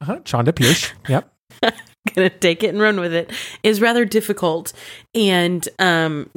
Uh-huh. 0.00 0.16
Chonda 0.24 0.54
Pierce. 0.54 0.92
Yep. 1.08 1.30
gonna 2.16 2.28
take 2.28 2.64
it 2.64 2.68
and 2.70 2.80
run 2.80 2.98
with 2.98 3.12
it 3.14 3.30
is 3.62 3.80
rather 3.80 4.04
difficult 4.04 4.72
and 5.14 5.68
um 5.78 6.28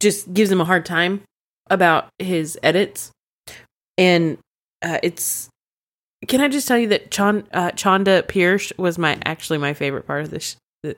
just 0.00 0.32
gives 0.32 0.50
him 0.52 0.60
a 0.60 0.64
hard 0.64 0.86
time 0.86 1.20
about 1.68 2.06
his 2.20 2.56
edits 2.62 3.10
and 3.98 4.38
uh, 4.82 4.98
it's 5.02 5.49
can 6.28 6.40
i 6.40 6.48
just 6.48 6.68
tell 6.68 6.78
you 6.78 6.88
that 6.88 7.10
Chon, 7.10 7.44
uh, 7.52 7.70
chonda 7.72 8.26
pierce 8.26 8.72
was 8.76 8.98
my 8.98 9.18
actually 9.24 9.58
my 9.58 9.72
favorite 9.74 10.06
part 10.06 10.22
of 10.22 10.30
this 10.30 10.56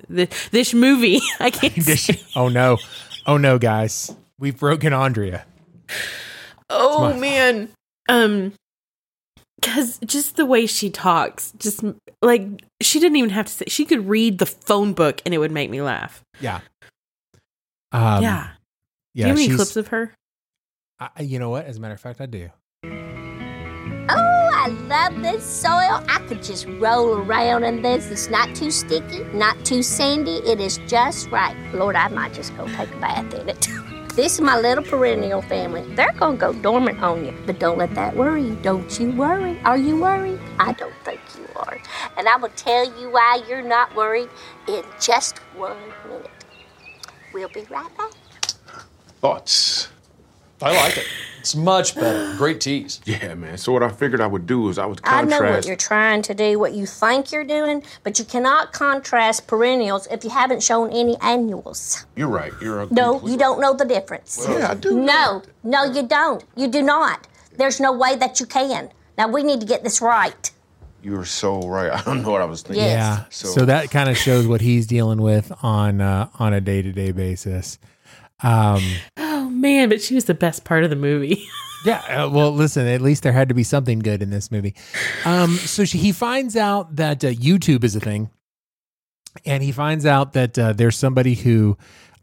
this, 0.08 0.48
this 0.50 0.74
movie 0.74 1.20
i 1.40 1.50
can't 1.50 1.82
say. 1.82 2.20
oh 2.36 2.48
no. 2.48 2.78
Oh 3.24 3.36
no, 3.36 3.56
guys. 3.58 4.14
We've 4.38 4.58
broken 4.58 4.92
Andrea. 4.92 5.44
oh 6.70 7.00
my- 7.10 7.16
man 7.18 7.68
um 8.08 8.52
because 9.60 9.98
just 10.04 10.34
the 10.36 10.44
way 10.46 10.66
she 10.66 10.90
talks 10.90 11.52
just 11.58 11.84
like 12.20 12.42
she 12.80 12.98
didn't 12.98 13.14
even 13.16 13.30
have 13.30 13.46
to 13.46 13.52
say 13.52 13.64
she 13.68 13.84
could 13.84 14.08
read 14.08 14.38
the 14.38 14.46
phone 14.46 14.92
book 14.92 15.22
and 15.24 15.32
it 15.34 15.38
would 15.38 15.52
make 15.52 15.70
me 15.70 15.80
laugh 15.82 16.22
Yeah. 16.40 16.60
Um, 17.92 18.22
yeah 18.22 18.48
Yeah. 19.14 19.14
do 19.14 19.20
you 19.20 19.26
have 19.28 19.38
any 19.38 19.54
clips 19.56 19.76
of 19.76 19.88
her 19.88 20.14
I, 20.98 21.22
you 21.22 21.38
know 21.40 21.50
what? 21.50 21.66
As 21.66 21.78
a 21.78 21.80
matter 21.80 21.94
of 21.94 22.00
fact, 22.00 22.20
I 22.20 22.26
do. 22.26 22.48
Oh, 22.84 24.31
I 24.62 24.68
love 24.68 25.20
this 25.22 25.44
soil. 25.44 26.04
I 26.08 26.24
could 26.28 26.40
just 26.40 26.68
roll 26.78 27.16
around 27.16 27.64
in 27.64 27.82
this. 27.82 28.12
It's 28.12 28.30
not 28.30 28.54
too 28.54 28.70
sticky, 28.70 29.24
not 29.34 29.56
too 29.64 29.82
sandy. 29.82 30.36
It 30.36 30.60
is 30.60 30.78
just 30.86 31.28
right. 31.32 31.56
Lord, 31.74 31.96
I 31.96 32.06
might 32.06 32.32
just 32.32 32.56
go 32.56 32.68
take 32.68 32.94
a 32.94 32.96
bath 32.98 33.34
in 33.34 33.48
it. 33.48 33.68
this 34.14 34.34
is 34.34 34.40
my 34.40 34.56
little 34.60 34.84
perennial 34.84 35.42
family. 35.42 35.82
They're 35.96 36.12
going 36.12 36.36
to 36.36 36.40
go 36.40 36.52
dormant 36.52 37.02
on 37.02 37.24
you, 37.24 37.34
but 37.44 37.58
don't 37.58 37.76
let 37.76 37.92
that 37.96 38.14
worry 38.14 38.44
you. 38.44 38.54
Don't 38.62 39.00
you 39.00 39.10
worry. 39.10 39.58
Are 39.64 39.76
you 39.76 40.00
worried? 40.00 40.38
I 40.60 40.74
don't 40.74 40.94
think 41.02 41.20
you 41.36 41.48
are. 41.56 41.82
And 42.16 42.28
I 42.28 42.36
will 42.36 42.50
tell 42.50 42.84
you 43.00 43.10
why 43.10 43.42
you're 43.48 43.62
not 43.62 43.92
worried 43.96 44.28
in 44.68 44.84
just 45.00 45.38
one 45.56 45.76
minute. 46.06 46.30
We'll 47.34 47.48
be 47.48 47.62
right 47.62 47.98
back. 47.98 48.12
Thoughts? 49.20 49.88
I 50.60 50.72
like 50.72 50.98
it. 50.98 51.06
It's 51.42 51.56
much 51.56 51.96
better. 51.96 52.36
Great 52.36 52.60
tease. 52.60 53.00
Yeah, 53.04 53.34
man. 53.34 53.58
So 53.58 53.72
what 53.72 53.82
I 53.82 53.88
figured 53.88 54.20
I 54.20 54.28
would 54.28 54.46
do 54.46 54.68
is 54.68 54.78
I 54.78 54.86
would 54.86 55.02
contrast. 55.02 55.42
I 55.42 55.44
know 55.48 55.50
what 55.56 55.66
you're 55.66 55.74
trying 55.74 56.22
to 56.22 56.34
do, 56.34 56.56
what 56.56 56.72
you 56.72 56.86
think 56.86 57.32
you're 57.32 57.42
doing, 57.42 57.82
but 58.04 58.16
you 58.20 58.24
cannot 58.24 58.72
contrast 58.72 59.48
perennials 59.48 60.06
if 60.06 60.22
you 60.22 60.30
haven't 60.30 60.62
shown 60.62 60.90
any 60.92 61.16
annuals. 61.20 62.06
You're 62.14 62.28
right. 62.28 62.52
You're 62.62 62.82
a 62.82 62.86
No, 62.92 63.20
you 63.26 63.36
don't 63.36 63.60
know 63.60 63.74
the 63.74 63.84
difference. 63.84 64.38
Yeah, 64.48 64.70
I 64.70 64.74
do. 64.74 65.00
No, 65.00 65.42
no, 65.64 65.82
you 65.82 66.04
don't. 66.06 66.44
You 66.54 66.68
do 66.68 66.80
not. 66.80 67.26
There's 67.58 67.80
no 67.80 67.90
way 67.92 68.14
that 68.14 68.38
you 68.38 68.46
can. 68.46 68.90
Now 69.18 69.26
we 69.26 69.42
need 69.42 69.58
to 69.58 69.66
get 69.66 69.82
this 69.82 70.00
right. 70.00 70.48
You're 71.02 71.24
so 71.24 71.58
right. 71.62 71.90
I 71.98 72.02
don't 72.04 72.22
know 72.22 72.30
what 72.30 72.42
I 72.42 72.44
was 72.44 72.62
thinking. 72.62 72.84
Yes. 72.84 72.98
Yeah. 73.18 73.24
So- 73.30 73.48
So, 73.48 73.64
that 73.64 73.90
kind 73.90 74.08
of 74.08 74.16
shows 74.16 74.46
what 74.46 74.60
he's 74.60 74.86
dealing 74.86 75.20
with 75.20 75.50
on 75.64 76.00
uh, 76.00 76.28
on 76.38 76.52
a 76.52 76.60
day 76.60 76.82
to 76.82 76.92
day 76.92 77.10
basis. 77.10 77.80
Um, 78.44 78.80
Oh 79.18 79.31
man, 79.62 79.88
but 79.88 80.02
she 80.02 80.14
was 80.14 80.26
the 80.26 80.34
best 80.34 80.64
part 80.64 80.84
of 80.84 80.90
the 80.90 80.96
movie. 80.96 81.48
yeah. 81.86 82.00
Uh, 82.00 82.28
well, 82.28 82.52
listen. 82.52 82.86
At 82.86 83.00
least 83.00 83.22
there 83.22 83.32
had 83.32 83.48
to 83.48 83.54
be 83.54 83.62
something 83.62 84.00
good 84.00 84.20
in 84.20 84.28
this 84.28 84.50
movie. 84.50 84.74
Um, 85.24 85.56
so 85.56 85.84
she, 85.86 85.96
he 85.96 86.12
finds 86.12 86.56
out 86.56 86.96
that 86.96 87.24
uh, 87.24 87.28
YouTube 87.28 87.84
is 87.84 87.96
a 87.96 88.00
thing, 88.00 88.28
and 89.46 89.62
he 89.62 89.72
finds 89.72 90.04
out 90.04 90.34
that 90.34 90.58
uh, 90.58 90.74
there's 90.74 90.96
somebody 90.96 91.34
who 91.34 91.78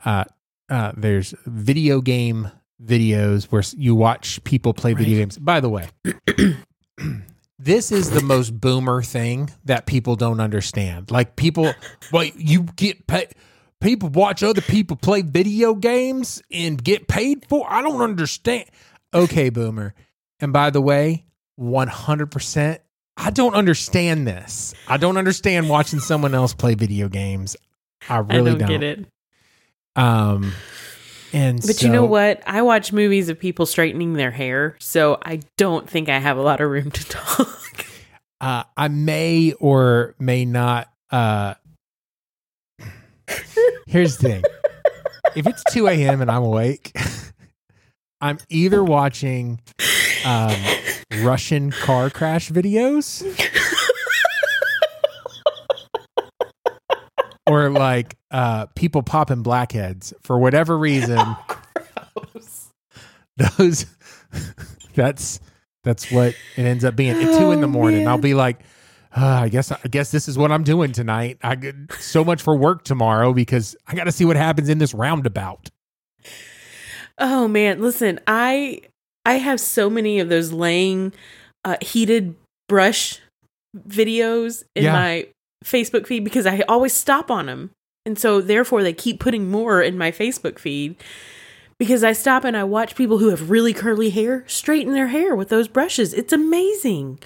uh, 0.06 0.26
uh, 0.70 0.92
there's 0.96 1.34
video 1.46 2.02
game 2.02 2.52
videos 2.84 3.46
where 3.46 3.64
you 3.76 3.96
watch 3.96 4.44
people 4.44 4.74
play 4.74 4.94
video 4.94 5.18
games. 5.18 5.38
By 5.38 5.60
the 5.60 5.70
way. 5.70 5.88
this 7.60 7.92
is 7.92 8.12
the 8.12 8.22
most 8.22 8.60
boomer 8.60 9.02
thing 9.02 9.52
that 9.66 9.86
people 9.86 10.16
don't 10.16 10.40
understand. 10.40 11.12
Like 11.12 11.36
people, 11.36 11.74
well, 12.12 12.24
you 12.36 12.64
get 12.76 13.06
paid. 13.08 13.34
People 13.82 14.10
watch 14.10 14.44
other 14.44 14.62
people 14.62 14.98
play 14.98 15.22
video 15.22 15.74
games 15.74 16.42
and 16.52 16.84
get 16.84 17.08
paid 17.08 17.46
for. 17.48 17.66
I 17.72 17.82
don't 17.82 18.02
understand. 18.02 18.66
Okay, 19.14 19.50
boomer. 19.50 19.94
And 20.40 20.52
by 20.52 20.70
the 20.70 20.82
way, 20.82 21.26
one 21.56 21.88
hundred 21.88 22.32
percent. 22.32 22.82
I 23.16 23.32
don't 23.32 23.54
understand 23.54 24.28
this. 24.28 24.74
I 24.88 24.98
don't 24.98 25.18
understand 25.18 25.70
watching 25.70 26.00
someone 26.00 26.34
else 26.34 26.54
play 26.54 26.76
video 26.76 27.10
games. 27.10 27.56
I 28.08 28.18
really 28.20 28.52
I 28.52 28.56
don't, 28.56 28.68
get 28.68 28.84
it. 28.84 29.06
Um, 29.96 30.54
and 31.34 31.62
But 31.66 31.82
you 31.82 31.90
know 31.90 32.06
what? 32.06 32.42
I 32.48 32.62
watch 32.62 32.94
movies 32.94 33.30
of 33.30 33.38
people 33.40 33.66
straightening 33.66 34.14
their 34.14 34.32
hair, 34.32 34.76
so 34.80 35.18
I 35.22 35.42
don't 35.58 35.90
think 35.90 36.08
I 36.10 36.18
have 36.20 36.38
a 36.38 36.42
lot 36.42 36.62
of 36.62 36.70
room 36.70 36.92
to 36.92 37.04
talk. 37.10 37.86
uh, 38.42 38.64
I 38.78 38.88
may 38.88 39.54
or 39.54 40.16
may 40.20 40.46
not. 40.46 40.90
Uh, 41.12 41.56
here's 43.88 44.18
the 44.18 44.30
thing: 44.30 44.44
if 45.36 45.48
it's 45.48 45.64
two 45.72 45.88
a.m. 45.88 46.22
and 46.22 46.30
I'm 46.32 46.44
awake, 46.44 46.96
I'm 48.22 48.38
either 48.50 48.84
watching 48.84 49.60
um, 50.26 50.56
Russian 51.22 51.72
car 51.72 52.10
crash 52.10 52.50
videos 52.50 53.24
or 57.48 57.70
like 57.70 58.18
uh, 58.32 58.66
people 58.76 59.04
popping 59.04 59.44
blackheads 59.44 60.14
for 60.24 60.38
whatever 60.38 60.78
reason. 60.78 61.20
Those 63.58 63.86
that's 64.96 65.40
that's 65.86 66.12
what 66.12 66.36
it 66.58 66.62
ends 66.62 66.84
up 66.84 66.98
being. 66.98 67.12
At 67.16 67.40
two 67.40 67.52
in 67.52 67.62
the 67.62 67.68
Oh, 67.68 67.72
morning, 67.72 68.06
I'll 68.06 68.18
be 68.18 68.34
like, 68.34 68.60
"Ah, 69.16 69.42
I 69.42 69.50
guess 69.50 69.72
I 69.72 69.78
guess 69.90 70.12
this 70.12 70.28
is 70.28 70.38
what 70.38 70.52
I'm 70.52 70.64
doing 70.64 70.92
tonight. 70.92 71.38
I 71.44 71.56
get 71.56 71.76
so 72.00 72.24
much 72.24 72.42
for 72.42 72.56
work 72.56 72.84
tomorrow 72.84 73.34
because 73.34 73.76
I 73.88 73.96
got 73.96 74.04
to 74.06 74.12
see 74.12 74.26
what 74.26 74.36
happens 74.36 74.70
in 74.70 74.78
this 74.78 74.94
roundabout. 74.94 75.70
Oh 77.18 77.48
man, 77.48 77.82
listen, 77.82 78.20
I 78.28 78.82
I 79.26 79.34
have 79.34 79.60
so 79.60 79.90
many 79.90 80.20
of 80.20 80.30
those 80.30 80.52
laying 80.52 81.14
uh, 81.66 81.78
heated 81.82 82.36
brush 82.68 83.20
videos 83.78 84.64
in 84.76 84.86
Yeah. 84.86 84.94
my 84.94 85.28
Facebook 85.66 86.08
feed 86.08 86.24
because 86.24 86.46
I 86.46 86.62
always 86.62 86.94
stop 86.94 87.30
on 87.30 87.48
them. 87.48 87.72
And 88.06 88.18
so 88.18 88.42
therefore 88.42 88.82
they 88.82 88.94
keep 88.94 89.20
putting 89.20 89.52
more 89.52 89.82
in 89.82 89.98
my 89.98 90.12
Facebook 90.12 90.58
feed 90.58 90.96
because 91.78 92.04
I 92.04 92.14
stop 92.14 92.44
and 92.46 92.56
I 92.56 92.64
watch 92.64 92.96
people 92.96 93.18
who 93.18 93.30
have 93.30 93.50
really 93.50 93.74
curly 93.74 94.10
hair 94.10 94.46
straighten 94.48 94.94
their 94.94 95.08
hair 95.08 95.36
with 95.36 95.50
those 95.50 95.68
brushes. 95.68 96.14
It's 96.14 96.32
amazing. 96.34 97.20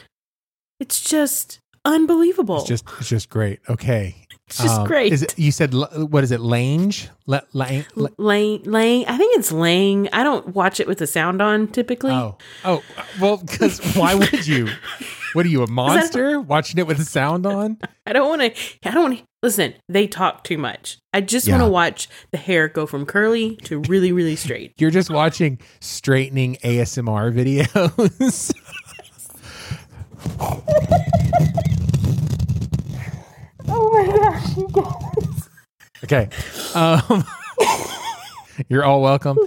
It's 0.80 1.02
just 1.02 1.60
unbelievable. 1.86 2.58
It's 2.60 2.68
just 2.68 2.86
it's 3.00 3.10
just 3.10 3.30
great. 3.30 3.60
Okay, 3.70 4.16
It's 4.48 4.58
just 4.58 4.80
Um, 4.82 4.88
great. 4.88 5.14
Is 5.14 5.24
it, 5.24 5.38
you 5.38 5.52
said 5.52 5.74
what 5.74 6.24
is 6.24 6.32
it? 6.32 6.40
Lange? 6.42 6.94
La, 7.26 7.42
lang, 7.54 7.86
la, 7.96 8.10
Laying, 8.18 8.64
laying. 8.64 9.06
I 9.08 9.18
think 9.18 9.38
it's 9.38 9.52
laying. 9.52 10.10
I 10.14 10.24
don't 10.24 10.50
watch 10.50 10.80
it 10.80 10.88
with 10.88 10.98
the 10.98 11.08
sound 11.08 11.42
on 11.42 11.68
typically. 11.68 12.12
oh 12.12 12.38
oh 12.66 12.82
well 13.22 13.38
because 13.38 13.80
why 13.96 14.16
would 14.16 14.46
you? 14.48 14.68
What 15.34 15.46
are 15.46 15.50
you 15.50 15.64
a 15.64 15.68
monster 15.72 16.40
watching 16.40 16.78
it 16.80 16.86
with 16.88 16.98
the 16.98 17.06
sound 17.06 17.46
on? 17.46 17.78
I 18.06 18.14
don't 18.14 18.28
want 18.30 18.42
to. 18.42 18.62
I 18.88 18.92
don't 18.94 19.04
want 19.04 19.18
to. 19.20 19.26
Listen, 19.42 19.74
they 19.90 20.08
talk 20.08 20.44
too 20.46 20.58
much. 20.58 21.00
I 21.12 21.20
just 21.20 21.50
want 21.50 21.62
to 21.64 21.68
watch 21.68 22.08
the 22.32 22.38
hair 22.38 22.70
go 22.70 22.86
from 22.86 23.06
curly 23.06 23.58
to 23.64 23.80
really, 23.90 24.14
really 24.14 24.38
straight. 24.38 24.72
You're 24.78 24.90
just 24.90 25.10
watching 25.10 25.60
straightening 25.82 26.56
ASMR 26.64 27.34
videos. 27.34 28.54
Okay. 36.04 36.28
Um, 36.76 37.24
you're 38.68 38.84
all 38.84 39.02
welcome. 39.02 39.38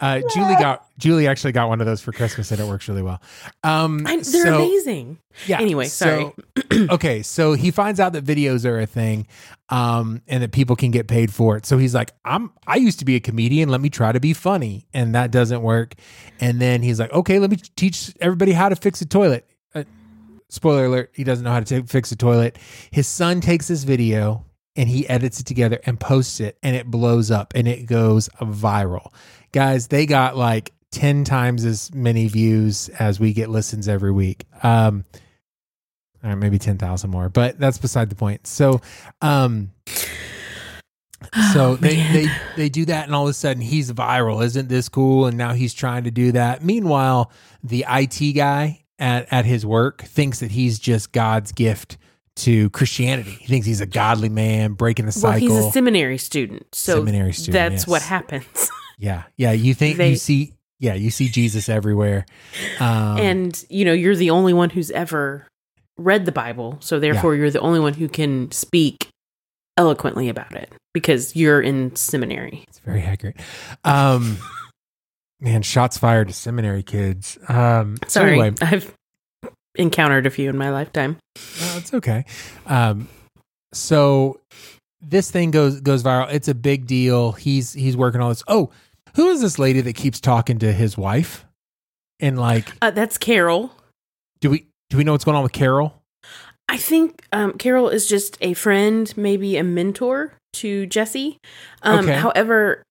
Uh, 0.00 0.20
Julie 0.32 0.54
got 0.54 0.86
Julie 0.98 1.26
actually 1.26 1.52
got 1.52 1.68
one 1.68 1.80
of 1.80 1.86
those 1.86 2.00
for 2.00 2.10
Christmas 2.12 2.50
and 2.50 2.60
it 2.60 2.66
works 2.66 2.88
really 2.88 3.02
well. 3.02 3.20
Um, 3.62 4.06
I, 4.06 4.16
they're 4.16 4.24
so- 4.24 4.56
amazing. 4.56 5.18
Yeah. 5.46 5.60
Anyway, 5.60 5.86
sorry. 5.86 6.32
So, 6.72 6.86
okay, 6.94 7.22
so 7.22 7.52
he 7.52 7.70
finds 7.70 8.00
out 8.00 8.14
that 8.14 8.24
videos 8.24 8.64
are 8.64 8.80
a 8.80 8.86
thing, 8.86 9.26
um, 9.68 10.22
and 10.26 10.42
that 10.42 10.52
people 10.52 10.74
can 10.74 10.90
get 10.90 11.06
paid 11.08 11.30
for 11.32 11.58
it. 11.58 11.66
So 11.66 11.76
he's 11.76 11.94
like, 11.94 12.12
"I'm. 12.24 12.50
I 12.66 12.76
used 12.76 13.00
to 13.00 13.04
be 13.04 13.16
a 13.16 13.20
comedian. 13.20 13.68
Let 13.68 13.82
me 13.82 13.90
try 13.90 14.12
to 14.12 14.20
be 14.20 14.32
funny," 14.32 14.86
and 14.94 15.14
that 15.14 15.30
doesn't 15.30 15.60
work. 15.60 15.94
And 16.40 16.58
then 16.58 16.80
he's 16.80 16.98
like, 16.98 17.12
"Okay, 17.12 17.38
let 17.38 17.50
me 17.50 17.58
teach 17.76 18.14
everybody 18.20 18.52
how 18.52 18.70
to 18.70 18.76
fix 18.76 19.02
a 19.02 19.06
toilet." 19.06 19.46
Spoiler 20.48 20.86
alert: 20.86 21.10
He 21.14 21.24
doesn't 21.24 21.44
know 21.44 21.50
how 21.52 21.60
to 21.60 21.80
ta- 21.80 21.86
fix 21.86 22.12
a 22.12 22.16
toilet. 22.16 22.58
His 22.90 23.06
son 23.06 23.40
takes 23.40 23.68
this 23.68 23.84
video 23.84 24.44
and 24.76 24.88
he 24.88 25.08
edits 25.08 25.40
it 25.40 25.46
together 25.46 25.80
and 25.86 25.98
posts 25.98 26.38
it, 26.40 26.58
and 26.62 26.76
it 26.76 26.86
blows 26.90 27.30
up 27.30 27.52
and 27.54 27.66
it 27.66 27.86
goes 27.86 28.28
viral. 28.40 29.12
Guys, 29.52 29.88
they 29.88 30.06
got 30.06 30.36
like. 30.36 30.72
10 30.92 31.24
times 31.24 31.64
as 31.66 31.92
many 31.92 32.26
views 32.26 32.88
as 32.90 33.20
we 33.20 33.34
get 33.34 33.50
listens 33.50 33.86
every 33.86 34.12
week. 34.12 34.46
Um, 34.62 35.04
all 36.24 36.30
right, 36.30 36.38
maybe 36.38 36.58
10,000 36.58 37.10
more, 37.10 37.28
but 37.28 37.58
that's 37.58 37.76
beside 37.76 38.08
the 38.08 38.14
point. 38.14 38.46
So, 38.46 38.80
um, 39.20 39.72
so 41.52 41.72
Oh, 41.72 41.76
they, 41.76 41.96
man. 41.96 42.12
they, 42.14 42.26
they 42.56 42.68
do 42.70 42.86
that 42.86 43.04
and 43.06 43.14
all 43.14 43.24
of 43.24 43.30
a 43.30 43.34
sudden 43.34 43.60
he's 43.60 43.92
viral. 43.92 44.42
Isn't 44.42 44.68
this 44.68 44.88
cool? 44.88 45.26
And 45.26 45.36
now 45.36 45.52
he's 45.52 45.74
trying 45.74 46.04
to 46.04 46.10
do 46.10 46.32
that. 46.32 46.64
Meanwhile, 46.64 47.30
the 47.62 47.84
IT 47.88 48.32
guy 48.32 48.84
at, 48.98 49.26
at 49.32 49.44
his 49.44 49.64
work 49.66 50.02
thinks 50.02 50.40
that 50.40 50.50
he's 50.52 50.78
just 50.78 51.12
God's 51.12 51.52
gift 51.52 51.98
to 52.36 52.68
Christianity. 52.70 53.30
He 53.32 53.46
thinks 53.46 53.66
he's 53.66 53.80
a 53.80 53.86
godly 53.86 54.28
man 54.28 54.72
breaking 54.74 55.06
the 55.06 55.12
Well, 55.22 55.32
cycle. 55.32 55.48
he's 55.48 55.64
a 55.66 55.70
seminary 55.70 56.18
student, 56.18 56.66
so 56.74 56.96
Seminary 56.96 57.32
student, 57.32 57.52
that's 57.54 57.82
yes. 57.82 57.86
what 57.86 58.02
happens. 58.02 58.70
yeah. 58.98 59.22
Yeah. 59.36 59.52
You 59.52 59.72
think 59.74 59.96
They- 59.96 60.10
you 60.10 60.16
see, 60.16 60.52
yeah, 60.78 60.92
you 60.94 61.10
see 61.10 61.28
Jesus 61.28 61.68
everywhere. 61.70 62.26
Um, 62.80 63.16
and 63.18 63.64
you 63.70 63.84
know, 63.86 63.94
you're 63.94 64.16
the 64.16 64.30
only 64.30 64.52
one 64.52 64.68
who's 64.70 64.90
ever 64.90 65.46
read 65.96 66.26
the 66.26 66.32
Bible, 66.32 66.76
so 66.80 67.00
therefore 67.00 67.34
you're 67.34 67.50
the 67.50 67.60
only 67.60 67.80
one 67.80 67.94
who 67.94 68.06
can 68.08 68.50
speak 68.52 69.08
eloquently 69.78 70.28
about 70.28 70.52
it 70.54 70.70
because 70.92 71.34
you're 71.34 71.60
in 71.62 71.96
seminary. 71.96 72.64
It's 72.68 72.78
very 72.80 73.02
accurate. 73.02 73.36
Um, 73.84 74.36
man, 75.40 75.62
shots 75.62 75.98
fired 75.98 76.28
to 76.28 76.34
seminary 76.34 76.82
kids. 76.82 77.38
Um, 77.48 77.96
so 78.06 78.20
Sorry, 78.20 78.30
anyway, 78.32 78.52
I've 78.60 78.94
encountered 79.76 80.26
a 80.26 80.30
few 80.30 80.48
in 80.50 80.56
my 80.56 80.70
lifetime. 80.70 81.16
no, 81.60 81.76
it's 81.76 81.92
okay. 81.94 82.24
Um, 82.66 83.08
so 83.72 84.40
this 85.00 85.30
thing 85.30 85.50
goes 85.50 85.80
goes 85.80 86.02
viral. 86.02 86.32
It's 86.32 86.48
a 86.48 86.54
big 86.54 86.86
deal. 86.86 87.32
He's 87.32 87.72
he's 87.72 87.96
working 87.96 88.20
on 88.20 88.30
this. 88.30 88.42
Oh, 88.48 88.70
who 89.14 89.28
is 89.28 89.40
this 89.40 89.58
lady 89.58 89.80
that 89.82 89.94
keeps 89.94 90.20
talking 90.20 90.58
to 90.60 90.72
his 90.72 90.96
wife? 90.96 91.44
And 92.20 92.38
like, 92.38 92.72
Uh, 92.80 92.90
that's 92.90 93.18
Carol. 93.18 93.72
do 94.40 94.48
we 94.50 94.66
do 94.90 94.96
we 94.96 95.04
know 95.04 95.12
what's 95.12 95.24
going 95.24 95.36
on 95.36 95.42
with 95.42 95.52
Carol? 95.52 96.02
I 96.68 96.78
think 96.78 97.22
um, 97.32 97.52
Carol 97.58 97.88
is 97.90 98.06
just 98.08 98.38
a 98.40 98.54
friend, 98.54 99.12
maybe 99.16 99.56
a 99.56 99.62
mentor 99.62 100.32
to 100.54 100.86
Jesse. 100.86 101.38
Um, 101.82 102.00
Okay. 102.06 102.14
However, 102.16 102.82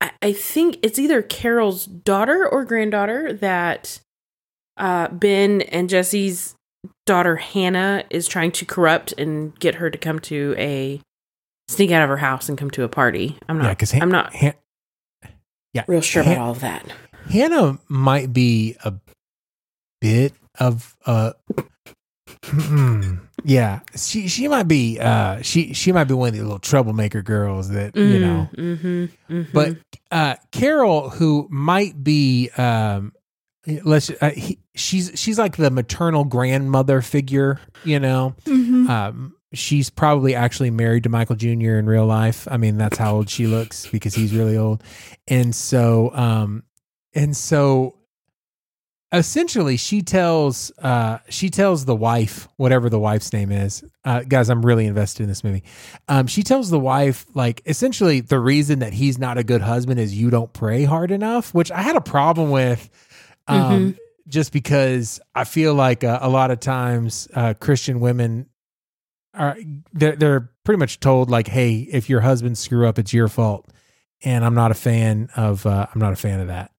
I, 0.00 0.10
I 0.22 0.32
think 0.32 0.78
it's 0.82 0.98
either 0.98 1.22
Carol's 1.22 1.86
daughter 1.86 2.46
or 2.46 2.64
granddaughter 2.64 3.32
that 3.32 4.00
uh, 4.76 5.08
Ben 5.08 5.62
and 5.62 5.88
Jesse's 5.88 6.54
daughter 7.06 7.36
Hannah 7.36 8.04
is 8.10 8.28
trying 8.28 8.52
to 8.52 8.64
corrupt 8.64 9.14
and 9.16 9.58
get 9.58 9.76
her 9.76 9.90
to 9.90 9.98
come 9.98 10.18
to 10.20 10.54
a 10.58 11.00
sneak 11.68 11.90
out 11.90 12.02
of 12.02 12.08
her 12.08 12.18
house 12.18 12.48
and 12.48 12.58
come 12.58 12.70
to 12.72 12.84
a 12.84 12.88
party. 12.88 13.38
I'm 13.48 13.56
yeah, 13.56 13.62
not. 13.62 13.70
because 13.70 13.94
I'm 13.94 14.10
not 14.10 14.34
yeah, 15.72 15.84
real 15.86 16.00
sure 16.00 16.22
Han- 16.22 16.32
about 16.32 16.42
all 16.42 16.52
of 16.52 16.60
that. 16.60 16.86
Hannah 17.30 17.78
might 17.88 18.32
be 18.32 18.76
a 18.84 18.94
bit 20.00 20.32
of 20.58 20.96
a 21.06 21.34
Hmm. 22.44 23.16
Yeah. 23.46 23.80
She 23.94 24.26
she 24.26 24.48
might 24.48 24.66
be 24.66 24.98
uh 24.98 25.40
she 25.40 25.72
she 25.72 25.92
might 25.92 26.04
be 26.04 26.14
one 26.14 26.30
of 26.30 26.34
the 26.34 26.42
little 26.42 26.58
troublemaker 26.58 27.22
girls 27.22 27.68
that 27.70 27.94
you 27.96 28.18
know. 28.18 28.48
Mm-hmm, 28.56 29.42
but 29.52 29.76
uh 30.10 30.34
carol 30.50 31.10
who 31.10 31.46
might 31.48 32.02
be 32.02 32.50
um 32.56 33.12
let's 33.84 34.10
uh, 34.20 34.30
he, 34.30 34.58
she's 34.74 35.12
she's 35.14 35.38
like 35.38 35.56
the 35.56 35.70
maternal 35.70 36.24
grandmother 36.24 37.00
figure 37.02 37.60
you 37.84 38.00
know? 38.00 38.34
Mm-hmm. 38.44 38.90
um 38.90 39.36
she's 39.52 39.90
probably 39.90 40.34
actually 40.34 40.70
married 40.70 41.04
to 41.04 41.08
michael 41.08 41.36
jr 41.36 41.76
in 41.76 41.86
real 41.86 42.06
life. 42.06 42.48
I 42.50 42.56
mean 42.56 42.78
that's 42.78 42.98
how 42.98 43.14
old 43.14 43.30
she 43.30 43.46
looks 43.46 43.86
because 43.86 44.12
he's 44.12 44.34
really 44.34 44.56
old. 44.56 44.82
And 45.28 45.54
so 45.54 46.10
um 46.14 46.64
and 47.14 47.36
so 47.36 47.95
essentially 49.12 49.76
she 49.76 50.02
tells 50.02 50.72
uh 50.78 51.18
she 51.28 51.48
tells 51.48 51.84
the 51.84 51.94
wife 51.94 52.48
whatever 52.56 52.90
the 52.90 52.98
wife's 52.98 53.32
name 53.32 53.52
is 53.52 53.84
uh 54.04 54.22
guys 54.22 54.50
i'm 54.50 54.66
really 54.66 54.84
invested 54.84 55.22
in 55.22 55.28
this 55.28 55.44
movie. 55.44 55.62
Um 56.08 56.26
she 56.26 56.42
tells 56.42 56.70
the 56.70 56.78
wife 56.80 57.24
like 57.32 57.62
essentially 57.66 58.20
the 58.20 58.40
reason 58.40 58.80
that 58.80 58.92
he's 58.92 59.16
not 59.16 59.38
a 59.38 59.44
good 59.44 59.62
husband 59.62 60.00
is 60.00 60.12
you 60.12 60.28
don't 60.30 60.52
pray 60.52 60.82
hard 60.84 61.12
enough 61.12 61.54
which 61.54 61.70
i 61.70 61.82
had 61.82 61.94
a 61.94 62.00
problem 62.00 62.50
with 62.50 62.90
um 63.46 63.96
just 64.26 64.52
because 64.52 65.20
i 65.36 65.44
feel 65.44 65.72
like 65.72 66.02
uh, 66.02 66.18
a 66.20 66.28
lot 66.28 66.50
of 66.50 66.58
times 66.58 67.28
uh 67.34 67.54
christian 67.54 68.00
women 68.00 68.46
are 69.34 69.56
they're, 69.92 70.16
they're 70.16 70.50
pretty 70.64 70.78
much 70.78 70.98
told 70.98 71.30
like 71.30 71.46
hey 71.46 71.76
if 71.92 72.10
your 72.10 72.22
husband 72.22 72.58
screw 72.58 72.88
up 72.88 72.98
it's 72.98 73.12
your 73.12 73.28
fault. 73.28 73.70
And 74.24 74.44
i'm 74.44 74.54
not 74.54 74.72
a 74.72 74.74
fan 74.74 75.28
of 75.36 75.64
uh 75.64 75.86
i'm 75.94 76.00
not 76.00 76.12
a 76.12 76.16
fan 76.16 76.40
of 76.40 76.48
that 76.48 76.72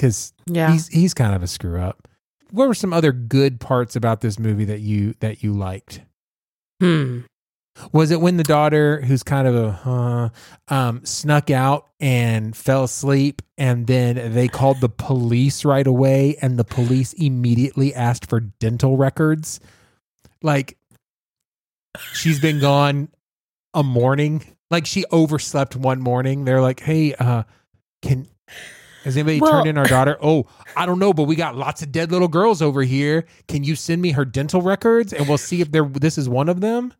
because 0.00 0.32
Yeah. 0.46 0.72
he's 0.72 0.88
he's 0.88 1.12
kind 1.14 1.34
of 1.34 1.42
a 1.42 1.46
screw 1.46 1.78
up. 1.78 2.08
What 2.50 2.66
were 2.66 2.74
some 2.74 2.92
other 2.94 3.12
good 3.12 3.60
parts 3.60 3.94
about 3.96 4.22
this 4.22 4.38
movie 4.38 4.64
that 4.64 4.80
you 4.80 5.14
that 5.20 5.42
you 5.42 5.52
liked? 5.52 6.00
Hmm. 6.80 7.20
Was 7.92 8.10
it 8.10 8.20
when 8.20 8.36
the 8.36 8.42
daughter, 8.42 9.00
who's 9.02 9.22
kind 9.22 9.46
of 9.46 9.54
a 9.54 9.70
huh, 9.72 10.28
um, 10.68 11.04
snuck 11.04 11.50
out 11.50 11.86
and 12.00 12.54
fell 12.56 12.84
asleep, 12.84 13.42
and 13.56 13.86
then 13.86 14.34
they 14.34 14.48
called 14.48 14.80
the 14.80 14.88
police 14.88 15.64
right 15.64 15.86
away, 15.86 16.36
and 16.42 16.58
the 16.58 16.64
police 16.64 17.12
immediately 17.14 17.94
asked 17.94 18.28
for 18.28 18.40
dental 18.40 18.96
records? 18.96 19.60
Like 20.42 20.76
she's 22.14 22.40
been 22.40 22.58
gone 22.58 23.08
a 23.74 23.82
morning. 23.82 24.42
Like 24.70 24.86
she 24.86 25.04
overslept 25.12 25.76
one 25.76 26.00
morning. 26.00 26.44
They're 26.44 26.60
like, 26.62 26.80
"Hey, 26.80 27.14
uh, 27.14 27.44
can 28.02 28.26
has 29.04 29.16
anybody 29.16 29.40
Well- 29.40 29.50
turned 29.52 29.66
in 29.68 29.78
our 29.78 29.86
daughter? 29.86 30.16
Oh, 30.22 30.46
I 30.76 30.86
don't 30.86 30.98
know, 30.98 31.12
but 31.12 31.24
we 31.24 31.36
got 31.36 31.56
lots 31.56 31.82
of 31.82 31.90
dead 31.92 32.10
little 32.12 32.28
girls 32.28 32.60
over 32.62 32.82
here. 32.82 33.24
Can 33.48 33.64
you 33.64 33.74
send 33.76 34.02
me 34.02 34.12
her 34.12 34.24
dental 34.24 34.62
records 34.62 35.12
and 35.12 35.28
we'll 35.28 35.38
see 35.38 35.60
if 35.60 35.70
they're 35.72 35.84
this 35.84 36.18
is 36.18 36.28
one 36.28 36.48
of 36.48 36.60
them? 36.60 36.92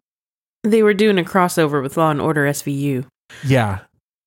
They 0.63 0.83
were 0.83 0.95
doing 0.95 1.19
a 1.19 1.23
crossover 1.25 1.83
with 1.83 1.97
Law 1.97 2.11
and 2.11 2.21
Order 2.21 2.47
SVU 2.47 3.07
Yeah. 3.45 3.81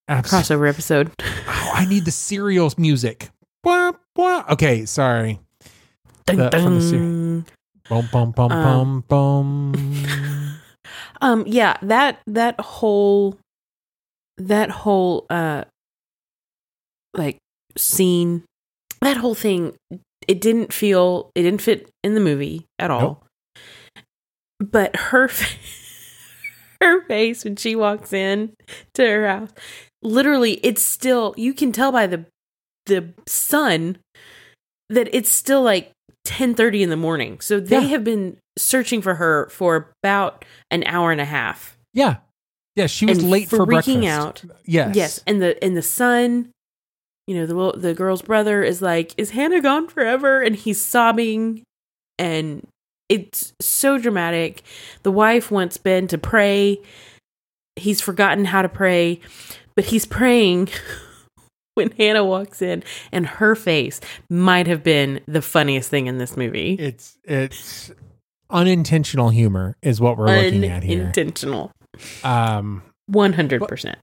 Absolutely. 0.07 0.55
crossover 0.55 0.69
episode. 0.69 1.11
Oh, 1.21 1.71
I 1.75 1.85
need 1.85 2.05
the 2.05 2.11
serial 2.11 2.71
music. 2.77 3.29
Blah, 3.63 3.93
blah. 4.15 4.43
Okay, 4.49 4.85
sorry. 4.85 5.39
Dun, 6.25 6.37
The- 6.37 6.51
from 6.51 6.75
the 6.75 6.81
ser- 6.81 6.97
dun. 6.97 7.45
Boom, 7.89 8.09
boom, 8.11 8.31
boom, 8.31 8.51
Um, 8.51 9.03
boom, 9.07 9.71
boom. 9.71 10.55
Um, 11.21 11.43
yeah, 11.47 11.77
that 11.83 12.19
that 12.27 12.59
whole 12.59 13.37
that 14.37 14.69
whole 14.69 15.25
uh 15.29 15.63
like 17.13 17.37
scene, 17.77 18.43
that 19.01 19.17
whole 19.17 19.35
thing, 19.35 19.75
it 20.27 20.39
didn't 20.41 20.71
feel 20.73 21.29
it 21.35 21.43
didn't 21.43 21.61
fit 21.61 21.89
in 22.03 22.13
the 22.13 22.19
movie 22.21 22.65
at 22.79 22.89
all. 22.91 23.01
Nope. 23.01 23.25
But 24.59 24.95
her 24.95 25.29
her 26.81 27.01
face 27.05 27.43
when 27.43 27.55
she 27.55 27.75
walks 27.75 28.13
in 28.13 28.53
to 28.93 29.05
her 29.05 29.27
house, 29.27 29.49
literally, 30.01 30.53
it's 30.63 30.81
still 30.83 31.33
you 31.37 31.53
can 31.53 31.71
tell 31.71 31.91
by 31.91 32.07
the 32.07 32.25
the 32.85 33.13
sun 33.27 33.97
that 34.89 35.07
it's 35.13 35.29
still 35.29 35.61
like 35.61 35.91
10:30 36.27 36.81
in 36.83 36.89
the 36.89 36.97
morning. 36.97 37.39
So 37.41 37.59
they 37.59 37.81
Yeah. 37.81 37.87
have 37.87 38.03
been 38.03 38.37
searching 38.57 39.01
for 39.01 39.15
her 39.15 39.49
for 39.49 39.91
about 40.03 40.45
an 40.71 40.83
hour 40.85 41.11
and 41.11 41.21
a 41.21 41.25
half. 41.25 41.77
Yeah. 41.93 42.17
Yeah, 42.75 42.87
she 42.87 43.05
was 43.05 43.19
And 43.19 43.29
late 43.29 43.49
for 43.49 43.65
breakfast. 43.65 43.97
freaking 43.97 44.07
out. 44.07 44.43
Yes. 44.65 44.95
Yes, 44.95 45.19
and 45.27 45.41
the 45.41 45.61
and 45.63 45.77
the 45.77 45.81
son, 45.83 46.49
you 47.27 47.35
know, 47.35 47.45
the 47.45 47.53
little, 47.53 47.79
the 47.79 47.93
girl's 47.93 48.21
brother 48.21 48.63
is 48.63 48.81
like, 48.81 49.13
"Is 49.17 49.31
Hannah 49.31 49.61
gone 49.61 49.87
forever?" 49.87 50.41
And 50.41 50.55
he's 50.55 50.81
sobbing, 50.81 51.63
and 52.19 52.67
it's 53.09 53.53
so 53.61 53.97
dramatic. 53.97 54.63
The 55.03 55.11
wife 55.11 55.51
wants 55.51 55.77
Ben 55.77 56.07
to 56.07 56.17
pray. 56.17 56.79
He's 57.75 58.01
forgotten 58.01 58.45
how 58.45 58.61
to 58.61 58.69
pray, 58.69 59.19
but 59.75 59.85
he's 59.85 60.05
praying 60.05 60.69
when 61.75 61.91
Hannah 61.91 62.23
walks 62.25 62.61
in, 62.61 62.83
and 63.11 63.25
her 63.25 63.55
face 63.55 63.99
might 64.29 64.67
have 64.67 64.83
been 64.83 65.21
the 65.27 65.41
funniest 65.41 65.89
thing 65.89 66.07
in 66.07 66.17
this 66.17 66.37
movie. 66.37 66.73
It's 66.79 67.17
it's 67.23 67.91
unintentional 68.49 69.29
humor 69.29 69.75
is 69.81 69.99
what 69.99 70.17
we're 70.17 70.27
looking 70.27 70.65
at 70.65 70.83
here. 70.83 71.05
Intentional. 71.05 71.71
Um 72.23 72.83
one 73.07 73.33
hundred 73.33 73.67
percent. 73.67 73.97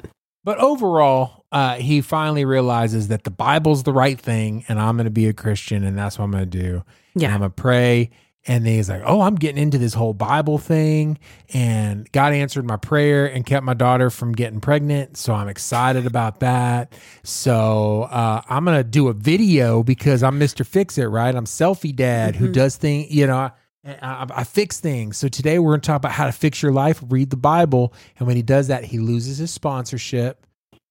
but 0.44 0.58
overall, 0.58 1.39
uh, 1.52 1.74
he 1.76 2.00
finally 2.00 2.44
realizes 2.44 3.08
that 3.08 3.24
the 3.24 3.30
Bible's 3.30 3.82
the 3.82 3.92
right 3.92 4.18
thing, 4.20 4.64
and 4.68 4.80
I'm 4.80 4.96
going 4.96 5.04
to 5.06 5.10
be 5.10 5.26
a 5.26 5.32
Christian, 5.32 5.84
and 5.84 5.98
that's 5.98 6.18
what 6.18 6.26
I'm 6.26 6.30
going 6.30 6.48
to 6.48 6.58
do. 6.58 6.84
And 7.14 7.22
Yeah. 7.22 7.32
I'm 7.34 7.40
going 7.40 7.50
to 7.50 7.54
pray. 7.54 8.10
And 8.46 8.64
then 8.64 8.72
he's 8.72 8.88
like, 8.88 9.02
"Oh, 9.04 9.20
I'm 9.20 9.34
getting 9.34 9.62
into 9.62 9.76
this 9.76 9.92
whole 9.92 10.14
Bible 10.14 10.56
thing, 10.56 11.18
and 11.52 12.10
God 12.10 12.32
answered 12.32 12.64
my 12.66 12.78
prayer 12.78 13.26
and 13.26 13.44
kept 13.44 13.66
my 13.66 13.74
daughter 13.74 14.08
from 14.08 14.32
getting 14.32 14.60
pregnant. 14.60 15.18
So 15.18 15.34
I'm 15.34 15.46
excited 15.46 16.06
about 16.06 16.40
that. 16.40 16.94
So 17.22 18.04
uh, 18.10 18.40
I'm 18.48 18.64
gonna 18.64 18.82
do 18.82 19.08
a 19.08 19.12
video 19.12 19.82
because 19.82 20.22
I'm 20.22 20.40
Mr. 20.40 20.64
Fix 20.64 20.96
It, 20.96 21.04
right? 21.06 21.34
I'm 21.34 21.44
selfie 21.44 21.94
dad 21.94 22.34
who 22.36 22.50
does 22.50 22.76
things, 22.76 23.10
you 23.10 23.26
know." 23.26 23.50
I, 23.84 23.96
I, 24.02 24.26
I 24.36 24.44
fix 24.44 24.78
things. 24.78 25.16
So 25.16 25.28
today 25.28 25.58
we're 25.58 25.70
going 25.72 25.80
to 25.80 25.86
talk 25.86 25.96
about 25.96 26.12
how 26.12 26.26
to 26.26 26.32
fix 26.32 26.62
your 26.62 26.70
life. 26.70 27.02
Read 27.08 27.30
the 27.30 27.38
Bible, 27.38 27.94
and 28.18 28.26
when 28.26 28.36
he 28.36 28.42
does 28.42 28.68
that, 28.68 28.84
he 28.84 28.98
loses 28.98 29.38
his 29.38 29.50
sponsorship, 29.50 30.46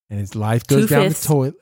and 0.10 0.20
his 0.20 0.36
life 0.36 0.66
goes 0.68 0.90
down 0.90 1.10
the 1.10 1.14
toilet. 1.14 1.56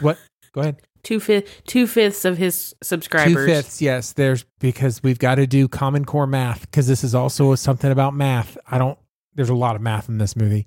What? 0.00 0.18
Go 0.52 0.60
ahead. 0.62 0.82
Two 1.02 1.20
fifth 1.20 1.62
two 1.66 1.86
fifths 1.86 2.24
of 2.24 2.36
his 2.36 2.74
subscribers. 2.82 3.34
Two 3.34 3.46
fifths, 3.46 3.80
yes. 3.80 4.12
There's 4.12 4.44
because 4.58 5.02
we've 5.02 5.18
got 5.18 5.36
to 5.36 5.46
do 5.46 5.66
Common 5.66 6.04
Core 6.04 6.26
math 6.26 6.62
because 6.62 6.86
this 6.86 7.02
is 7.02 7.14
also 7.14 7.54
something 7.54 7.90
about 7.90 8.14
math. 8.14 8.58
I 8.70 8.78
don't. 8.78 8.98
There's 9.34 9.48
a 9.48 9.54
lot 9.54 9.76
of 9.76 9.80
math 9.80 10.08
in 10.08 10.18
this 10.18 10.36
movie, 10.36 10.66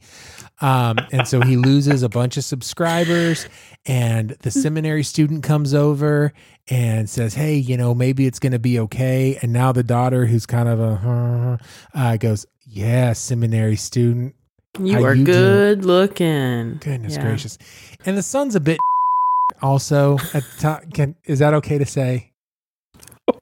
um, 0.62 0.98
and 1.12 1.28
so 1.28 1.42
he 1.42 1.58
loses 1.58 2.02
a 2.02 2.10
bunch 2.10 2.38
of 2.38 2.46
subscribers. 2.46 3.48
And 3.86 4.32
the 4.40 4.50
seminary 4.50 5.04
student 5.04 5.44
comes 5.44 5.74
over 5.74 6.34
and 6.70 7.08
says, 7.10 7.36
"Hey, 7.36 7.58
you 7.58 7.78
know, 7.78 7.94
maybe 7.94 8.26
it's 8.26 8.40
going 8.40 8.54
to 8.54 8.60
be 8.60 8.80
okay." 8.80 9.38
And 9.42 9.54
now 9.54 9.72
the 9.74 9.84
daughter, 9.84 10.26
who's 10.26 10.46
kind 10.46 10.70
of 10.70 10.80
a, 10.80 11.60
uh, 11.94 12.18
goes, 12.18 12.48
"Yeah, 12.66 13.14
seminary 13.14 13.76
student, 13.76 14.34
You 14.80 14.94
How 14.96 15.04
are 15.04 15.14
you 15.14 15.24
doing? 15.24 15.36
good 15.38 15.86
looking. 15.86 16.78
Goodness 16.78 17.16
Yeah. 17.16 17.22
gracious. 17.22 17.58
And 18.06 18.18
the 18.18 18.24
son's 18.24 18.56
a 18.56 18.60
bit 18.60 18.80
also 19.62 20.18
at 20.34 20.44
the 20.44 20.56
top. 20.60 20.94
Can 20.94 21.16
is 21.26 21.40
that 21.40 21.54
okay 21.56 21.78
to 21.78 21.86
say? 21.86 22.32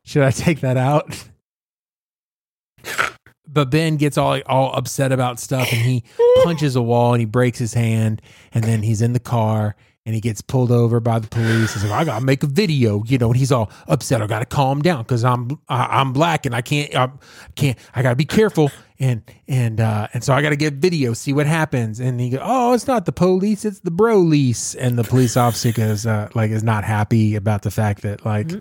Should 0.04 0.24
I 0.24 0.32
take 0.32 0.60
that 0.62 0.78
out? 0.78 1.18
But 3.48 3.70
Ben 3.70 3.98
gets 3.98 4.18
all 4.18 4.40
all 4.46 4.74
upset 4.76 5.12
about 5.12 5.40
stuff 5.40 5.72
and 5.72 5.82
he 5.82 6.04
punches 6.44 6.76
a 6.76 6.82
wall 6.82 7.14
and 7.14 7.20
he 7.22 7.26
breaks 7.26 7.60
his 7.60 7.74
hand 7.74 8.22
and 8.54 8.64
then 8.64 8.82
he's 8.84 9.02
in 9.02 9.14
the 9.14 9.20
car 9.20 9.76
and 10.06 10.16
he 10.16 10.22
gets 10.22 10.42
pulled 10.42 10.72
over 10.72 11.00
by 11.00 11.20
the 11.20 11.28
police. 11.28 11.74
He's 11.74 11.84
like, 11.84 11.92
I 11.92 12.04
gotta 12.06 12.26
make 12.26 12.44
a 12.44 12.48
video, 12.48 13.04
you 13.06 13.18
know, 13.18 13.28
and 13.28 13.38
he's 13.38 13.52
all 13.52 13.70
upset. 13.88 14.22
I 14.22 14.28
gotta 14.28 14.46
calm 14.46 14.82
down 14.82 15.04
because 15.04 15.24
I'm 15.24 15.60
I, 15.70 16.00
I'm 16.00 16.12
black 16.14 16.46
and 16.46 16.56
I 16.56 16.62
can't 16.62 16.94
I 16.96 17.10
can't 17.56 17.78
I 17.96 18.02
gotta 18.02 18.16
be 18.16 18.26
careful 18.26 18.72
and 19.02 19.24
and 19.48 19.82
uh 19.82 20.08
and 20.14 20.24
so 20.24 20.32
I 20.32 20.44
gotta 20.44 20.56
get 20.56 20.76
video, 20.76 21.14
see 21.14 21.34
what 21.34 21.48
happens. 21.48 22.00
And 22.00 22.22
he 22.22 22.30
goes, 22.30 22.42
Oh, 22.44 22.74
it's 22.74 22.86
not 22.86 23.06
the 23.06 23.12
police, 23.12 23.66
it's 23.66 23.80
the 23.80 23.92
bro 23.92 24.20
lease. 24.20 24.76
And 24.76 24.98
the 24.98 25.04
police 25.04 25.36
officer 25.36 25.72
goes 25.72 26.06
uh, 26.06 26.30
like 26.36 26.52
is 26.52 26.64
not 26.64 26.84
happy 26.84 27.36
about 27.36 27.64
the 27.64 27.72
fact 27.72 28.04
that 28.04 28.24
like 28.24 28.52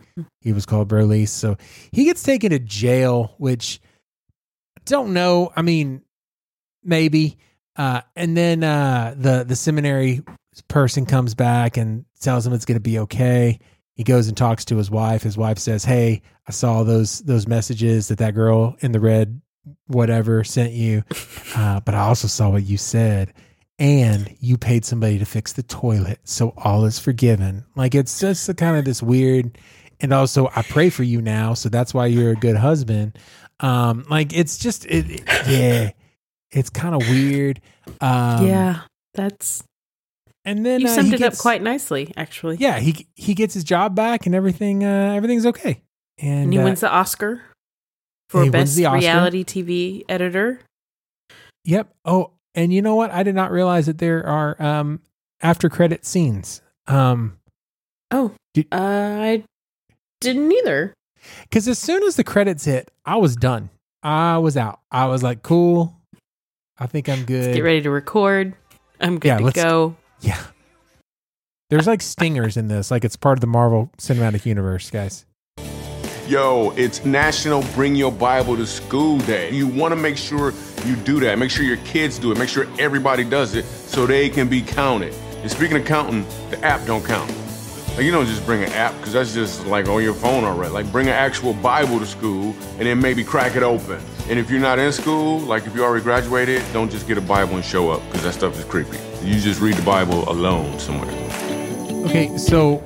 he 0.41 0.53
was 0.55 0.64
called 0.64 0.88
bro 0.88 1.05
lease. 1.05 1.30
So 1.30 1.59
he 1.93 2.05
gets 2.05 2.22
taken 2.22 2.51
to 2.51 2.59
jail, 2.59 3.34
which 3.36 3.80
I 4.78 4.80
don't 4.86 5.12
know. 5.12 5.53
I 5.55 5.62
mean, 5.62 6.01
maybe. 6.82 7.36
Uh, 7.76 8.01
and 8.16 8.34
then 8.36 8.64
uh, 8.64 9.14
the 9.16 9.45
the 9.45 9.57
seminary 9.57 10.22
person 10.68 11.05
comes 11.05 11.34
back 11.34 11.76
and 11.76 12.07
tells 12.20 12.47
him 12.47 12.55
it's 12.55 12.64
going 12.64 12.76
to 12.76 12.80
be 12.80 12.99
okay. 13.01 13.59
He 13.95 14.05
goes 14.05 14.28
and 14.28 14.36
talks 14.36 14.64
to 14.66 14.76
his 14.76 14.91
wife. 14.91 15.22
His 15.22 15.36
wife 15.36 15.59
says, 15.59 15.84
"Hey, 15.84 16.22
I 16.49 16.53
saw 16.53 16.82
those 16.82 17.20
those 17.20 17.47
messages 17.47 18.09
that 18.09 18.18
that 18.18 18.34
girl 18.34 18.76
in 18.80 18.93
the 18.93 19.01
red 19.01 19.41
whatever 19.86 20.44
sent 20.44 20.72
you, 20.72 21.02
uh, 21.56 21.80
but 21.80 21.94
I 21.94 22.00
also 22.00 22.28
saw 22.28 22.50
what 22.50 22.64
you 22.64 22.76
said." 22.78 23.32
And 23.78 24.36
you 24.40 24.58
paid 24.58 24.84
somebody 24.84 25.18
to 25.18 25.24
fix 25.24 25.54
the 25.54 25.62
toilet, 25.62 26.20
so 26.24 26.52
all 26.58 26.84
is 26.84 26.98
forgiven. 26.98 27.64
Like 27.76 27.94
it's 27.94 28.20
just 28.20 28.46
a 28.50 28.52
kind 28.54 28.76
of 28.76 28.84
this 28.84 29.02
weird, 29.02 29.56
and 30.00 30.12
also 30.12 30.50
I 30.54 30.60
pray 30.62 30.90
for 30.90 31.02
you 31.02 31.22
now, 31.22 31.54
so 31.54 31.70
that's 31.70 31.94
why 31.94 32.04
you're 32.06 32.32
a 32.32 32.36
good 32.36 32.56
husband. 32.56 33.18
Um, 33.60 34.04
like 34.10 34.34
it's 34.36 34.58
just, 34.58 34.84
it, 34.84 35.10
it- 35.10 35.22
yeah, 35.48 35.90
it's 36.50 36.68
kind 36.68 36.94
of 36.94 37.08
weird. 37.08 37.62
Um, 38.02 38.46
yeah, 38.46 38.80
that's 39.14 39.64
and 40.44 40.64
then 40.66 40.80
you 40.82 40.86
uh, 40.88 40.90
summed 40.94 41.08
he 41.08 41.14
it 41.14 41.18
gets- 41.18 41.38
up 41.38 41.42
quite 41.42 41.62
nicely, 41.62 42.12
actually. 42.18 42.56
Yeah, 42.56 42.80
he 42.80 43.06
he 43.14 43.32
gets 43.32 43.54
his 43.54 43.64
job 43.64 43.94
back 43.94 44.26
and 44.26 44.34
everything. 44.34 44.84
Uh, 44.84 45.14
everything's 45.16 45.46
okay. 45.46 45.80
And, 46.18 46.44
and 46.44 46.52
he 46.52 46.58
uh, 46.58 46.64
wins 46.64 46.80
the 46.80 46.90
Oscar 46.90 47.40
for 48.30 48.48
best 48.50 48.78
reality 48.78 49.44
TV 49.44 50.04
editor. 50.08 50.60
Yep. 51.64 51.92
Oh, 52.04 52.30
and 52.54 52.72
you 52.72 52.80
know 52.80 52.94
what? 52.94 53.10
I 53.10 53.22
did 53.22 53.34
not 53.34 53.50
realize 53.50 53.86
that 53.86 53.98
there 53.98 54.24
are 54.26 54.60
um 54.62 55.00
after 55.40 55.68
credit 55.68 56.06
scenes. 56.06 56.62
Um, 56.86 57.36
Oh, 58.12 58.32
Did- 58.54 58.66
uh, 58.72 58.76
I 59.20 59.44
didn't 60.20 60.50
either. 60.50 60.94
because 61.42 61.68
as 61.68 61.78
soon 61.78 62.02
as 62.02 62.16
the 62.16 62.24
credits 62.24 62.64
hit, 62.64 62.90
I 63.04 63.16
was 63.16 63.36
done. 63.36 63.70
I 64.02 64.38
was 64.38 64.56
out. 64.56 64.80
I 64.90 65.06
was 65.06 65.22
like, 65.22 65.42
cool. 65.42 65.94
I 66.78 66.86
think 66.86 67.08
I'm 67.08 67.24
good. 67.24 67.54
Get 67.54 67.62
ready 67.62 67.82
to 67.82 67.90
record. 67.90 68.54
I'm 69.00 69.18
good 69.18 69.28
Yeah, 69.28 69.38
to 69.38 69.44
let's- 69.44 69.62
go. 69.62 69.96
Yeah. 70.20 70.42
There's 71.68 71.86
like 71.86 72.02
stingers 72.02 72.56
in 72.56 72.66
this, 72.68 72.90
like 72.90 73.04
it's 73.04 73.14
part 73.16 73.36
of 73.38 73.40
the 73.40 73.46
Marvel 73.46 73.90
Cinematic 73.98 74.44
Universe, 74.44 74.90
guys. 74.90 75.24
Yo, 76.30 76.72
it's 76.76 77.04
National 77.04 77.60
Bring 77.74 77.96
Your 77.96 78.12
Bible 78.12 78.54
to 78.54 78.64
School 78.64 79.18
Day. 79.18 79.50
You 79.50 79.66
want 79.66 79.90
to 79.90 79.96
make 79.96 80.16
sure 80.16 80.54
you 80.86 80.94
do 80.94 81.18
that. 81.18 81.36
Make 81.40 81.50
sure 81.50 81.64
your 81.64 81.78
kids 81.78 82.20
do 82.20 82.30
it. 82.30 82.38
Make 82.38 82.48
sure 82.48 82.68
everybody 82.78 83.24
does 83.24 83.56
it 83.56 83.64
so 83.64 84.06
they 84.06 84.28
can 84.28 84.46
be 84.46 84.62
counted. 84.62 85.12
And 85.42 85.50
speaking 85.50 85.76
of 85.76 85.84
counting, 85.84 86.24
the 86.50 86.64
app 86.64 86.86
don't 86.86 87.04
count. 87.04 87.28
Like 87.96 88.04
you 88.04 88.12
don't 88.12 88.26
just 88.26 88.46
bring 88.46 88.62
an 88.62 88.70
app 88.74 88.96
because 88.98 89.14
that's 89.14 89.34
just 89.34 89.66
like 89.66 89.88
on 89.88 90.04
your 90.04 90.14
phone 90.14 90.44
already. 90.44 90.72
Like 90.72 90.92
bring 90.92 91.08
an 91.08 91.14
actual 91.14 91.52
Bible 91.52 91.98
to 91.98 92.06
school 92.06 92.54
and 92.78 92.82
then 92.86 93.00
maybe 93.00 93.24
crack 93.24 93.56
it 93.56 93.64
open. 93.64 94.00
And 94.28 94.38
if 94.38 94.52
you're 94.52 94.60
not 94.60 94.78
in 94.78 94.92
school, 94.92 95.40
like 95.40 95.66
if 95.66 95.74
you 95.74 95.82
already 95.82 96.04
graduated, 96.04 96.62
don't 96.72 96.92
just 96.92 97.08
get 97.08 97.18
a 97.18 97.22
Bible 97.22 97.56
and 97.56 97.64
show 97.64 97.90
up 97.90 98.06
because 98.06 98.22
that 98.22 98.34
stuff 98.34 98.56
is 98.56 98.64
creepy. 98.66 98.98
You 99.24 99.40
just 99.40 99.60
read 99.60 99.74
the 99.74 99.82
Bible 99.82 100.30
alone 100.30 100.78
somewhere. 100.78 101.10
Okay, 102.06 102.38
so 102.38 102.80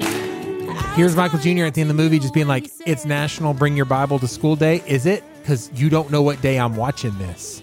here's 0.95 1.17
Michael 1.17 1.39
Jr. 1.39 1.65
at 1.65 1.75
the 1.75 1.81
end 1.81 1.91
of 1.91 1.97
the 1.97 2.03
movie 2.03 2.19
just 2.19 2.35
being 2.35 2.47
like, 2.49 2.71
it's 2.87 3.05
National 3.05 3.55
Bring 3.55 3.77
Your 3.77 3.85
Bible 3.87 4.19
to 4.19 4.29
School 4.29 4.57
Day. 4.57 4.83
Is 4.87 5.07
it? 5.07 5.23
Because 5.41 5.71
you 5.75 5.91
don't 5.91 6.11
know 6.11 6.23
what 6.23 6.41
day 6.41 6.59
I'm 6.59 6.77
watching 6.77 7.17
this. 7.19 7.63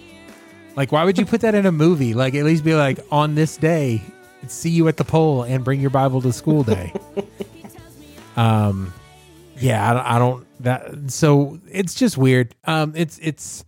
Like, 0.75 0.91
why 0.91 1.03
would 1.03 1.17
you 1.17 1.25
put 1.25 1.41
that 1.41 1.55
in 1.55 1.65
a 1.65 1.71
movie? 1.71 2.13
Like, 2.13 2.33
at 2.35 2.45
least 2.45 2.63
be 2.63 2.75
like, 2.75 2.99
on 3.11 3.35
this 3.35 3.57
day, 3.57 4.01
see 4.47 4.69
you 4.69 4.87
at 4.87 4.97
the 4.97 5.03
pole 5.03 5.43
and 5.43 5.63
bring 5.63 5.81
your 5.81 5.89
Bible 5.89 6.21
to 6.21 6.31
school 6.31 6.63
day. 6.63 6.93
um, 8.35 8.93
yeah, 9.57 9.89
I, 9.89 9.93
don't- 9.93 10.05
I 10.05 10.19
don't, 10.19 10.47
that, 10.63 11.11
so 11.11 11.59
it's 11.69 11.93
just 11.95 12.17
weird. 12.17 12.55
Um, 12.65 12.93
it's, 12.95 13.19
it's, 13.19 13.65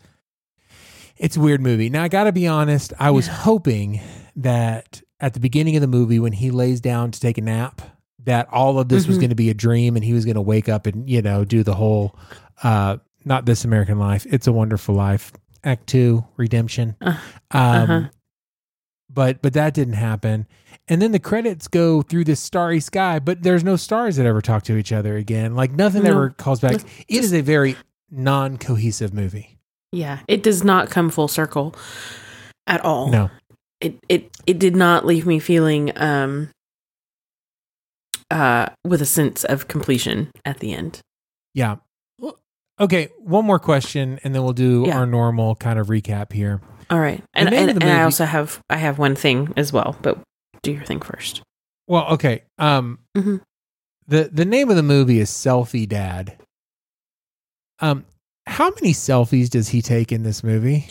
it's 1.18 1.38
a 1.38 1.40
weird 1.40 1.62
movie. 1.62 1.90
Now, 1.90 2.04
I 2.04 2.08
got 2.08 2.26
to 2.26 2.32
be 2.32 2.48
honest, 2.48 2.94
I 3.00 3.12
was 3.12 3.28
hoping 3.28 4.00
that 4.38 5.02
at 5.20 5.34
the 5.34 5.40
beginning 5.40 5.76
of 5.76 5.82
the 5.82 5.88
movie, 5.88 6.20
when 6.20 6.34
he 6.34 6.52
lays 6.52 6.80
down 6.82 7.12
to 7.12 7.20
take 7.20 7.38
a 7.38 7.42
nap, 7.42 7.82
that 8.26 8.48
all 8.52 8.80
of 8.80 8.90
this 8.90 9.08
was 9.08 9.18
Mhm. 9.18 9.22
going 9.22 9.30
to 9.30 9.36
be 9.36 9.50
a 9.50 9.54
dream 9.54 9.96
and 9.96 10.04
he 10.06 10.14
was 10.14 10.26
going 10.26 10.36
to 10.36 10.42
wake 10.42 10.70
up 10.70 10.86
and, 10.88 11.10
you 11.10 11.22
know, 11.22 11.44
do 11.46 11.64
the 11.64 11.76
whole, 11.76 12.16
uh, 12.64 12.98
not 13.26 13.46
this 13.46 13.66
American 13.66 14.00
life, 14.00 14.26
it's 14.30 14.48
a 14.48 14.52
wonderful 14.52 14.96
life, 14.96 15.32
act 15.64 15.88
two, 15.88 16.26
redemption. 16.38 16.96
Uh, 17.02 17.10
um, 17.10 17.18
uh-huh. 17.82 18.02
but, 19.10 19.42
but 19.42 19.54
that 19.54 19.74
didn't 19.74 19.94
happen. 19.96 20.48
And 20.88 21.02
then 21.02 21.12
the 21.12 21.20
credits 21.20 21.68
go 21.68 22.02
through 22.02 22.26
this 22.26 22.40
starry 22.40 22.80
sky, 22.80 23.20
but 23.20 23.44
there's 23.44 23.64
no 23.64 23.76
stars 23.76 24.18
that 24.18 24.26
ever 24.26 24.42
talk 24.42 24.64
to 24.64 24.76
each 24.78 24.92
other 24.92 25.16
again. 25.16 25.56
Like 25.56 25.72
nothing 25.72 26.04
No. 26.04 26.10
ever 26.12 26.30
calls 26.32 26.60
back. 26.60 26.74
It 26.74 27.24
is 27.24 27.34
a 27.34 27.42
very 27.42 27.78
non 28.12 28.58
cohesive 28.58 29.14
movie. 29.14 29.58
Yeah, 29.92 30.20
it 30.28 30.44
does 30.44 30.64
not 30.64 30.90
come 30.90 31.10
full 31.10 31.28
circle 31.28 31.76
at 32.68 32.84
all. 32.84 33.10
No. 33.10 33.30
It 33.80 34.00
it 34.10 34.30
it 34.48 34.60
did 34.60 34.76
not 34.76 35.06
leave 35.06 35.26
me 35.26 35.40
feeling 35.40 35.92
um 35.96 36.50
uh 38.34 38.68
with 38.84 39.02
a 39.02 39.06
sense 39.06 39.44
of 39.46 39.68
completion 39.68 40.32
at 40.46 40.60
the 40.60 40.74
end. 40.74 41.00
Yeah. 41.54 41.76
Okay, 42.80 43.10
one 43.20 43.46
more 43.46 43.60
question, 43.60 44.20
and 44.24 44.34
then 44.34 44.44
we'll 44.44 44.54
do 44.54 44.86
Yeah. 44.88 44.98
our 44.98 45.06
normal 45.06 45.56
kind 45.56 45.78
of 45.78 45.88
recap 45.88 46.34
here. 46.34 46.60
All 46.90 47.00
right. 47.00 47.24
And 47.36 47.54
and, 47.54 47.70
and 47.72 47.84
I 47.84 48.04
also 48.04 48.26
have 48.26 48.60
I 48.70 48.78
have 48.78 48.98
one 48.98 49.16
thing 49.16 49.54
as 49.56 49.72
well, 49.72 49.96
but 50.02 50.18
do 50.64 50.72
your 50.72 50.84
thing 50.84 51.00
first. 51.00 51.42
Well, 51.88 52.08
okay. 52.14 52.44
Um, 52.58 53.00
Mhm. 53.16 53.42
the 54.08 54.30
the 54.34 54.46
name 54.46 54.70
of 54.72 54.76
the 54.76 54.84
movie 54.84 55.20
is 55.20 55.30
Selfie 55.30 55.88
Dad. 55.88 56.36
Um, 57.80 58.06
how 58.48 58.70
many 58.72 58.94
selfies 58.94 59.50
does 59.50 59.70
he 59.70 59.82
take 59.82 60.12
in 60.12 60.24
this 60.24 60.44
movie? 60.44 60.88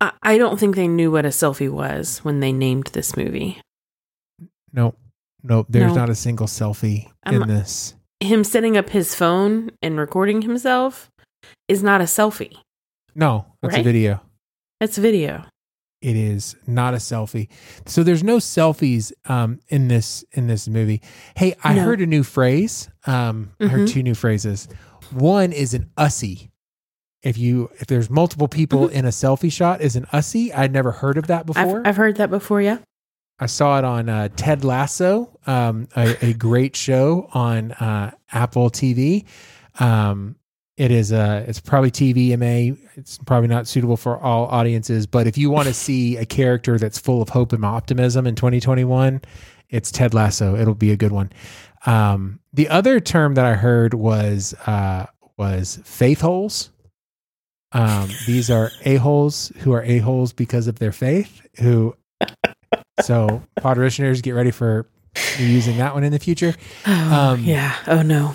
I, 0.00 0.12
I 0.22 0.38
don't 0.38 0.58
think 0.58 0.74
they 0.74 0.88
knew 0.88 1.10
what 1.12 1.24
a 1.24 1.28
selfie 1.30 1.70
was 1.70 2.18
when 2.24 2.40
they 2.40 2.52
named 2.52 2.88
this 2.92 3.16
movie. 3.16 3.60
Nope, 4.72 4.98
nope. 5.48 5.66
There's 5.68 5.92
No. 5.94 6.00
not 6.00 6.10
a 6.10 6.14
single 6.14 6.46
selfie 6.46 7.10
I'm- 7.24 7.42
in 7.42 7.48
this. 7.48 7.94
Him 8.20 8.44
setting 8.44 8.76
up 8.76 8.90
his 8.90 9.14
phone 9.14 9.70
and 9.82 9.98
recording 9.98 10.42
himself 10.42 11.10
is 11.68 11.82
not 11.82 12.00
a 12.00 12.04
selfie. 12.04 12.56
No, 13.14 13.46
that's 13.62 13.76
a 13.76 13.82
video. 13.82 14.20
That's 14.80 14.98
a 14.98 15.00
video. 15.00 15.44
it 16.02 16.14
is 16.14 16.54
not 16.66 16.92
a 16.94 16.98
selfie. 16.98 17.48
So 17.86 18.02
there's 18.02 18.22
no 18.22 18.36
selfies 18.36 19.12
um, 19.28 19.58
in 19.68 19.88
this 19.88 20.24
in 20.32 20.46
this 20.46 20.68
movie. 20.68 21.00
Hey, 21.36 21.54
I 21.64 21.72
No. 21.74 21.82
heard 21.84 22.00
a 22.00 22.06
new 22.06 22.22
phrase. 22.22 22.88
Um, 23.06 23.50
I 23.60 23.66
heard 23.66 23.88
Mhm. 23.88 23.92
two 23.92 24.02
new 24.02 24.14
phrases. 24.14 24.68
One 25.10 25.52
is 25.52 25.72
an 25.74 25.90
ussy. 25.96 26.50
If 27.22 27.38
you 27.38 27.70
if 27.80 27.86
there's 27.86 28.08
multiple 28.10 28.46
people 28.46 28.88
in 28.88 29.04
a 29.06 29.08
selfie 29.08 29.50
shot, 29.50 29.80
is 29.80 29.96
an 29.96 30.04
ussy. 30.12 30.54
I'd 30.54 30.72
never 30.72 30.92
heard 30.92 31.16
of 31.18 31.26
that 31.28 31.46
Mm-hmm. 31.46 31.58
I've, 31.58 31.66
before. 31.66 31.86
I've 31.86 31.96
heard 31.96 32.16
that 32.18 32.30
before. 32.30 32.60
Yeah. 32.62 32.78
I 33.38 33.46
saw 33.46 33.78
it 33.78 33.84
on 33.84 34.08
uh, 34.08 34.28
Ted 34.36 34.64
Lasso, 34.64 35.38
um, 35.46 35.88
a, 35.94 36.16
a 36.24 36.32
great 36.32 36.74
show 36.74 37.28
on 37.34 37.72
uh, 37.72 38.12
Apple 38.32 38.70
TV. 38.70 39.24
Um, 39.78 40.36
it 40.76 40.90
is 40.90 41.12
uh, 41.12 41.44
it's 41.46 41.60
probably 41.60 41.90
TVMA. 41.90 42.78
It's 42.96 43.18
probably 43.18 43.48
not 43.48 43.66
suitable 43.66 43.96
for 43.96 44.18
all 44.18 44.46
audiences, 44.46 45.06
but 45.06 45.26
if 45.26 45.38
you 45.38 45.50
want 45.50 45.68
to 45.68 45.74
see 45.74 46.16
a 46.16 46.26
character 46.26 46.78
that's 46.78 46.98
full 46.98 47.22
of 47.22 47.30
hope 47.30 47.52
and 47.52 47.64
optimism 47.64 48.26
in 48.26 48.34
2021, 48.34 49.22
it's 49.70 49.90
Ted 49.90 50.14
Lasso. 50.14 50.54
It'll 50.56 50.74
be 50.74 50.92
a 50.92 50.96
good 50.96 51.12
one. 51.12 51.30
Um, 51.86 52.40
the 52.52 52.68
other 52.68 53.00
term 53.00 53.34
that 53.34 53.44
I 53.44 53.54
heard 53.54 53.94
was 53.94 54.54
uh, 54.66 55.06
was 55.36 55.78
faith 55.84 56.20
holes. 56.20 56.70
Um, 57.72 58.08
these 58.26 58.50
are 58.50 58.70
a 58.84 58.96
holes 58.96 59.52
who 59.58 59.72
are 59.72 59.82
a 59.82 59.98
holes 59.98 60.32
because 60.32 60.66
of 60.68 60.78
their 60.78 60.92
faith. 60.92 61.46
Who 61.60 61.96
so, 63.00 63.42
parishioners, 63.56 64.22
get 64.22 64.32
ready 64.32 64.50
for 64.50 64.86
using 65.38 65.78
that 65.78 65.94
one 65.94 66.04
in 66.04 66.12
the 66.12 66.18
future. 66.18 66.54
Um, 66.84 67.42
yeah. 67.44 67.76
Oh 67.86 68.02
no. 68.02 68.34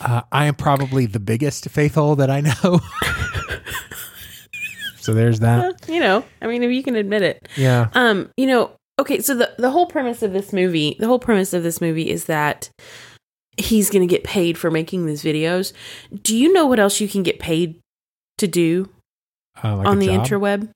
Uh, 0.00 0.22
I 0.32 0.46
am 0.46 0.54
probably 0.54 1.06
the 1.06 1.20
biggest 1.20 1.68
faith 1.68 1.94
hole 1.94 2.16
that 2.16 2.30
I 2.30 2.40
know. 2.40 2.80
so 4.96 5.14
there's 5.14 5.40
that. 5.40 5.88
You 5.88 6.00
know, 6.00 6.24
I 6.40 6.46
mean, 6.46 6.62
if 6.62 6.70
you 6.72 6.82
can 6.82 6.96
admit 6.96 7.22
it. 7.22 7.48
Yeah. 7.56 7.88
Um, 7.94 8.30
you 8.36 8.46
know, 8.46 8.72
okay, 8.98 9.20
so 9.20 9.34
the 9.34 9.52
the 9.58 9.70
whole 9.70 9.86
premise 9.86 10.22
of 10.22 10.32
this 10.32 10.52
movie, 10.52 10.96
the 10.98 11.06
whole 11.06 11.18
premise 11.18 11.52
of 11.52 11.62
this 11.62 11.80
movie 11.80 12.10
is 12.10 12.26
that 12.26 12.70
he's 13.56 13.90
going 13.90 14.06
to 14.06 14.12
get 14.12 14.24
paid 14.24 14.56
for 14.56 14.70
making 14.70 15.06
these 15.06 15.22
videos. 15.22 15.72
Do 16.22 16.36
you 16.36 16.52
know 16.52 16.66
what 16.66 16.78
else 16.78 17.00
you 17.00 17.08
can 17.08 17.22
get 17.22 17.38
paid 17.38 17.80
to 18.38 18.48
do 18.48 18.88
Uh, 19.62 19.76
like 19.76 19.86
on 19.86 19.98
the 19.98 20.06
job? 20.06 20.26
interweb? 20.26 20.70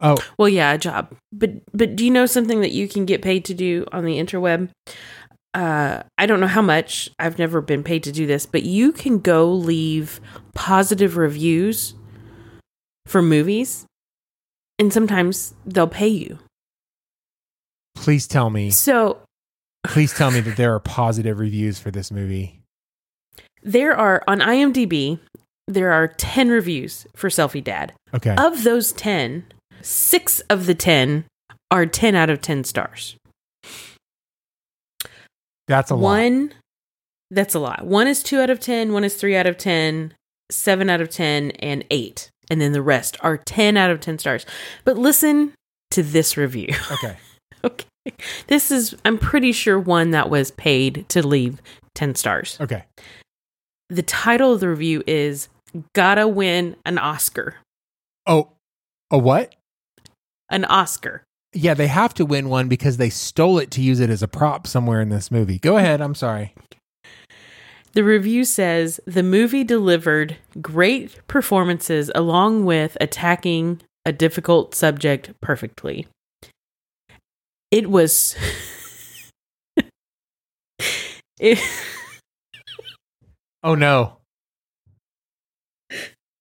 Oh, 0.00 0.16
Well, 0.38 0.48
yeah, 0.48 0.72
a 0.72 0.78
job. 0.78 1.14
But 1.32 1.50
but 1.72 1.94
do 1.96 2.04
you 2.04 2.10
know 2.10 2.26
something 2.26 2.60
that 2.60 2.72
you 2.72 2.88
can 2.88 3.04
get 3.04 3.22
paid 3.22 3.44
to 3.46 3.54
do 3.54 3.86
on 3.92 4.04
the 4.04 4.16
interweb? 4.18 4.70
Uh, 5.52 6.02
I 6.16 6.26
don't 6.26 6.40
know 6.40 6.46
how 6.46 6.62
much. 6.62 7.10
I've 7.18 7.38
never 7.38 7.60
been 7.60 7.82
paid 7.82 8.02
to 8.04 8.12
do 8.12 8.26
this, 8.26 8.46
but 8.46 8.62
you 8.62 8.92
can 8.92 9.18
go 9.18 9.52
leave 9.52 10.20
positive 10.54 11.16
reviews 11.16 11.94
for 13.06 13.20
movies, 13.20 13.84
and 14.78 14.92
sometimes 14.92 15.54
they'll 15.66 15.88
pay 15.88 16.08
you. 16.08 16.38
please 17.96 18.26
tell 18.26 18.50
me. 18.50 18.70
So 18.70 19.18
Please 19.84 20.12
tell 20.12 20.30
me 20.30 20.40
that 20.40 20.56
there 20.56 20.74
are 20.74 20.80
positive 21.04 21.38
reviews 21.38 21.78
for 21.78 21.90
this 21.90 22.10
movie. 22.10 22.60
there 23.62 23.94
are 23.96 24.22
on 24.28 24.40
IMDb. 24.40 25.18
There 25.66 25.90
are 25.92 26.08
ten 26.08 26.48
reviews 26.48 27.06
for 27.14 27.28
Selfie 27.28 27.62
Dad. 27.62 27.92
Okay. 28.14 28.34
Of 28.38 28.62
those 28.64 28.92
ten, 28.92 29.44
six 29.82 30.40
of 30.50 30.66
the 30.66 30.74
ten 30.74 31.24
are 31.70 31.86
ten 31.86 32.14
out 32.14 32.30
of 32.30 32.40
ten 32.40 32.64
stars. 32.64 33.16
That's 35.68 35.90
a 35.90 35.94
lot. 35.94 36.02
one 36.02 36.52
that's 37.30 37.54
a 37.54 37.60
lot 37.60 37.86
one 37.86 38.08
is 38.08 38.22
two 38.24 38.40
out 38.40 38.50
of 38.50 38.58
ten 38.58 38.92
one 38.92 39.04
is 39.04 39.14
three 39.14 39.36
out 39.36 39.46
of 39.46 39.56
ten 39.56 40.14
seven 40.50 40.90
out 40.90 41.00
of 41.00 41.08
ten 41.10 41.52
and 41.52 41.84
eight 41.90 42.28
and 42.50 42.60
then 42.60 42.72
the 42.72 42.82
rest 42.82 43.16
are 43.20 43.36
10 43.36 43.76
out 43.76 43.92
of 43.92 44.00
10 44.00 44.18
stars 44.18 44.44
but 44.84 44.98
listen 44.98 45.52
to 45.92 46.02
this 46.02 46.36
review 46.36 46.66
Okay. 46.90 47.16
okay 47.62 47.86
this 48.48 48.72
is 48.72 48.96
i'm 49.04 49.16
pretty 49.16 49.52
sure 49.52 49.78
one 49.78 50.10
that 50.10 50.28
was 50.28 50.50
paid 50.50 51.08
to 51.10 51.24
leave 51.24 51.62
10 51.94 52.16
stars 52.16 52.58
Okay. 52.60 52.82
the 53.88 54.02
title 54.02 54.52
of 54.54 54.58
the 54.58 54.68
review 54.68 55.04
is 55.06 55.48
gotta 55.94 56.26
win 56.26 56.74
an 56.84 56.98
oscar 56.98 57.54
Oh, 58.26 58.50
a 59.12 59.18
what? 59.18 59.54
An 60.50 60.64
oscar 60.66 61.24
Yeah, 61.52 61.74
they 61.74 61.86
have 61.86 62.14
to 62.14 62.26
win 62.26 62.48
one 62.48 62.68
because 62.68 62.96
they 62.96 63.10
stole 63.10 63.58
it 63.58 63.70
to 63.72 63.80
use 63.80 64.00
it 64.00 64.10
as 64.10 64.22
a 64.22 64.28
prop 64.28 64.66
somewhere 64.66 65.00
in 65.00 65.08
this 65.08 65.30
movie. 65.30 65.58
Go 65.58 65.76
ahead. 65.78 66.00
I'm 66.00 66.14
sorry. 66.14 66.54
The 67.92 68.04
review 68.04 68.44
says 68.44 69.00
the 69.04 69.24
movie 69.24 69.64
delivered 69.64 70.36
great 70.60 71.26
performances 71.26 72.10
along 72.14 72.64
with 72.64 72.96
attacking 73.00 73.82
a 74.04 74.12
difficult 74.12 74.76
subject 74.76 75.32
perfectly. 75.40 76.06
It 77.72 77.90
was. 77.90 78.36
it, 81.40 81.58
Oh 83.62 83.74
no. 83.74 84.16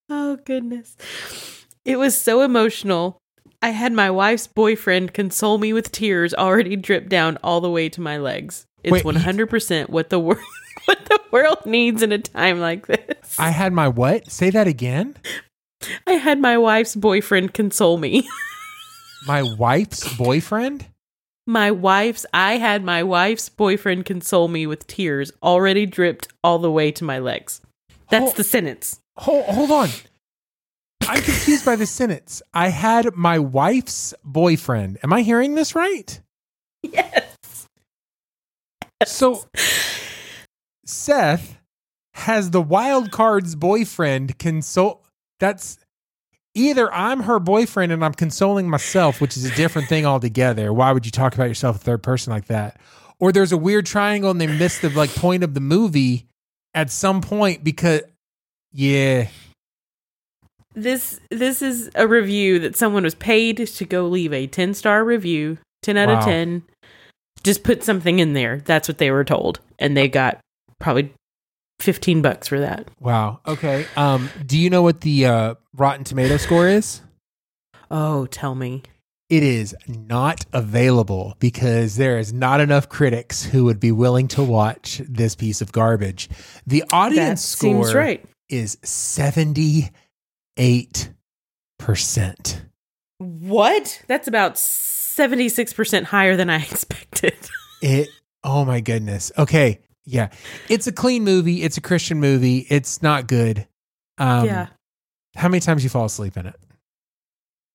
oh, 0.10 0.38
goodness. 0.45 0.95
It 1.84 1.97
was 1.99 2.18
so 2.18 2.41
emotional. 2.41 3.18
I 3.62 3.70
had 3.72 3.91
my 3.93 4.10
wife's 4.10 4.47
boyfriend 4.47 5.14
console 5.14 5.57
me 5.57 5.74
with 5.74 5.91
tears 5.91 6.34
already 6.34 6.76
drip 6.76 7.10
down 7.10 7.38
all 7.43 7.60
the 7.62 7.70
way 7.70 7.89
to 7.89 8.01
my 8.01 8.18
legs. 8.18 8.66
It's 8.84 9.03
100% 9.03 9.89
what 9.89 10.10
the 10.10 10.20
world. 10.20 10.43
What 10.86 11.05
the 11.05 11.20
world 11.30 11.66
needs 11.66 12.01
in 12.01 12.12
a 12.12 12.18
time 12.18 12.60
like 12.60 12.88
this. 12.88 13.38
I 13.38 13.49
had 13.49 13.74
my 13.74 13.88
what? 13.89 14.32
Say 14.32 14.49
that 14.49 14.66
again. 14.66 15.16
I 16.07 16.14
had 16.14 16.39
my 16.39 16.57
wife's 16.57 16.95
boyfriend 16.95 17.53
console 17.53 17.97
me. 17.97 18.28
My 19.28 19.43
wife's 19.43 20.16
boyfriend? 20.18 20.86
my 21.45 21.70
wife's, 21.70 22.26
I 22.34 22.53
had 22.57 22.84
my 22.84 23.03
wife's 23.03 23.49
boyfriend 23.49 24.05
console 24.05 24.47
me 24.47 24.66
with 24.66 24.88
tears 24.88 25.32
already 25.43 25.86
dripped 25.86 26.30
all 26.43 26.57
the 26.60 26.72
way 26.72 26.91
to 26.93 27.03
my 27.03 27.20
legs. 27.20 27.62
That's 28.10 28.32
Oh. 28.32 28.36
the 28.38 28.43
sentence. 28.45 28.99
Hold, 29.18 29.45
hold 29.45 29.72
on. 29.72 29.89
I'm 31.10 31.24
confused 31.24 31.66
by 31.66 31.76
the 31.76 31.88
sentence. 31.88 32.43
I 32.53 32.68
had 32.68 33.16
my 33.16 33.39
wife's 33.39 34.14
boyfriend. 34.24 34.99
Am 35.01 35.12
I 35.12 35.24
hearing 35.24 35.55
this 35.55 35.74
right? 35.74 36.22
Yes. 36.84 37.68
So 39.05 39.43
Seth 40.86 41.57
has 42.14 42.51
the 42.51 42.62
wild 42.62 43.10
card's 43.10 43.55
boyfriend 43.55 44.38
console. 44.38 45.03
That's 45.39 45.80
either 46.53 46.93
I'm 46.93 47.22
her 47.22 47.39
boyfriend 47.39 47.91
and 47.91 48.05
I'm 48.05 48.14
consoling 48.14 48.70
myself, 48.70 49.20
which 49.20 49.36
is 49.36 49.45
a 49.45 49.55
different 49.55 49.89
thing 49.89 50.05
altogether. 50.05 50.72
Why 50.72 50.91
would 50.91 51.07
you 51.07 51.12
talk 51.12 51.34
about 51.34 51.47
yourself 51.47 51.78
in 51.78 51.80
third 51.80 52.03
person 52.03 52.32
like 52.32 52.45
that? 52.45 52.80
Or 53.20 53.32
there's 53.32 53.51
a 53.51 53.57
weird 53.57 53.88
triangle 53.88 54.30
and 54.30 54.39
they 54.39 54.45
missed 54.45 54.84
the 54.84 54.89
like 54.89 55.10
point 55.16 55.43
of 55.43 55.55
the 55.55 55.60
movie 55.60 56.28
at 56.76 56.91
some 56.91 57.22
point 57.22 57.64
because 57.64 58.01
yeah. 58.72 59.28
This 60.82 61.19
this 61.30 61.61
is 61.61 61.89
a 61.95 62.07
review 62.07 62.59
that 62.59 62.75
someone 62.75 63.03
was 63.03 63.15
paid 63.15 63.57
to 63.67 63.86
go 63.86 64.07
leave 64.07 64.34
a 64.34 64.47
10 64.47 64.73
star 64.73 65.03
review, 65.03 65.57
10 65.84 65.97
out 65.97 66.07
Wow. 66.09 66.19
of 66.19 66.23
10. 66.25 66.63
Just 67.43 67.63
put 67.63 67.84
something 67.84 68.19
in 68.19 68.34
there. 68.34 68.61
That's 68.65 68.88
what 68.88 68.97
they 68.97 69.11
were 69.11 69.23
told. 69.23 69.59
And 69.77 69.95
they 69.95 70.07
got 70.09 70.39
probably 70.80 71.13
15 71.80 72.21
bucks 72.21 72.47
for 72.47 72.59
that. 72.59 72.89
Wow. 72.99 73.39
Okay. 73.47 73.86
Um, 73.95 74.30
do 74.45 74.57
you 74.57 74.69
know 74.69 74.82
what 74.82 75.01
the 75.01 75.25
uh, 75.25 75.55
Rotten 75.75 76.03
Tomato 76.03 76.38
score 76.38 76.67
is? 76.67 77.01
Oh, 77.91 78.25
tell 78.27 78.55
me. 78.55 78.84
It 79.30 79.43
is 79.43 79.75
not 79.88 80.45
available 80.53 81.36
because 81.39 81.95
there 81.97 82.17
is 82.17 82.34
not 82.34 82.59
enough 82.61 82.89
critics 82.89 83.43
who 83.43 83.65
would 83.65 83.80
be 83.80 83.91
willing 83.91 84.27
to 84.30 84.43
watch 84.43 85.01
this 85.07 85.36
piece 85.36 85.61
of 85.61 85.71
garbage. 85.71 86.30
The 86.65 86.80
That 86.89 86.93
audience 86.93 87.45
score 87.45 87.84
seems 87.86 87.93
right. 87.93 88.25
is 88.49 88.77
78%. 90.60 92.62
What? 93.18 94.03
That's 94.07 94.28
about 94.28 94.55
76% 94.55 96.03
higher 96.03 96.36
than 96.36 96.49
I 96.49 96.57
expected. 96.62 97.34
It 97.82 98.10
oh 98.43 98.66
my 98.66 98.82
goodness. 98.82 99.32
Okay. 99.38 99.80
Yeah. 100.05 100.30
It's 100.70 100.88
a 100.88 100.91
clean 100.91 101.24
movie. 101.24 101.64
It's 101.64 101.78
a 101.78 101.82
Christian 101.82 102.20
movie. 102.20 102.66
It's 102.70 103.01
not 103.01 103.28
good. 103.28 103.68
Um 104.18 104.45
yeah. 104.45 104.68
how 105.36 105.47
many 105.49 105.60
times 105.62 105.84
you 105.84 105.89
fall 105.89 106.05
asleep 106.05 106.36
in 106.38 106.45
it? 106.47 106.55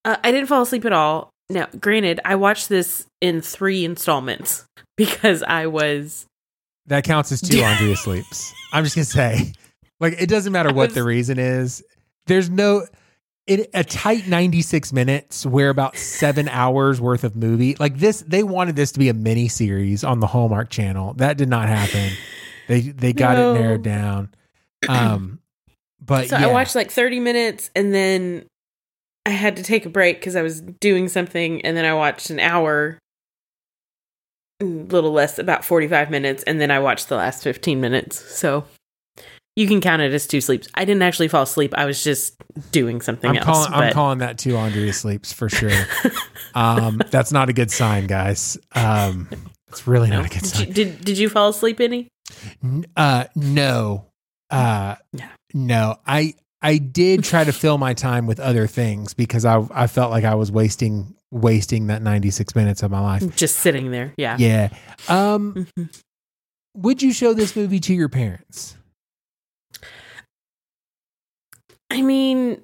Uh, 0.05 0.17
I 0.23 0.31
didn't 0.33 0.49
fall 0.49 0.63
asleep 0.63 0.85
at 0.85 0.93
all. 0.93 1.31
Now, 1.49 1.67
granted, 1.81 2.21
I 2.25 2.35
watched 2.37 2.69
this 2.69 3.07
in 3.23 3.41
three 3.41 3.85
installments 3.85 4.67
because 4.97 5.43
I 5.43 5.67
was. 5.67 6.27
That 6.87 7.05
counts 7.05 7.33
as 7.33 7.41
two 7.41 7.59
Andrea 7.63 7.97
sleeps. 7.97 8.53
I'm 8.73 8.85
just 8.85 8.97
gonna 8.97 9.05
say, 9.07 9.53
like, 10.01 10.15
it 10.21 10.29
doesn't 10.29 10.53
matter 10.53 10.69
what 10.75 10.89
was- 10.89 10.95
the 10.95 11.05
reason 11.05 11.39
is. 11.39 11.83
There's 12.27 12.49
no 12.51 12.87
in 13.47 13.67
a 13.75 13.85
tight 13.85 14.27
96 14.27 14.93
minutes 14.93 15.45
where 15.45 15.69
about 15.69 15.97
seven 15.99 16.49
hours 16.49 16.99
worth 17.01 17.25
of 17.25 17.37
movie 17.37 17.77
like 17.79 17.99
this. 17.99 18.23
They 18.27 18.43
wanted 18.43 18.75
this 18.77 18.93
to 18.93 18.99
be 18.99 19.09
a 19.11 19.15
mini 19.15 19.49
series 19.49 20.03
on 20.03 20.21
the 20.21 20.27
Hallmark 20.27 20.71
Channel. 20.71 21.15
That 21.15 21.37
did 21.37 21.49
not 21.49 21.69
happen. 21.69 22.13
They 22.69 22.81
they 22.81 23.13
got 23.13 23.37
No. 23.37 23.55
it 23.55 23.61
narrowed 23.61 23.83
down. 23.83 24.35
Um, 24.89 25.41
but 26.01 26.29
So 26.29 26.39
yeah, 26.39 26.49
I 26.49 26.53
watched 26.53 26.75
like 26.75 26.91
30 26.91 27.21
minutes 27.21 27.71
and 27.77 27.93
then 27.95 28.47
I 29.27 29.31
had 29.31 29.57
to 29.57 29.63
take 29.63 29.87
a 29.87 29.91
break 29.91 30.21
because 30.21 30.37
I 30.37 30.43
was 30.43 30.61
doing 30.61 31.09
something, 31.09 31.63
and 31.63 31.75
then 31.79 31.87
I 31.87 31.95
watched 31.95 32.29
an 32.29 32.39
hour, 32.41 32.99
a 34.61 34.65
little 34.65 35.13
less, 35.13 35.39
about 35.39 35.65
45 35.65 36.11
minutes, 36.11 36.43
and 36.43 36.61
then 36.61 36.71
I 36.71 36.79
watched 36.79 37.09
the 37.09 37.17
last 37.17 37.43
15 37.43 37.81
minutes. 37.81 38.19
So 38.37 38.65
you 39.57 39.67
can 39.69 39.81
count 39.81 40.03
it 40.03 40.13
as 40.13 40.27
two 40.27 40.41
sleeps. 40.41 40.69
I 40.75 40.85
didn't 40.85 41.03
actually 41.03 41.29
fall 41.29 41.43
asleep. 41.43 41.75
I 41.77 41.85
was 41.87 42.03
just 42.03 42.35
doing 42.73 43.01
something 43.01 43.31
I'm 43.31 43.37
else. 43.37 43.45
calling. 43.67 43.73
I'm 43.73 43.93
calling 43.93 44.19
that 44.19 44.39
two 44.39 44.57
Andrea 44.57 44.93
sleeps 44.93 45.33
for 45.33 45.49
sure. 45.49 45.71
um, 46.55 47.01
that's 47.11 47.33
not 47.33 47.49
a 47.49 47.53
good 47.53 47.71
sign, 47.71 48.07
guys. 48.07 48.59
Um, 48.75 49.29
it's 49.69 49.87
really 49.87 50.11
not 50.11 50.27
a 50.27 50.29
good 50.29 50.41
Did 50.43 50.47
sign. 50.47 50.67
you, 50.69 50.73
did, 50.75 51.05
did 51.05 51.19
you 51.19 51.29
fall 51.29 51.49
asleep 51.51 51.81
any? 51.81 52.09
Uh, 52.97 53.25
no. 53.37 54.07
Uh, 54.51 54.97
Yeah. 55.13 55.29
no. 55.53 55.97
I 56.07 56.35
I 56.63 56.79
did 56.79 57.23
try 57.25 57.45
to 57.45 57.53
fill 57.53 57.77
my 57.79 57.93
time 57.95 58.27
with 58.27 58.41
other 58.41 58.67
things 58.67 59.15
because 59.15 59.45
I 59.45 59.63
I 59.71 59.87
felt 59.87 60.11
like 60.11 60.25
I 60.25 60.35
was 60.35 60.51
wasting 60.51 61.15
wasting 61.31 61.89
that 61.89 62.01
96 62.03 62.55
minutes 62.55 62.83
of 62.83 62.91
my 62.91 63.01
life. 63.01 63.37
Just 63.37 63.59
sitting 63.59 63.91
there. 63.91 64.15
Yeah. 64.17 64.37
Yeah. 64.39 64.69
Um, 65.09 65.67
Mhm. 65.79 65.89
would 66.77 67.03
you 67.03 67.13
show 67.13 67.35
this 67.35 67.55
movie 67.57 67.81
to 67.81 67.95
your 67.95 68.09
parents? 68.09 68.77
I 71.95 72.03
mean, 72.03 72.61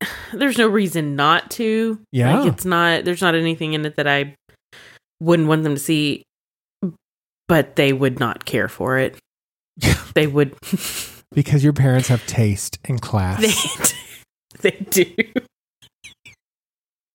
there's 0.32 0.58
no 0.58 0.66
reason 0.66 1.16
not 1.16 1.50
to. 1.52 2.00
Yeah. 2.12 2.38
Like, 2.40 2.52
it's 2.52 2.64
not, 2.64 3.04
there's 3.04 3.22
not 3.22 3.34
anything 3.34 3.72
in 3.72 3.86
it 3.86 3.96
that 3.96 4.06
I 4.08 4.34
wouldn't 5.20 5.48
want 5.48 5.62
them 5.62 5.74
to 5.74 5.80
see, 5.80 6.24
but 7.48 7.76
they 7.76 7.92
would 7.92 8.18
not 8.18 8.44
care 8.44 8.68
for 8.68 8.98
it. 8.98 9.16
they 10.14 10.26
would, 10.26 10.54
Because 11.32 11.62
your 11.64 11.72
parents 11.72 12.08
have 12.08 12.26
taste 12.26 12.78
and 12.84 13.00
class. 13.00 13.94
they, 14.60 14.70
they 14.70 14.76
do. 14.90 15.14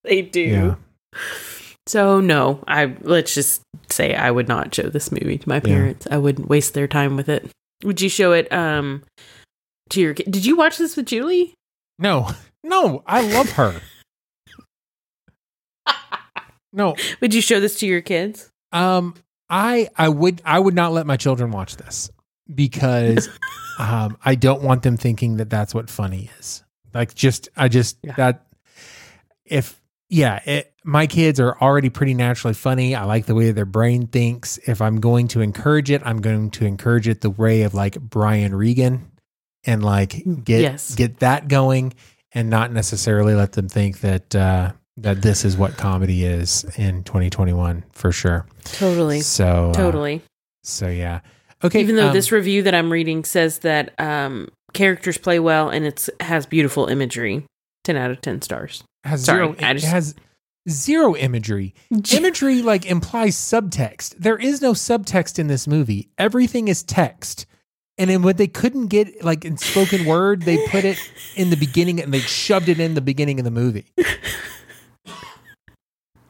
they 0.03 0.21
do. 0.21 0.41
yeah. 0.41 0.75
So 1.87 2.19
no, 2.19 2.63
I 2.67 2.95
let's 3.01 3.33
just 3.33 3.63
say 3.89 4.13
I 4.13 4.29
would 4.29 4.47
not 4.47 4.75
show 4.75 4.83
this 4.83 5.11
movie 5.11 5.39
to 5.39 5.49
my 5.49 5.59
parents. 5.59 6.05
I 6.11 6.17
wouldn't 6.19 6.47
waste 6.47 6.75
their 6.75 6.87
time 6.87 7.15
with 7.15 7.27
it. 7.27 7.49
Would 7.83 7.99
you 7.99 8.09
show 8.09 8.31
it 8.31 8.51
um 8.53 9.01
to 9.89 10.01
your 10.01 10.13
kid? 10.13 10.31
Did 10.31 10.45
you 10.45 10.55
watch 10.57 10.77
this 10.77 10.95
with 10.95 11.05
Julie? 11.05 11.53
No. 11.97 12.29
No. 12.63 13.03
I 13.05 13.21
love 13.21 13.49
her. 13.51 13.81
no. 16.73 16.95
Would 17.21 17.33
you 17.33 17.41
show 17.41 17.59
this 17.59 17.79
to 17.79 17.87
your 17.87 18.01
kids? 18.01 18.49
Um, 18.71 19.15
I 19.49 19.89
I 19.97 20.09
would 20.09 20.41
I 20.45 20.59
would 20.59 20.75
not 20.75 20.91
let 20.91 21.07
my 21.07 21.17
children 21.17 21.49
watch 21.51 21.75
this 21.77 22.11
because 22.53 23.27
um 23.79 24.15
I 24.23 24.35
don't 24.35 24.61
want 24.61 24.83
them 24.83 24.95
thinking 24.95 25.37
that 25.37 25.49
that's 25.49 25.73
what 25.73 25.89
funny 25.89 26.29
is. 26.39 26.63
Like 26.93 27.15
just 27.15 27.49
I 27.57 27.67
just 27.67 27.97
Yeah. 28.03 28.13
that 28.17 28.45
if 29.45 29.79
yeah, 30.11 30.41
it, 30.45 30.73
my 30.83 31.05
kids 31.07 31.39
are 31.39 31.55
already 31.59 31.89
pretty 31.89 32.15
naturally 32.15 32.55
funny. 32.55 32.95
I 32.95 33.03
like 33.03 33.27
the 33.27 33.35
way 33.35 33.51
their 33.51 33.65
brain 33.65 34.07
thinks. 34.07 34.57
If 34.65 34.81
I'm 34.81 34.99
going 34.99 35.27
to 35.29 35.41
encourage 35.41 35.91
it, 35.91 36.01
I'm 36.03 36.19
going 36.19 36.49
to 36.51 36.65
encourage 36.65 37.07
it 37.07 37.21
the 37.21 37.29
way 37.29 37.61
of 37.61 37.75
like 37.75 37.99
Brian 37.99 38.55
Regan 38.55 39.11
and 39.65 39.83
like 39.83 40.23
get 40.43 40.61
Yes. 40.61 40.95
get 40.95 41.19
that 41.19 41.47
going 41.47 41.93
and 42.33 42.49
not 42.49 42.71
necessarily 42.71 43.33
let 43.35 43.53
them 43.53 43.67
think 43.67 44.01
that 44.01 44.35
uh 44.35 44.71
that 44.97 45.21
this 45.21 45.45
is 45.45 45.55
what 45.55 45.77
comedy 45.77 46.25
is 46.25 46.65
in 46.77 47.03
2021 47.03 47.85
for 47.93 48.11
sure. 48.11 48.45
Totally. 48.65 49.21
So 49.21 49.69
uh, 49.69 49.73
Totally. 49.73 50.21
So 50.63 50.89
yeah. 50.89 51.21
Okay. 51.63 51.79
Even 51.81 51.95
though 51.95 52.07
um, 52.07 52.13
this 52.13 52.31
review 52.33 52.63
that 52.63 52.75
I'm 52.75 52.91
reading 52.91 53.23
says 53.23 53.59
that 53.59 53.93
um 53.99 54.49
characters 54.73 55.17
play 55.17 55.39
well 55.39 55.69
and 55.69 55.85
it's 55.85 56.09
has 56.19 56.45
beautiful 56.45 56.87
imagery. 56.87 57.45
10 57.85 57.95
out 57.95 58.11
of 58.11 58.19
10 58.21 58.41
stars. 58.41 58.83
has 59.05 59.23
sorry, 59.23 59.45
zero, 59.45 59.55
it 59.57 59.73
just- 59.75 59.85
has 59.87 60.15
zero 60.69 61.15
imagery. 61.15 61.73
imagery 62.13 62.61
like 62.61 62.85
implies 62.85 63.35
subtext. 63.37 64.15
There 64.17 64.37
is 64.37 64.61
no 64.61 64.73
subtext 64.73 65.39
in 65.39 65.47
this 65.47 65.65
movie. 65.65 66.09
Everything 66.17 66.67
is 66.67 66.83
text. 66.83 67.45
And 67.99 68.09
then 68.09 68.23
when 68.23 68.37
they 68.37 68.47
couldn't 68.47 68.87
get 68.87 69.23
like 69.23 69.45
in 69.45 69.57
spoken 69.57 70.05
word, 70.05 70.43
they 70.43 70.57
put 70.69 70.85
it 70.85 70.97
in 71.35 71.49
the 71.51 71.57
beginning 71.57 72.01
and 72.01 72.11
they 72.13 72.19
shoved 72.21 72.67
it 72.69 72.79
in 72.79 72.93
the 72.95 73.01
beginning 73.01 73.39
of 73.39 73.43
the 73.45 73.51
movie. 73.51 73.85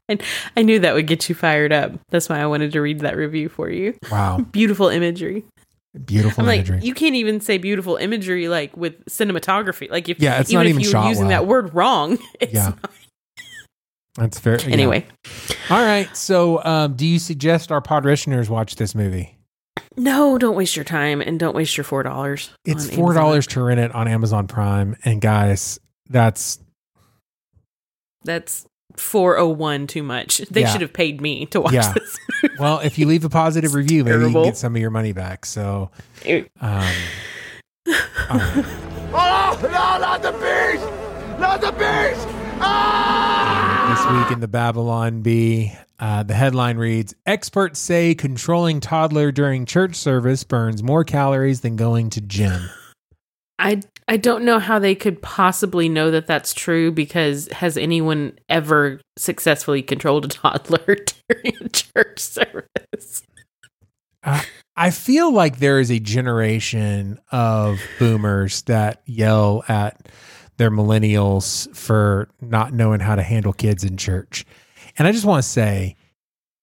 And 0.07 0.23
I 0.57 0.63
knew 0.63 0.79
that 0.79 0.95
would 0.95 1.05
get 1.05 1.29
you 1.29 1.35
fired 1.35 1.71
up. 1.71 1.91
That's 2.09 2.29
why 2.29 2.39
I 2.39 2.47
wanted 2.47 2.71
to 2.71 2.81
read 2.81 3.01
that 3.01 3.15
review 3.15 3.47
for 3.47 3.69
you. 3.69 3.93
Wow. 4.11 4.39
Beautiful 4.51 4.87
imagery. 4.89 5.45
Beautiful 6.05 6.41
I'm 6.41 6.47
like, 6.47 6.57
imagery. 6.67 6.79
you 6.81 6.95
can't 6.95 7.13
even 7.13 7.39
say 7.41 7.59
beautiful 7.59 7.95
imagery 7.95 8.47
like 8.47 8.75
with 8.75 9.05
cinematography. 9.05 9.87
Like 9.91 10.09
if 10.09 10.19
Yeah, 10.19 10.39
it's 10.39 10.49
even 10.49 10.59
not 10.61 10.65
if 10.65 10.69
even 10.71 10.81
you 10.81 10.97
were 10.97 11.07
using 11.07 11.27
well. 11.27 11.43
that 11.43 11.47
word 11.47 11.73
wrong, 11.75 12.17
it's 12.39 12.53
Yeah. 12.53 12.69
not. 12.81 12.91
That's 14.15 14.39
fair. 14.39 14.59
yeah. 14.61 14.69
Anyway, 14.69 15.05
All 15.69 15.83
right. 15.83 16.09
So 16.17 16.63
um, 16.63 16.95
do 16.95 17.05
you 17.05 17.19
suggest 17.19 17.71
our 17.71 17.81
podritioners 17.81 18.49
watch 18.49 18.77
this 18.77 18.95
movie? 18.95 19.37
No, 19.97 20.37
don't 20.37 20.55
waste 20.55 20.75
your 20.75 20.85
time 20.85 21.21
and 21.21 21.39
don't 21.39 21.55
waste 21.55 21.75
your 21.77 21.83
four 21.83 22.03
dollars. 22.03 22.51
It's 22.65 22.89
four 22.93 23.13
dollars 23.13 23.47
to 23.47 23.61
rent 23.63 23.79
it 23.79 23.93
on 23.93 24.07
Amazon 24.07 24.47
Prime. 24.47 24.95
And 25.03 25.19
guys, 25.21 25.79
that's 26.09 26.59
That's 28.23 28.65
four 28.97 29.37
oh 29.37 29.49
one 29.49 29.87
too 29.87 30.03
much. 30.03 30.39
They 30.51 30.61
Yeah. 30.61 30.71
should 30.71 30.81
have 30.81 30.93
paid 30.93 31.21
me 31.21 31.45
to 31.47 31.61
watch 31.61 31.73
Yeah. 31.73 31.93
this. 31.93 32.17
well, 32.59 32.79
if 32.79 32.97
you 32.97 33.05
leave 33.05 33.23
a 33.25 33.29
positive 33.29 33.73
review, 33.73 34.03
maybe 34.03 34.23
you 34.25 34.31
can 34.31 34.43
get 34.43 34.57
some 34.57 34.75
of 34.75 34.81
your 34.81 34.91
money 34.91 35.11
back. 35.13 35.45
So 35.45 35.89
um. 36.61 36.91
Oh, 39.11 39.59
no, 39.63 39.69
not 39.69 40.21
the 40.21 40.31
beast! 40.33 41.39
Not 41.39 41.61
the 41.61 41.71
beast! 41.71 42.27
this 43.89 44.05
week 44.13 44.31
in 44.31 44.39
the 44.39 44.47
Babylon 44.47 45.21
Bee. 45.21 45.73
Uh, 45.99 46.23
the 46.23 46.33
headline 46.33 46.77
reads 46.77 47.13
Experts 47.25 47.79
say 47.79 48.15
controlling 48.15 48.79
toddler 48.79 49.31
during 49.31 49.65
church 49.65 49.95
service 49.95 50.43
burns 50.43 50.81
more 50.81 51.03
calories 51.03 51.61
than 51.61 51.75
going 51.75 52.09
to 52.11 52.21
gym. 52.21 52.69
I 53.57 53.81
I 54.07 54.17
don't 54.17 54.45
know 54.45 54.59
how 54.59 54.79
they 54.79 54.95
could 54.95 55.21
possibly 55.21 55.89
know 55.89 56.09
that 56.11 56.25
that's 56.25 56.53
true 56.53 56.91
because 56.91 57.47
has 57.51 57.77
anyone 57.77 58.39
ever 58.47 59.01
successfully 59.17 59.83
controlled 59.83 60.25
a 60.25 60.29
toddler 60.29 60.95
during 61.29 61.69
church 61.73 62.19
service? 62.19 63.23
I 64.23 64.91
feel 64.91 65.33
like 65.33 65.59
there 65.59 65.79
is 65.79 65.91
a 65.91 65.99
generation 65.99 67.19
of 67.31 67.81
boomers 67.99 68.61
that 68.63 69.01
yell 69.05 69.63
at 69.67 70.07
their 70.57 70.71
millennials 70.71 71.73
for 71.75 72.29
not 72.41 72.73
knowing 72.73 73.01
how 73.01 73.15
to 73.15 73.23
handle 73.23 73.53
kids 73.53 73.83
in 73.83 73.97
church. 73.97 74.45
And 74.99 75.07
I 75.07 75.11
just 75.11 75.25
want 75.25 75.41
to 75.43 75.49
say 75.49 75.95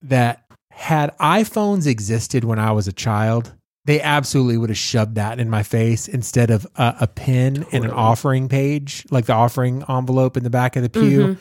that 0.02 0.44
had 0.70 1.16
iPhones 1.18 1.86
existed 1.86 2.44
when 2.44 2.58
I 2.58 2.70
was 2.72 2.86
a 2.86 2.92
child, 2.92 3.54
they 3.86 4.00
absolutely 4.00 4.58
would 4.58 4.68
have 4.68 4.76
shoved 4.78 5.14
that 5.14 5.40
in 5.40 5.48
my 5.48 5.62
face 5.62 6.06
instead 6.06 6.50
of 6.50 6.66
a, 6.76 6.94
a 7.02 7.06
pin 7.06 7.64
and 7.72 7.84
an 7.84 7.90
offering 7.90 8.48
page, 8.48 9.06
like 9.10 9.24
the 9.26 9.32
offering 9.32 9.82
envelope 9.88 10.36
in 10.36 10.44
the 10.44 10.50
back 10.50 10.76
of 10.76 10.82
the 10.82 10.90
pew. 10.90 11.20
Mhm. 11.20 11.38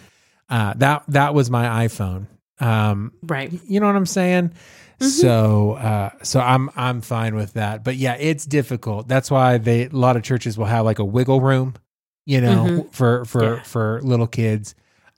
Uh, 0.49 0.73
that 0.77 1.03
that 1.09 1.33
was 1.33 1.49
my 1.49 1.85
iPhone. 1.85 2.27
Um, 2.59 3.11
Right. 3.23 3.51
you 3.67 3.79
know 3.79 3.87
what 3.87 3.95
I'm 3.95 4.05
saying? 4.05 4.49
Mm-hmm. 4.99 5.05
So 5.07 5.73
uh 5.73 6.11
so 6.23 6.39
I'm 6.39 6.69
I'm 6.77 7.01
fine 7.01 7.35
with 7.35 7.53
that. 7.53 7.83
But 7.83 7.97
yeah, 7.97 8.13
it's 8.17 8.45
difficult. 8.45 9.09
That's 9.09 9.29
why 9.29 9.57
they 9.57 9.85
a 9.87 9.89
lot 9.89 10.15
of 10.15 10.23
churches 10.23 10.57
will 10.57 10.67
have 10.67 10.85
like 10.85 10.99
a 10.99 11.03
wiggle 11.03 11.41
room, 11.41 11.73
you 12.25 12.39
know, 12.39 12.63
Mhm. 12.65 12.93
for 12.93 13.25
for 13.25 13.43
Yeah. 13.55 13.63
for 13.63 13.99
little 14.03 14.27
kids. 14.27 14.73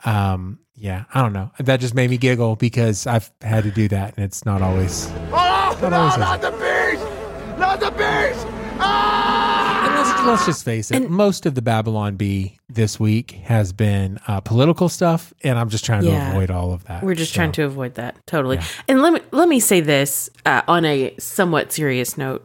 Um 0.06 0.58
yeah, 0.78 1.06
I 1.14 1.22
don't 1.22 1.34
know. 1.34 1.52
That 1.60 1.80
just 1.80 1.94
made 1.96 2.10
me 2.10 2.18
giggle 2.18 2.56
because 2.56 3.08
I've 3.08 3.32
had 3.42 3.64
to 3.64 3.72
do 3.72 3.88
that 3.90 4.16
and 4.16 4.24
it's 4.26 4.46
not 4.46 4.62
always 4.62 5.08
Oh, 5.32 5.78
Not 5.82 5.90
no, 5.92 5.98
always 5.98 6.18
not 6.18 6.42
the 6.42 6.52
beast! 6.52 7.60
Not 7.60 7.80
the 7.80 7.92
beast! 7.92 8.46
Ah! 8.80 9.86
And 9.86 9.96
let's, 9.96 10.28
let's 10.28 10.46
just 10.46 10.64
face 10.66 10.92
it. 10.92 10.98
And- 10.98 11.10
most 11.10 11.46
of 11.46 11.56
the 11.56 11.62
Babylon 11.62 12.16
Bee 12.16 12.58
this 12.70 13.00
week 13.00 13.32
has 13.46 13.74
been 13.74 14.20
uh, 14.28 14.40
political 14.42 14.90
stuff, 14.90 15.34
and 15.44 15.58
I'm 15.58 15.70
just 15.70 15.84
trying 15.86 16.02
to 16.04 16.08
Yeah. 16.10 16.32
avoid 16.32 16.52
all 16.52 16.72
of 16.74 16.84
that. 16.86 17.04
We're 17.04 17.16
just 17.16 17.32
So, 17.34 17.38
trying 17.38 17.52
to 17.54 17.64
avoid 17.64 17.96
that 17.96 18.16
totally. 18.28 18.58
Yeah. 18.58 18.66
And 18.88 19.02
let 19.02 19.14
me 19.14 19.20
let 19.32 19.50
me 19.50 19.60
say 19.60 19.80
this 19.82 20.30
uh, 20.46 20.62
on 20.68 20.86
a 20.86 21.16
somewhat 21.18 21.72
serious 21.72 22.18
note 22.18 22.44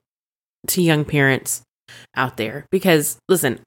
to 0.69 0.83
young 0.83 1.05
parents 1.05 1.63
out 2.17 2.37
there, 2.39 2.67
because 2.71 3.19
listen, 3.29 3.61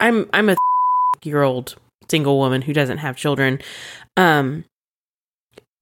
I'm 0.00 0.28
I'm 0.32 0.50
a 0.50 0.56
year 1.22 1.42
old 1.42 1.76
single 2.10 2.38
woman 2.38 2.62
who 2.62 2.72
doesn't 2.74 2.98
have 2.98 3.16
children. 3.16 3.58
Um, 4.16 4.64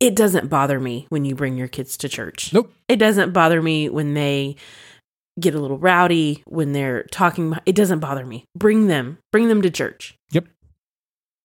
it 0.01 0.17
doesn't 0.17 0.49
bother 0.49 0.81
me 0.81 1.07
when 1.11 1.25
you 1.25 1.35
bring 1.35 1.57
your 1.57 1.69
kids 1.69 1.97
to 1.99 2.09
church. 2.09 2.53
Nope. 2.53 2.73
It 2.89 2.97
doesn't 2.97 3.33
bother 3.33 3.61
me 3.61 3.89
when 3.89 4.15
they 4.15 4.57
get 5.39 5.55
a 5.55 5.61
little 5.61 5.79
rowdy 5.79 6.43
when 6.47 6.73
they're 6.73 7.05
talking. 7.05 7.55
It 7.67 7.75
doesn't 7.75 8.01
bother 8.01 8.25
me. 8.25 8.45
Bring 8.57 8.87
them, 8.87 9.19
bring 9.31 9.49
them 9.49 9.63
to 9.63 9.71
church. 9.71 10.15
Yep. 10.33 10.47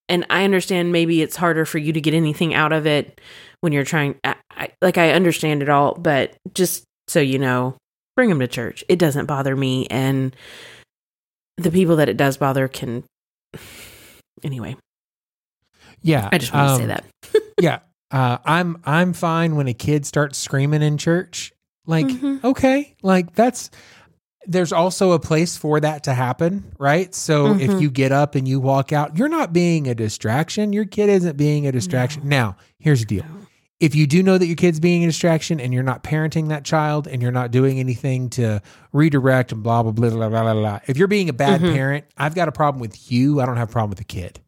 And 0.08 0.26
I 0.30 0.44
understand 0.44 0.92
maybe 0.92 1.22
it's 1.22 1.36
harder 1.36 1.66
for 1.66 1.80
you 1.80 1.92
to 1.94 2.02
get 2.02 2.14
anything 2.14 2.54
out 2.54 2.72
of 2.72 2.88
it 2.88 3.20
when 3.62 3.74
you're 3.74 3.84
trying. 3.84 4.16
I, 4.24 4.36
I, 4.52 4.70
like 4.82 4.98
I 4.98 5.12
understand 5.12 5.62
it 5.62 5.70
all, 5.70 5.96
but 5.96 6.36
just 6.54 6.84
so 7.08 7.20
you 7.20 7.40
know, 7.40 7.76
bring 8.16 8.30
them 8.30 8.40
to 8.40 8.48
church. 8.48 8.84
It 8.88 9.00
doesn't 9.00 9.26
bother 9.26 9.56
me, 9.56 9.88
and 9.88 10.36
the 11.58 11.72
people 11.72 11.96
that 11.98 12.10
it 12.10 12.18
does 12.18 12.38
bother 12.38 12.68
can. 12.68 13.04
Anyway, 14.44 14.76
Yeah. 16.02 16.30
I 16.32 16.38
just 16.38 16.54
want 16.54 16.70
to 16.70 16.76
say 16.76 16.82
um, 16.84 16.88
that. 16.90 17.06
yeah. 17.62 17.80
Uh, 18.12 18.38
I'm 18.46 18.78
I'm 18.86 19.14
fine 19.14 19.56
when 19.56 19.68
a 19.68 19.74
kid 19.74 20.06
starts 20.06 20.38
screaming 20.38 20.82
in 20.82 20.98
church. 20.98 21.52
Like, 21.88 22.06
Mm-hmm. 22.08 22.46
okay, 22.48 22.96
like 23.04 23.34
that's 23.36 23.70
there's 24.48 24.72
also 24.72 25.14
a 25.14 25.20
place 25.20 25.58
for 25.58 25.80
that 25.80 26.04
to 26.04 26.14
happen, 26.14 26.72
right? 26.78 27.14
So 27.16 27.48
Mm-hmm. 27.48 27.60
if 27.62 27.82
you 27.82 27.90
get 27.90 28.12
up 28.12 28.36
and 28.36 28.48
you 28.48 28.60
walk 28.60 28.94
out, 28.94 29.18
you're 29.18 29.28
not 29.30 29.54
being 29.54 29.88
a 29.88 29.96
distraction. 29.96 30.72
Your 30.74 30.86
kid 30.86 31.10
isn't 31.10 31.36
being 31.38 31.66
a 31.68 31.72
distraction. 31.72 32.30
Now, 32.30 32.58
here's 32.80 33.00
the 33.02 33.06
deal. 33.08 33.26
If 33.80 33.94
you 33.96 34.08
do 34.08 34.24
know 34.24 34.38
that 34.38 34.46
your 34.46 34.56
kid's 34.56 34.80
being 34.80 35.04
a 35.04 35.08
distraction 35.08 35.60
and 35.60 35.74
you're 35.74 35.84
not 35.84 36.02
parenting 36.04 36.48
that 36.50 36.64
child 36.64 37.08
and 37.08 37.22
you're 37.22 37.32
not 37.32 37.52
doing 37.52 37.80
anything 37.80 38.30
to 38.32 38.62
redirect 38.94 39.52
and 39.52 39.62
blah 39.64 39.84
blah 39.84 39.92
blah 39.92 40.10
blah 40.12 40.30
blah 40.30 40.42
blah, 40.44 40.54
blah. 40.54 40.80
if 40.88 40.98
you're 40.98 41.08
being 41.10 41.28
a 41.30 41.34
bad 41.34 41.60
Mm-hmm. 41.62 41.74
parent, 41.74 42.06
I've 42.18 42.36
got 42.36 42.48
a 42.48 42.52
problem 42.54 42.80
with 42.80 43.12
you. 43.12 43.42
I 43.42 43.46
don't 43.46 43.58
have 43.58 43.70
a 43.70 43.72
problem 43.72 43.90
with 43.90 43.98
the 43.98 44.06
kid. 44.06 44.40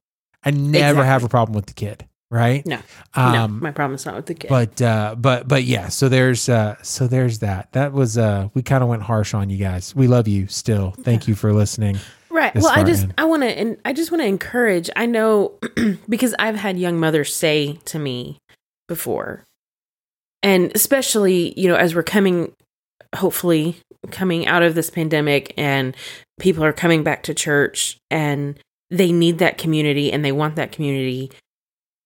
I 0.43 0.51
never 0.51 1.03
have 1.03 1.23
a 1.23 1.29
problem 1.29 1.55
with 1.55 1.65
the 1.65 1.73
kid, 1.73 2.05
right? 2.31 2.65
No, 2.65 2.79
Um, 3.15 3.33
no, 3.33 3.47
my 3.47 3.71
problem 3.71 3.95
is 3.95 4.05
not 4.05 4.15
with 4.15 4.25
the 4.27 4.33
kid. 4.35 4.49
but 4.49 4.81
uh 4.81 5.15
but 5.17 5.47
but 5.47 5.63
yeah 5.63 5.89
so 5.89 6.07
there's 6.09 6.47
uh 6.49 6.75
so 6.83 7.07
there's 7.07 7.39
that 7.39 7.71
that 7.73 7.93
was 7.93 8.17
uh 8.17 8.49
we 8.53 8.61
kind 8.61 8.83
of 8.83 8.89
went 8.89 9.03
harsh 9.03 9.33
on 9.33 9.49
you 9.49 9.57
guys 9.57 9.95
we 9.95 10.07
love 10.07 10.27
you 10.27 10.47
still 10.47 10.91
thank 11.03 11.27
you 11.27 11.35
for 11.35 11.53
listening 11.53 11.97
Right. 12.29 12.53
Well, 12.53 12.67
I 12.67 12.83
just 12.83 13.05
in. 13.05 13.13
I 13.17 13.23
want 13.25 13.41
to 13.41 13.47
and 13.47 13.77
I 13.83 13.93
just 13.93 14.11
want 14.11 14.21
to 14.21 14.27
encourage. 14.27 14.91
I 14.95 15.07
know 15.07 15.57
because 16.09 16.35
I've 16.37 16.55
had 16.57 16.77
young 16.77 16.99
mothers 16.99 17.33
say 17.33 17.79
to 17.85 17.97
me 17.97 18.37
before. 18.87 19.43
And 20.43 20.71
especially, 20.75 21.59
you 21.59 21.67
know, 21.67 21.75
as 21.75 21.95
we're 21.95 22.03
coming 22.03 22.53
hopefully 23.15 23.77
coming 24.11 24.45
out 24.45 24.61
of 24.61 24.75
this 24.75 24.91
pandemic 24.91 25.51
and 25.57 25.95
people 26.39 26.63
are 26.63 26.73
coming 26.73 27.01
back 27.03 27.23
to 27.23 27.33
church 27.33 27.97
and 28.11 28.59
they 28.89 29.11
need 29.11 29.39
that 29.39 29.57
community 29.57 30.11
and 30.11 30.23
they 30.23 30.31
want 30.31 30.55
that 30.55 30.71
community 30.71 31.31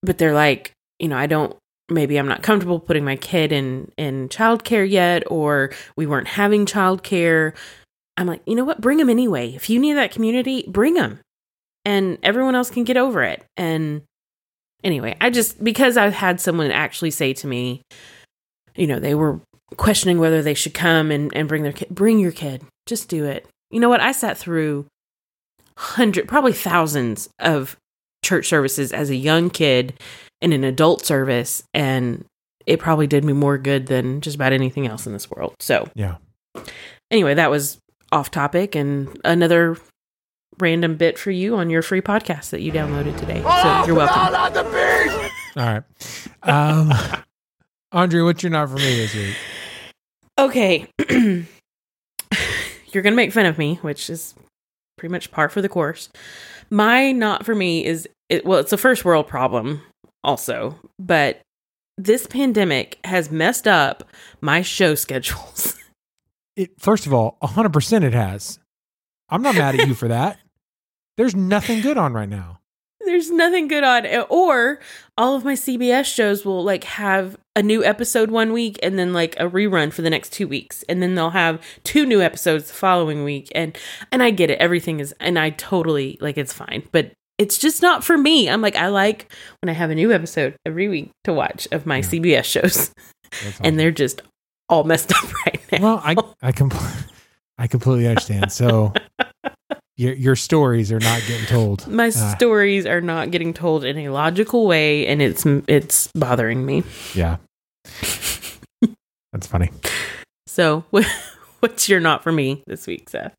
but 0.03 0.17
they're 0.17 0.33
like, 0.33 0.73
you 0.99 1.07
know, 1.07 1.17
I 1.17 1.27
don't 1.27 1.55
maybe 1.89 2.17
I'm 2.17 2.27
not 2.27 2.41
comfortable 2.41 2.79
putting 2.79 3.03
my 3.03 3.15
kid 3.15 3.51
in 3.51 3.91
in 3.97 4.29
childcare 4.29 4.89
yet 4.89 5.23
or 5.27 5.71
we 5.95 6.05
weren't 6.05 6.27
having 6.27 6.65
childcare. 6.65 7.53
I'm 8.17 8.27
like, 8.27 8.41
you 8.45 8.55
know 8.55 8.65
what? 8.65 8.81
Bring 8.81 8.97
them 8.97 9.09
anyway. 9.09 9.53
If 9.53 9.69
you 9.69 9.79
need 9.79 9.93
that 9.93 10.11
community, 10.11 10.65
bring 10.67 10.93
them. 10.93 11.19
And 11.83 12.17
everyone 12.21 12.55
else 12.55 12.69
can 12.69 12.83
get 12.83 12.97
over 12.97 13.23
it. 13.23 13.43
And 13.57 14.03
anyway, 14.83 15.17
I 15.19 15.29
just 15.29 15.63
because 15.63 15.97
I've 15.97 16.13
had 16.13 16.39
someone 16.39 16.71
actually 16.71 17.11
say 17.11 17.33
to 17.33 17.47
me, 17.47 17.81
you 18.75 18.87
know, 18.87 18.99
they 18.99 19.15
were 19.15 19.41
questioning 19.77 20.19
whether 20.19 20.41
they 20.41 20.53
should 20.53 20.73
come 20.73 21.11
and, 21.11 21.35
and 21.35 21.47
bring 21.47 21.63
their 21.63 21.73
kid. 21.73 21.89
Bring 21.89 22.19
your 22.19 22.31
kid. 22.31 22.63
Just 22.85 23.09
do 23.09 23.25
it. 23.25 23.47
You 23.69 23.79
know 23.79 23.89
what? 23.89 24.01
I 24.01 24.11
sat 24.11 24.37
through 24.37 24.85
hundred, 25.81 26.27
probably 26.27 26.53
thousands 26.53 27.27
of 27.39 27.75
church 28.23 28.47
services 28.47 28.93
as 28.93 29.09
a 29.09 29.15
young 29.15 29.49
kid 29.49 29.93
in 30.41 30.53
an 30.53 30.63
adult 30.63 31.05
service, 31.05 31.63
and 31.73 32.23
it 32.65 32.79
probably 32.79 33.07
did 33.07 33.25
me 33.25 33.33
more 33.33 33.57
good 33.57 33.87
than 33.87 34.21
just 34.21 34.35
about 34.35 34.53
anything 34.53 34.85
else 34.87 35.07
in 35.07 35.13
this 35.13 35.29
world. 35.29 35.55
So 35.59 35.89
yeah 35.95 36.15
anyway, 37.09 37.33
that 37.33 37.49
was 37.49 37.77
off 38.11 38.29
topic 38.31 38.75
and 38.75 39.19
another 39.23 39.77
random 40.59 40.95
bit 40.95 41.17
for 41.17 41.31
you 41.31 41.55
on 41.55 41.69
your 41.69 41.81
free 41.81 42.01
podcast 42.01 42.49
that 42.51 42.61
you 42.61 42.71
downloaded 42.71 43.17
today. 43.17 43.41
So 43.41 43.85
you're 43.87 43.95
welcome. 43.95 44.35
all 45.57 45.63
right 45.63 45.83
um 46.43 46.93
andre 47.91 48.21
what's 48.21 48.41
your 48.43 48.51
not 48.51 48.69
for 48.69 48.75
me 48.75 48.95
this 48.95 49.13
week 49.13 49.35
Okay. 50.39 50.87
you're 51.09 51.43
going 53.03 53.11
to 53.11 53.15
make 53.15 53.31
fun 53.31 53.45
of 53.45 53.57
me, 53.59 53.75
which 53.81 54.09
is 54.09 54.33
pretty 55.01 55.11
much 55.11 55.31
par 55.31 55.49
for 55.49 55.63
the 55.63 55.67
course. 55.67 56.09
My 56.69 57.11
not 57.11 57.43
for 57.43 57.55
me 57.55 57.83
is 57.83 58.07
it, 58.29 58.45
well, 58.45 58.59
it's 58.59 58.71
a 58.71 58.77
first 58.77 59.03
world 59.03 59.27
problem 59.27 59.81
also, 60.23 60.79
but 60.99 61.41
this 61.97 62.27
pandemic 62.27 62.99
has 63.03 63.31
messed 63.31 63.67
up 63.67 64.03
my 64.41 64.61
show 64.61 64.93
schedules. 65.05 65.75
it 66.55 66.79
first 66.79 67.07
of 67.07 67.13
all 67.15 67.37
100% 67.41 68.03
it 68.03 68.13
has 68.13 68.59
i'm 69.29 69.41
not 69.41 69.55
mad 69.55 69.79
at 69.79 69.87
you 69.87 69.93
for 69.93 70.07
that 70.07 70.37
there's 71.17 71.35
nothing 71.35 71.81
good 71.81 71.97
on 71.97 72.13
right 72.13 72.29
now 72.29 72.59
There's 73.11 73.29
nothing 73.29 73.67
good 73.67 73.83
on 73.83 74.05
it. 74.05 74.25
Or 74.29 74.79
all 75.17 75.35
of 75.35 75.43
my 75.43 75.53
CBS 75.53 76.05
shows 76.05 76.45
will 76.45 76.63
like 76.63 76.85
have 76.85 77.37
a 77.55 77.61
new 77.61 77.83
episode 77.83 78.31
one 78.31 78.53
week 78.53 78.79
and 78.81 78.97
then 78.97 79.11
like 79.11 79.35
a 79.37 79.49
rerun 79.49 79.91
for 79.91 80.01
the 80.01 80.09
next 80.09 80.31
two 80.31 80.47
weeks. 80.47 80.83
And 80.87 81.03
then 81.03 81.15
they'll 81.15 81.31
have 81.31 81.61
two 81.83 82.05
new 82.05 82.21
episodes 82.21 82.67
the 82.67 82.73
following 82.73 83.23
week. 83.25 83.51
And 83.53 83.77
and 84.11 84.23
I 84.23 84.31
get 84.31 84.49
it. 84.49 84.59
Everything 84.59 84.99
is 85.01 85.13
and 85.19 85.37
I 85.37 85.49
totally 85.51 86.17
like 86.21 86.37
it's 86.37 86.53
fine. 86.53 86.87
But 86.93 87.11
it's 87.37 87.57
just 87.57 87.81
not 87.81 88.03
for 88.03 88.17
me. 88.17 88.49
I'm 88.49 88.61
like, 88.61 88.75
I 88.75 88.87
like 88.87 89.31
when 89.61 89.69
I 89.69 89.73
have 89.73 89.89
a 89.89 89.95
new 89.95 90.13
episode 90.13 90.55
every 90.65 90.87
week 90.87 91.11
to 91.25 91.33
watch 91.33 91.67
of 91.71 91.85
my 91.85 91.99
CBS 91.99 92.45
shows. 92.45 92.91
And 93.61 93.79
they're 93.79 93.91
just 93.91 94.21
all 94.69 94.83
messed 94.85 95.11
up 95.11 95.33
right 95.45 95.61
now. 95.71 95.79
well 95.81 96.01
i 96.03 96.15
i 96.41 96.51
compl- 96.53 97.07
i 97.57 97.67
completely 97.67 98.07
understand 98.07 98.51
so 98.51 98.93
your 100.01 100.13
your 100.15 100.35
stories 100.35 100.91
are 100.91 100.99
not 100.99 101.21
getting 101.27 101.45
told 101.47 101.87
my 102.01 102.07
Uh, 102.07 102.35
stories 102.35 102.85
are 102.85 103.01
not 103.01 103.31
getting 103.31 103.53
told 103.53 103.83
in 103.85 103.97
a 103.99 104.09
logical 104.09 104.65
way 104.67 105.05
and 105.07 105.21
it's 105.21 105.45
it's 105.67 106.07
bothering 106.13 106.65
me. 106.65 106.83
yeah 107.13 107.37
that's 109.31 109.47
funny 109.47 109.69
So, 110.47 110.83
what's 111.61 111.87
your 111.87 111.99
not 112.01 112.23
for 112.23 112.31
me 112.31 112.63
this 112.67 112.85
week, 112.87 113.09
Seth? 113.09 113.33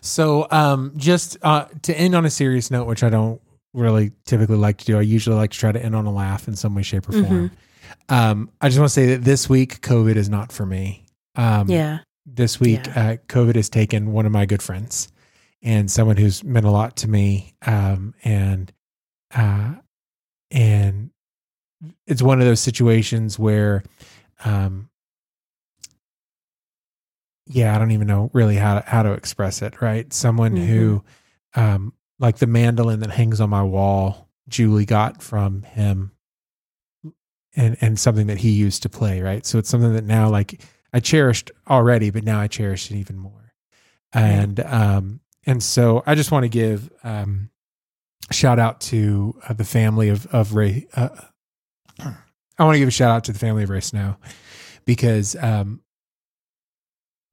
So, 0.00 0.46
um, 0.50 0.92
just 0.96 1.36
uh, 1.42 1.66
to 1.82 1.98
end 1.98 2.14
on 2.14 2.24
a 2.24 2.30
serious 2.30 2.70
note, 2.70 2.86
which 2.86 3.02
I 3.02 3.10
don't 3.10 3.40
really 3.74 4.12
typically 4.24 4.56
like 4.56 4.78
to 4.78 4.84
do, 4.86 4.96
I 4.98 5.02
usually 5.02 5.36
like 5.36 5.50
to 5.50 5.58
try 5.58 5.72
to 5.72 5.82
end 5.84 5.94
on 5.94 6.06
a 6.06 6.12
laugh 6.12 6.48
in 6.48 6.56
some 6.56 6.74
way, 6.74 6.82
shape, 6.82 7.06
or 7.08 7.12
form. 7.24 7.50
Um, 8.08 8.50
I 8.62 8.68
just 8.68 8.78
want 8.78 8.88
to 8.88 8.94
say 8.94 9.06
that 9.08 9.24
this 9.24 9.48
week, 9.48 9.80
COVID 9.82 10.16
is 10.16 10.30
not 10.30 10.52
for 10.52 10.64
me. 10.64 11.04
Um, 11.36 11.68
Yeah. 11.68 11.98
This 12.26 12.58
week, 12.58 12.86
Yeah. 12.86 13.10
uh, 13.10 13.16
COVID 13.28 13.56
has 13.56 13.68
taken 13.68 14.12
one 14.12 14.24
of 14.24 14.32
my 14.32 14.46
good 14.46 14.62
friends 14.62 15.08
and 15.64 15.90
someone 15.90 16.16
who's 16.16 16.44
meant 16.44 16.66
a 16.66 16.70
lot 16.70 16.96
to 16.98 17.08
me. 17.08 17.54
Um, 17.66 18.14
and, 18.22 18.72
uh, 19.34 19.74
and 20.50 21.10
it's 22.06 22.22
one 22.22 22.40
of 22.40 22.46
those 22.46 22.60
situations 22.60 23.38
where, 23.38 23.82
um, 24.44 24.90
yeah, 27.46 27.74
I 27.74 27.78
don't 27.78 27.90
even 27.90 28.06
know 28.06 28.30
really 28.32 28.56
how 28.56 28.78
to, 28.78 28.88
how 28.88 29.02
to 29.02 29.12
express 29.12 29.62
it. 29.62 29.80
Right, 29.82 30.12
someone 30.12 30.56
who, 30.56 31.02
um, 31.54 31.92
like 32.18 32.38
the 32.38 32.46
mandolin 32.46 33.00
that 33.00 33.10
hangs 33.10 33.40
on 33.40 33.50
my 33.50 33.62
wall, 33.62 34.28
Julie 34.48 34.86
got 34.86 35.22
from 35.22 35.62
him, 35.62 36.12
and 37.56 37.76
and 37.80 37.98
something 37.98 38.28
that 38.28 38.38
he 38.38 38.50
used 38.50 38.82
to 38.82 38.88
play. 38.88 39.20
Right, 39.20 39.44
so 39.44 39.58
it's 39.58 39.68
something 39.68 39.92
that 39.94 40.04
now 40.04 40.30
like 40.30 40.62
I 40.92 41.00
cherished 41.00 41.50
already, 41.68 42.10
but 42.10 42.24
now 42.24 42.40
I 42.40 42.46
cherish 42.46 42.90
it 42.90 42.96
even 42.96 43.18
more. 43.18 43.52
And 44.14 44.60
um, 44.60 45.20
and 45.46 45.62
so 45.62 46.02
I 46.06 46.14
just 46.14 46.30
want 46.30 46.44
to 46.44 46.48
give 46.48 46.90
um, 47.02 47.50
shout 48.30 48.58
out 48.58 48.80
to 48.82 49.38
uh, 49.48 49.52
the 49.52 49.64
family 49.64 50.08
of 50.08 50.26
of 50.26 50.54
Ray. 50.54 50.86
Uh, 50.94 51.08
I 51.98 52.64
want 52.64 52.74
to 52.74 52.78
give 52.78 52.88
a 52.88 52.92
shout 52.92 53.10
out 53.10 53.24
to 53.24 53.32
the 53.32 53.38
family 53.38 53.64
of 53.64 53.70
Ray 53.70 53.80
Snow 53.80 54.16
because 54.84 55.36
um, 55.36 55.82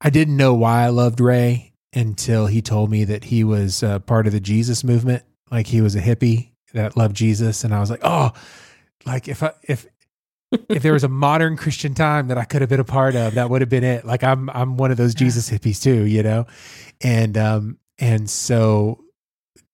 I 0.00 0.10
didn't 0.10 0.36
know 0.36 0.54
why 0.54 0.82
I 0.82 0.88
loved 0.88 1.20
Ray 1.20 1.74
until 1.94 2.46
he 2.46 2.62
told 2.62 2.90
me 2.90 3.04
that 3.04 3.24
he 3.24 3.44
was 3.44 3.82
uh, 3.82 3.98
part 4.00 4.26
of 4.26 4.32
the 4.32 4.40
Jesus 4.40 4.82
movement. 4.82 5.22
Like 5.50 5.66
he 5.66 5.80
was 5.80 5.94
a 5.94 6.00
hippie 6.00 6.50
that 6.72 6.96
loved 6.96 7.14
Jesus, 7.14 7.64
and 7.64 7.74
I 7.74 7.80
was 7.80 7.90
like, 7.90 8.00
oh, 8.02 8.32
like 9.04 9.28
if 9.28 9.42
I 9.42 9.52
if 9.62 9.86
if 10.68 10.82
there 10.82 10.92
was 10.92 11.04
a 11.04 11.08
modern 11.08 11.56
Christian 11.56 11.94
time 11.94 12.28
that 12.28 12.38
I 12.38 12.44
could 12.44 12.60
have 12.60 12.70
been 12.70 12.80
a 12.80 12.84
part 12.84 13.14
of, 13.14 13.34
that 13.34 13.48
would 13.48 13.60
have 13.62 13.70
been 13.70 13.84
it. 13.84 14.04
Like 14.04 14.24
I'm 14.24 14.50
I'm 14.50 14.76
one 14.76 14.90
of 14.90 14.96
those 14.96 15.14
Jesus 15.14 15.50
hippies 15.50 15.82
too, 15.82 16.04
you 16.04 16.22
know, 16.22 16.46
and 17.00 17.36
um 17.36 17.78
and 17.98 18.28
so 18.28 19.04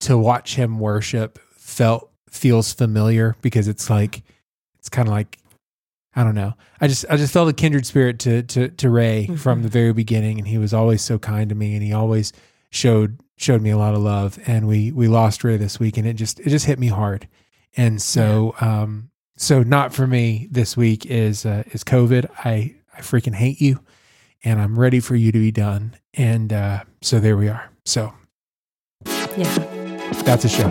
to 0.01 0.16
watch 0.16 0.55
him 0.55 0.78
worship 0.78 1.39
felt 1.53 2.11
feels 2.31 2.73
familiar 2.73 3.36
because 3.43 3.69
it's 3.69 3.90
like 3.90 4.23
it's 4.78 4.89
kind 4.89 5.09
of 5.09 5.12
like 5.12 5.39
I 6.15 6.24
don't 6.24 6.35
know. 6.35 6.55
I 6.81 6.89
just 6.89 7.05
I 7.09 7.16
just 7.16 7.32
felt 7.32 7.49
a 7.49 7.53
kindred 7.53 7.86
spirit 7.86 8.19
to 8.20 8.43
to 8.43 8.69
to 8.69 8.90
Ray 8.90 9.27
from 9.36 9.62
the 9.62 9.69
very 9.69 9.93
beginning, 9.93 10.39
and 10.39 10.49
he 10.49 10.59
was 10.59 10.74
always 10.74 11.03
so 11.03 11.19
kind 11.19 11.49
to 11.49 11.55
me, 11.55 11.74
and 11.74 11.82
he 11.82 11.93
always 11.93 12.32
showed 12.70 13.20
showed 13.36 13.62
me 13.62 13.70
a 13.70 13.78
lot 13.78 13.95
of 13.95 14.01
love. 14.01 14.39
And 14.47 14.66
we 14.66 14.90
we 14.90 15.07
lost 15.07 15.45
Ray 15.45 15.57
this 15.57 15.78
week, 15.78 15.97
and 15.97 16.07
it 16.07 16.15
just 16.15 16.40
it 16.40 16.49
just 16.49 16.66
hit 16.66 16.78
me 16.78 16.89
hard. 16.89 17.28
And 17.77 18.03
so 18.03 18.55
um 18.61 19.11
so 19.36 19.62
not 19.62 19.95
for 19.95 20.07
me 20.07 20.49
this 20.51 20.77
week 20.77 21.07
is 21.07 21.47
uh, 21.47 21.62
is 21.73 21.85
COVID. 21.85 22.28
I 22.45 22.74
I 22.97 23.01
freaking 23.01 23.35
hate 23.35 23.61
you, 23.61 23.81
and 24.44 24.60
I'm 24.60 24.78
ready 24.78 25.01
for 25.01 25.16
you 25.16 25.32
to 25.32 25.39
be 25.39 25.51
done. 25.51 25.94
And 26.15 26.52
uh, 26.52 26.85
so 27.02 27.19
there 27.20 27.36
we 27.36 27.48
are. 27.48 27.70
So 27.85 28.12
Yeah. 29.36 30.12
that's 30.24 30.44
a 30.44 30.48
show. 30.48 30.69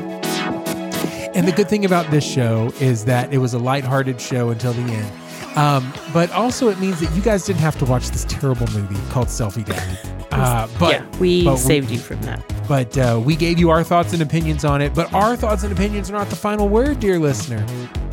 And 1.36 1.48
the 1.48 1.52
good 1.52 1.70
thing 1.70 1.86
about 1.86 2.10
this 2.10 2.24
show 2.26 2.74
is 2.80 3.06
that 3.06 3.32
it 3.34 3.38
was 3.38 3.54
a 3.54 3.60
lighthearted 3.60 4.20
show 4.20 4.50
until 4.50 4.74
the 4.74 4.82
end. 4.92 5.12
Um, 5.58 5.92
but 6.14 6.32
also, 6.32 6.70
it 6.70 6.80
means 6.80 7.00
that 7.00 7.12
you 7.16 7.22
guys 7.22 7.46
didn't 7.46 7.60
have 7.62 7.78
to 7.80 7.86
watch 7.86 8.10
this 8.10 8.26
terrible 8.26 8.68
movie 8.74 8.96
called 9.10 9.28
Selfie 9.28 9.66
Daddy. 9.66 9.98
Uh, 10.32 10.68
but 10.80 10.92
yeah, 10.94 11.18
we 11.20 11.44
but 11.46 11.58
saved 11.58 11.90
you 11.90 11.98
from 12.00 12.22
that. 12.22 12.44
But 12.68 12.96
uh, 12.98 13.20
we 13.24 13.36
gave 13.36 13.58
you 13.60 13.70
our 13.70 13.84
thoughts 13.84 14.14
and 14.14 14.22
opinions 14.22 14.66
on 14.66 14.82
it. 14.82 14.94
But 14.94 15.12
our 15.14 15.36
thoughts 15.36 15.64
and 15.64 15.72
opinions 15.72 16.10
are 16.10 16.14
not 16.14 16.30
the 16.30 16.36
final 16.36 16.68
word, 16.70 17.00
dear 17.00 17.18
listener. 17.18 17.66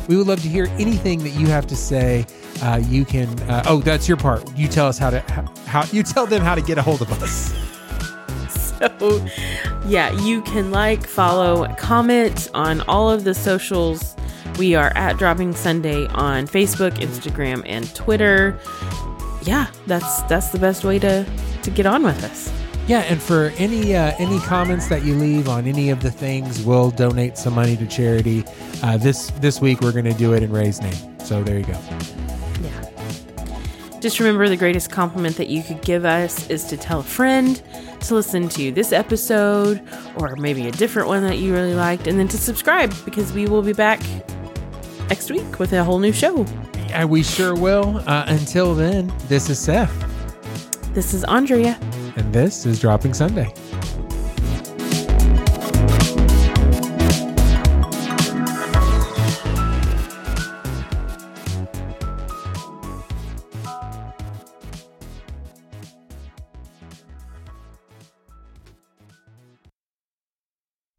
We 0.07 0.17
would 0.17 0.27
love 0.27 0.41
to 0.41 0.47
hear 0.47 0.67
anything 0.79 1.19
that 1.23 1.29
you 1.29 1.47
have 1.47 1.67
to 1.67 1.75
say. 1.75 2.25
Uh, 2.61 2.81
you 2.87 3.05
can. 3.05 3.27
Uh, 3.41 3.63
oh, 3.65 3.81
that's 3.81 4.07
your 4.07 4.17
part. 4.17 4.49
You 4.55 4.67
tell 4.67 4.87
us 4.87 4.97
how 4.97 5.09
to 5.09 5.19
how, 5.21 5.53
how 5.65 5.83
you 5.91 6.03
tell 6.03 6.25
them 6.25 6.41
how 6.41 6.55
to 6.55 6.61
get 6.61 6.77
a 6.77 6.81
hold 6.81 7.01
of 7.01 7.11
us. 7.21 7.53
So, 8.77 9.25
yeah, 9.87 10.11
you 10.21 10.41
can 10.41 10.69
like, 10.69 11.07
follow, 11.07 11.65
comment 11.75 12.49
on 12.53 12.81
all 12.81 13.09
of 13.09 13.23
the 13.23 13.33
socials. 13.33 14.17
We 14.59 14.75
are 14.75 14.91
at 14.95 15.17
Dropping 15.17 15.55
Sunday 15.55 16.07
on 16.07 16.45
Facebook, 16.45 16.91
Instagram, 16.97 17.63
and 17.65 17.93
Twitter. 17.95 18.59
Yeah, 19.43 19.67
that's 19.87 20.23
that's 20.23 20.49
the 20.49 20.59
best 20.59 20.83
way 20.83 20.99
to 20.99 21.25
to 21.63 21.71
get 21.71 21.85
on 21.85 22.03
with 22.03 22.21
us. 22.25 22.51
Yeah, 22.87 22.99
and 23.01 23.19
for 23.19 23.51
any 23.57 23.95
uh, 23.95 24.13
any 24.19 24.39
comments 24.41 24.87
that 24.89 25.03
you 25.03 25.15
leave 25.15 25.49
on 25.49 25.65
any 25.65 25.89
of 25.89 26.01
the 26.03 26.11
things, 26.11 26.63
we'll 26.63 26.91
donate 26.91 27.35
some 27.35 27.55
money 27.55 27.75
to 27.77 27.87
charity. 27.87 28.43
Uh, 28.83 28.97
this 28.97 29.31
this 29.39 29.59
week 29.59 29.81
we're 29.81 29.91
going 29.91 30.05
to 30.05 30.13
do 30.13 30.33
it 30.33 30.43
in 30.43 30.51
Ray's 30.51 30.79
name. 30.81 31.19
So 31.19 31.43
there 31.43 31.57
you 31.57 31.65
go. 31.65 31.79
Yeah. 32.61 33.99
Just 33.99 34.19
remember 34.19 34.47
the 34.47 34.55
greatest 34.57 34.91
compliment 34.91 35.35
that 35.37 35.47
you 35.47 35.63
could 35.63 35.81
give 35.81 36.05
us 36.05 36.47
is 36.51 36.63
to 36.65 36.77
tell 36.77 36.99
a 36.99 37.03
friend 37.03 37.59
to 38.01 38.13
listen 38.13 38.47
to 38.49 38.71
this 38.71 38.91
episode 38.91 39.81
or 40.17 40.35
maybe 40.35 40.67
a 40.67 40.71
different 40.71 41.07
one 41.07 41.23
that 41.23 41.39
you 41.39 41.53
really 41.53 41.73
liked, 41.73 42.05
and 42.05 42.19
then 42.19 42.27
to 42.27 42.37
subscribe 42.37 42.93
because 43.03 43.33
we 43.33 43.47
will 43.47 43.63
be 43.63 43.73
back 43.73 43.99
next 45.09 45.31
week 45.31 45.57
with 45.57 45.73
a 45.73 45.83
whole 45.83 45.97
new 45.97 46.13
show. 46.13 46.45
Yeah, 46.89 47.05
we 47.05 47.23
sure 47.23 47.55
will. 47.55 47.97
Uh, 48.05 48.25
until 48.27 48.75
then, 48.75 49.11
this 49.27 49.49
is 49.49 49.57
Seth, 49.57 49.91
This 50.93 51.15
is 51.15 51.23
Andrea. 51.23 51.79
And 52.15 52.33
this 52.33 52.65
is 52.65 52.79
Dropping 52.79 53.13
Sunday. 53.13 53.53